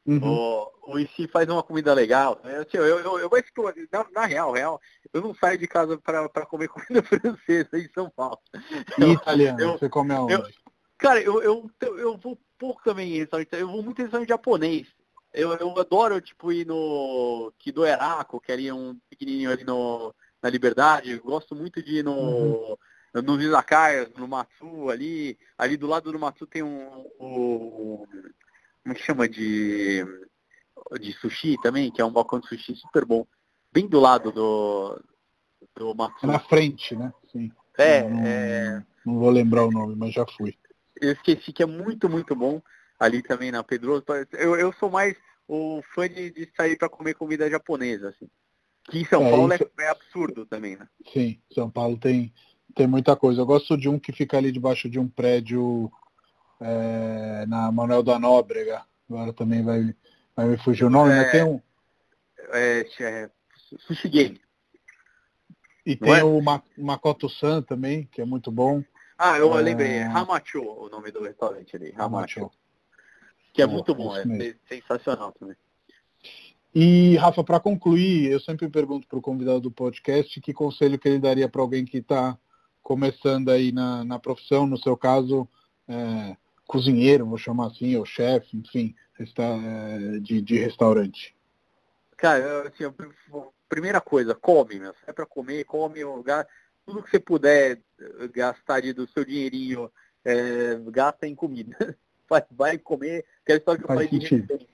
Uhum. 0.07 0.21
O, 0.23 0.93
o 0.93 0.99
IC 0.99 1.27
faz 1.27 1.49
uma 1.49 1.61
comida 1.61 1.93
legal. 1.93 2.39
Eu, 2.45 2.65
eu, 2.81 2.99
eu, 2.99 3.19
eu 3.19 3.29
gosto, 3.29 3.51
na, 3.91 4.05
na, 4.13 4.25
real, 4.25 4.53
real, 4.53 4.81
eu 5.13 5.21
não 5.21 5.35
saio 5.35 5.57
de 5.57 5.67
casa 5.67 5.97
para 5.97 6.45
comer 6.45 6.69
comida 6.71 7.03
francesa 7.03 7.77
em 7.77 7.89
São 7.93 8.09
Paulo. 8.09 8.39
E 8.97 9.11
italiano, 9.11 9.59
eu, 9.59 9.77
você 9.77 9.89
come 9.89 10.13
aonde? 10.13 10.33
Eu, 10.33 10.47
cara, 10.97 11.21
eu, 11.21 11.43
eu, 11.43 11.69
eu 11.97 12.17
vou 12.17 12.39
pouco 12.57 12.81
também 12.83 13.15
em 13.15 13.19
restaurante, 13.19 13.49
eu 13.51 13.67
vou 13.67 13.83
muito 13.83 13.99
em 13.99 14.03
restaurante 14.03 14.29
japonês. 14.29 14.87
Eu, 15.33 15.53
eu 15.57 15.77
adoro, 15.77 16.21
tipo, 16.21 16.53
ir 16.53 16.65
no 16.65 17.51
Kidoeraco, 17.59 18.39
que 18.39 18.51
ali 18.51 18.69
é 18.69 18.73
um 18.73 18.97
pequenininho 19.09 19.51
ali 19.51 19.65
no, 19.65 20.15
na 20.41 20.49
Liberdade. 20.49 21.11
Eu 21.11 21.21
gosto 21.21 21.53
muito 21.53 21.83
de 21.83 21.97
ir 21.97 22.03
no, 22.03 22.13
uhum. 22.13 22.77
no 23.21 23.41
Izakaya, 23.41 24.09
no 24.17 24.27
Matsu 24.27 24.89
ali. 24.89 25.37
Ali 25.57 25.75
do 25.75 25.85
lado 25.85 26.11
do 26.11 26.17
Matsu 26.17 26.47
tem 26.47 26.63
um, 26.63 27.05
um 27.19 28.05
como 28.87 28.93
é 28.93 28.95
chama 28.95 29.27
de, 29.27 30.05
de 31.01 31.11
sushi 31.13 31.57
também, 31.61 31.91
que 31.91 32.01
é 32.01 32.05
um 32.05 32.11
balcão 32.11 32.39
de 32.39 32.47
sushi 32.47 32.75
super 32.75 33.03
bom. 33.03 33.27
Bem 33.73 33.85
do 33.85 33.99
lado 33.99 34.31
do, 34.31 35.03
do 35.75 35.93
Matsu. 35.93 36.25
Na 36.25 36.39
frente, 36.39 36.95
né? 36.95 37.11
Sim. 37.31 37.51
É, 37.77 38.07
não, 38.07 38.19
é... 38.25 38.85
não 39.05 39.19
vou 39.19 39.29
lembrar 39.29 39.65
o 39.65 39.71
nome, 39.71 39.95
mas 39.95 40.13
já 40.13 40.25
fui. 40.37 40.55
Eu 40.99 41.11
esqueci 41.11 41.51
que 41.51 41.61
é 41.61 41.65
muito, 41.65 42.09
muito 42.09 42.33
bom. 42.33 42.61
Ali 42.97 43.21
também 43.21 43.51
na 43.51 43.63
Pedroso. 43.63 44.03
Eu, 44.31 44.55
eu 44.55 44.73
sou 44.73 44.89
mais 44.89 45.15
o 45.47 45.83
fã 45.93 46.09
de, 46.09 46.31
de 46.31 46.49
sair 46.55 46.77
para 46.77 46.89
comer 46.89 47.13
comida 47.13 47.49
japonesa, 47.49 48.09
assim. 48.09 48.27
Que 48.85 48.99
em 48.99 49.05
São 49.05 49.23
é, 49.23 49.29
Paulo 49.29 49.53
isso... 49.53 49.69
é, 49.77 49.83
é, 49.83 49.89
absurdo 49.89 50.45
também, 50.45 50.77
né? 50.77 50.87
Sim, 51.13 51.39
São 51.53 51.69
Paulo 51.69 51.97
tem, 51.97 52.33
tem 52.73 52.87
muita 52.87 53.15
coisa. 53.15 53.41
Eu 53.41 53.45
gosto 53.45 53.77
de 53.77 53.87
um 53.89 53.99
que 53.99 54.11
fica 54.13 54.37
ali 54.37 54.51
debaixo 54.51 54.89
de 54.89 54.97
um 54.97 55.07
prédio 55.07 55.91
é, 56.61 57.45
na 57.47 57.71
Manuel 57.71 58.03
da 58.03 58.19
Nóbrega, 58.19 58.83
agora 59.09 59.33
também 59.33 59.63
vai, 59.63 59.95
vai 60.35 60.47
me 60.47 60.57
fugir 60.57 60.85
o 60.85 60.89
nome, 60.89 61.11
é, 61.13 61.15
mas 61.17 61.31
tem 61.31 61.43
um. 61.43 61.61
É, 62.51 62.85
é, 62.99 63.29
Sushi 63.79 64.07
Game. 64.09 64.41
E 65.85 65.97
Não 66.01 66.07
tem 66.07 66.19
é? 66.19 66.23
o 66.23 66.41
Makoto 66.77 67.29
San 67.29 67.61
também, 67.61 68.05
que 68.11 68.21
é 68.21 68.25
muito 68.25 68.51
bom. 68.51 68.83
Ah, 69.17 69.37
eu 69.37 69.57
é... 69.57 69.61
lembrei, 69.61 69.93
é 69.93 70.03
Hamacho 70.03 70.61
o 70.61 70.89
nome 70.89 71.11
do 71.11 71.23
restaurante 71.23 71.75
ali, 71.75 71.93
Hamacho. 71.97 72.51
Que 73.53 73.61
é, 73.61 73.65
é 73.65 73.67
muito 73.67 73.95
bom, 73.95 74.15
é 74.15 74.55
sensacional 74.67 75.31
também. 75.31 75.55
E, 76.75 77.15
Rafa, 77.15 77.43
para 77.43 77.59
concluir, 77.59 78.29
eu 78.29 78.39
sempre 78.39 78.69
pergunto 78.69 79.07
para 79.07 79.17
o 79.17 79.21
convidado 79.21 79.61
do 79.61 79.71
podcast 79.71 80.39
que 80.39 80.53
conselho 80.53 80.99
que 80.99 81.07
ele 81.07 81.17
daria 81.17 81.49
para 81.49 81.61
alguém 81.61 81.85
que 81.85 81.97
está 81.97 82.37
começando 82.83 83.49
aí 83.49 83.71
na, 83.71 84.03
na 84.03 84.19
profissão, 84.19 84.67
no 84.67 84.77
seu 84.77 84.95
caso, 84.95 85.47
é, 85.87 86.37
cozinheiro, 86.67 87.25
vou 87.25 87.37
chamar 87.37 87.67
assim, 87.67 87.95
ou 87.95 88.05
chefe, 88.05 88.57
enfim, 88.57 88.93
é, 89.19 90.19
de, 90.19 90.41
de 90.41 90.59
restaurante? 90.59 91.35
Cara, 92.17 92.67
assim, 92.67 92.83
primeira 93.69 94.01
coisa, 94.01 94.35
come, 94.35 94.79
meu. 94.79 94.93
É 95.05 95.13
para 95.13 95.25
comer, 95.25 95.63
come, 95.63 96.01
tudo 96.85 97.03
que 97.03 97.09
você 97.09 97.19
puder 97.19 97.79
eh, 97.99 98.27
gastar 98.33 98.81
do 98.93 99.07
seu 99.07 99.23
dinheirinho, 99.23 99.91
é, 100.23 100.75
gasta 100.87 101.27
em 101.27 101.35
comida. 101.35 101.75
Vai, 102.29 102.43
vai 102.51 102.77
comer, 102.77 103.23
que 103.45 103.53
é 103.53 103.55
a 103.55 103.57
história 103.57 103.79
que 103.79 103.85
eu 103.85 103.87
falei 103.87 104.05
de 104.09 104.17
referência. 104.17 104.67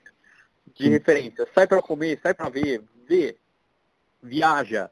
De 0.73 0.89
referência. 0.89 1.47
Sai 1.53 1.67
para 1.67 1.83
comer, 1.83 2.19
sai 2.19 2.33
para 2.33 2.49
ver, 2.49 2.83
vê, 3.07 3.37
viaja, 4.23 4.89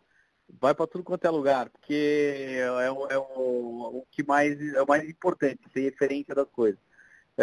vai 0.59 0.75
para 0.75 0.85
tudo 0.85 1.03
quanto 1.03 1.25
é 1.25 1.29
lugar, 1.31 1.69
porque 1.69 2.59
é, 2.59 2.91
o, 2.91 3.07
é 3.07 3.17
o, 3.17 3.23
o 3.97 4.05
que 4.11 4.21
mais 4.21 4.61
é 4.75 4.79
o 4.79 4.87
mais 4.87 5.09
importante, 5.09 5.59
ser 5.73 5.81
referência 5.81 6.35
das 6.35 6.47
coisas. 6.49 6.79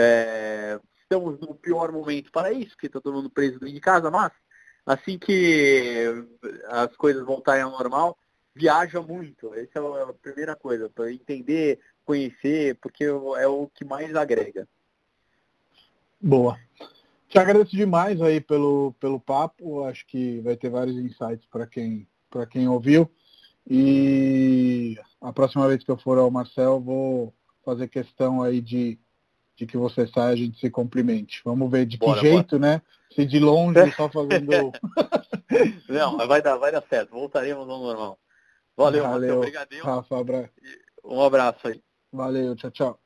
É, 0.01 0.79
estamos 1.03 1.41
no 1.41 1.57
pior 1.57 1.91
momento 1.91 2.31
para 2.31 2.53
isso, 2.53 2.77
que 2.77 2.87
está 2.87 3.01
todo 3.01 3.17
mundo 3.17 3.29
preso 3.29 3.59
dentro 3.59 3.75
de 3.75 3.81
casa, 3.81 4.13
mas 4.13 4.31
assim 4.87 5.19
que 5.19 6.05
as 6.69 6.95
coisas 6.97 7.25
voltarem 7.25 7.65
ao 7.65 7.73
normal, 7.73 8.17
viaja 8.55 9.03
muito. 9.03 9.53
Essa 9.55 9.81
é 9.81 10.03
a 10.03 10.13
primeira 10.13 10.55
coisa, 10.55 10.89
para 10.89 11.13
entender, 11.13 11.81
conhecer, 12.05 12.77
porque 12.81 13.05
é 13.05 13.47
o 13.49 13.69
que 13.75 13.85
mais 13.85 14.15
agrega. 14.15 14.69
Boa. 16.21 16.57
Te 17.29 17.39
agradeço 17.39 17.77
demais 17.77 18.23
aí 18.23 18.41
pelo, 18.41 18.95
pelo 19.01 19.19
papo. 19.19 19.85
Acho 19.85 20.07
que 20.07 20.41
vai 20.41 20.57
ter 20.57 20.71
vários 20.71 20.97
insights 20.97 21.47
para 21.51 21.67
quem, 21.67 22.09
quem 22.51 22.69
ouviu. 22.69 23.11
E 23.69 24.97
a 25.21 25.33
próxima 25.33 25.67
vez 25.67 25.83
que 25.83 25.91
eu 25.91 25.99
for 25.99 26.19
ao 26.19 26.31
Marcel, 26.31 26.81
vou 26.81 27.35
fazer 27.65 27.89
questão 27.89 28.43
aí 28.43 28.61
de 28.61 28.99
de 29.59 29.67
que 29.67 29.77
você 29.77 30.07
sai, 30.07 30.33
a 30.33 30.37
gente 30.37 30.59
se 30.61 30.71
cumprimente. 30.71 31.43
Vamos 31.45 31.69
ver 31.69 31.85
de 31.85 31.99
bora, 31.99 32.21
que 32.21 32.29
jeito, 32.29 32.59
bora. 32.59 32.73
né? 32.75 32.83
Se 33.13 33.27
de 33.27 33.41
longe, 33.41 33.91
só 33.97 34.09
fazendo. 34.09 34.73
Não, 35.89 36.17
mas 36.17 36.29
vai 36.29 36.41
dar, 36.41 36.57
vai 36.57 36.71
dar 36.71 36.83
certo. 36.89 37.11
Voltaremos 37.11 37.69
ao 37.69 37.81
normal. 37.81 38.19
Valeu, 38.77 39.03
Valeu 39.03 39.43
Rafa, 39.83 40.21
Abra... 40.21 40.51
Um 41.05 41.21
abraço 41.21 41.67
aí. 41.67 41.83
Valeu, 42.13 42.55
tchau, 42.55 42.71
tchau. 42.71 43.01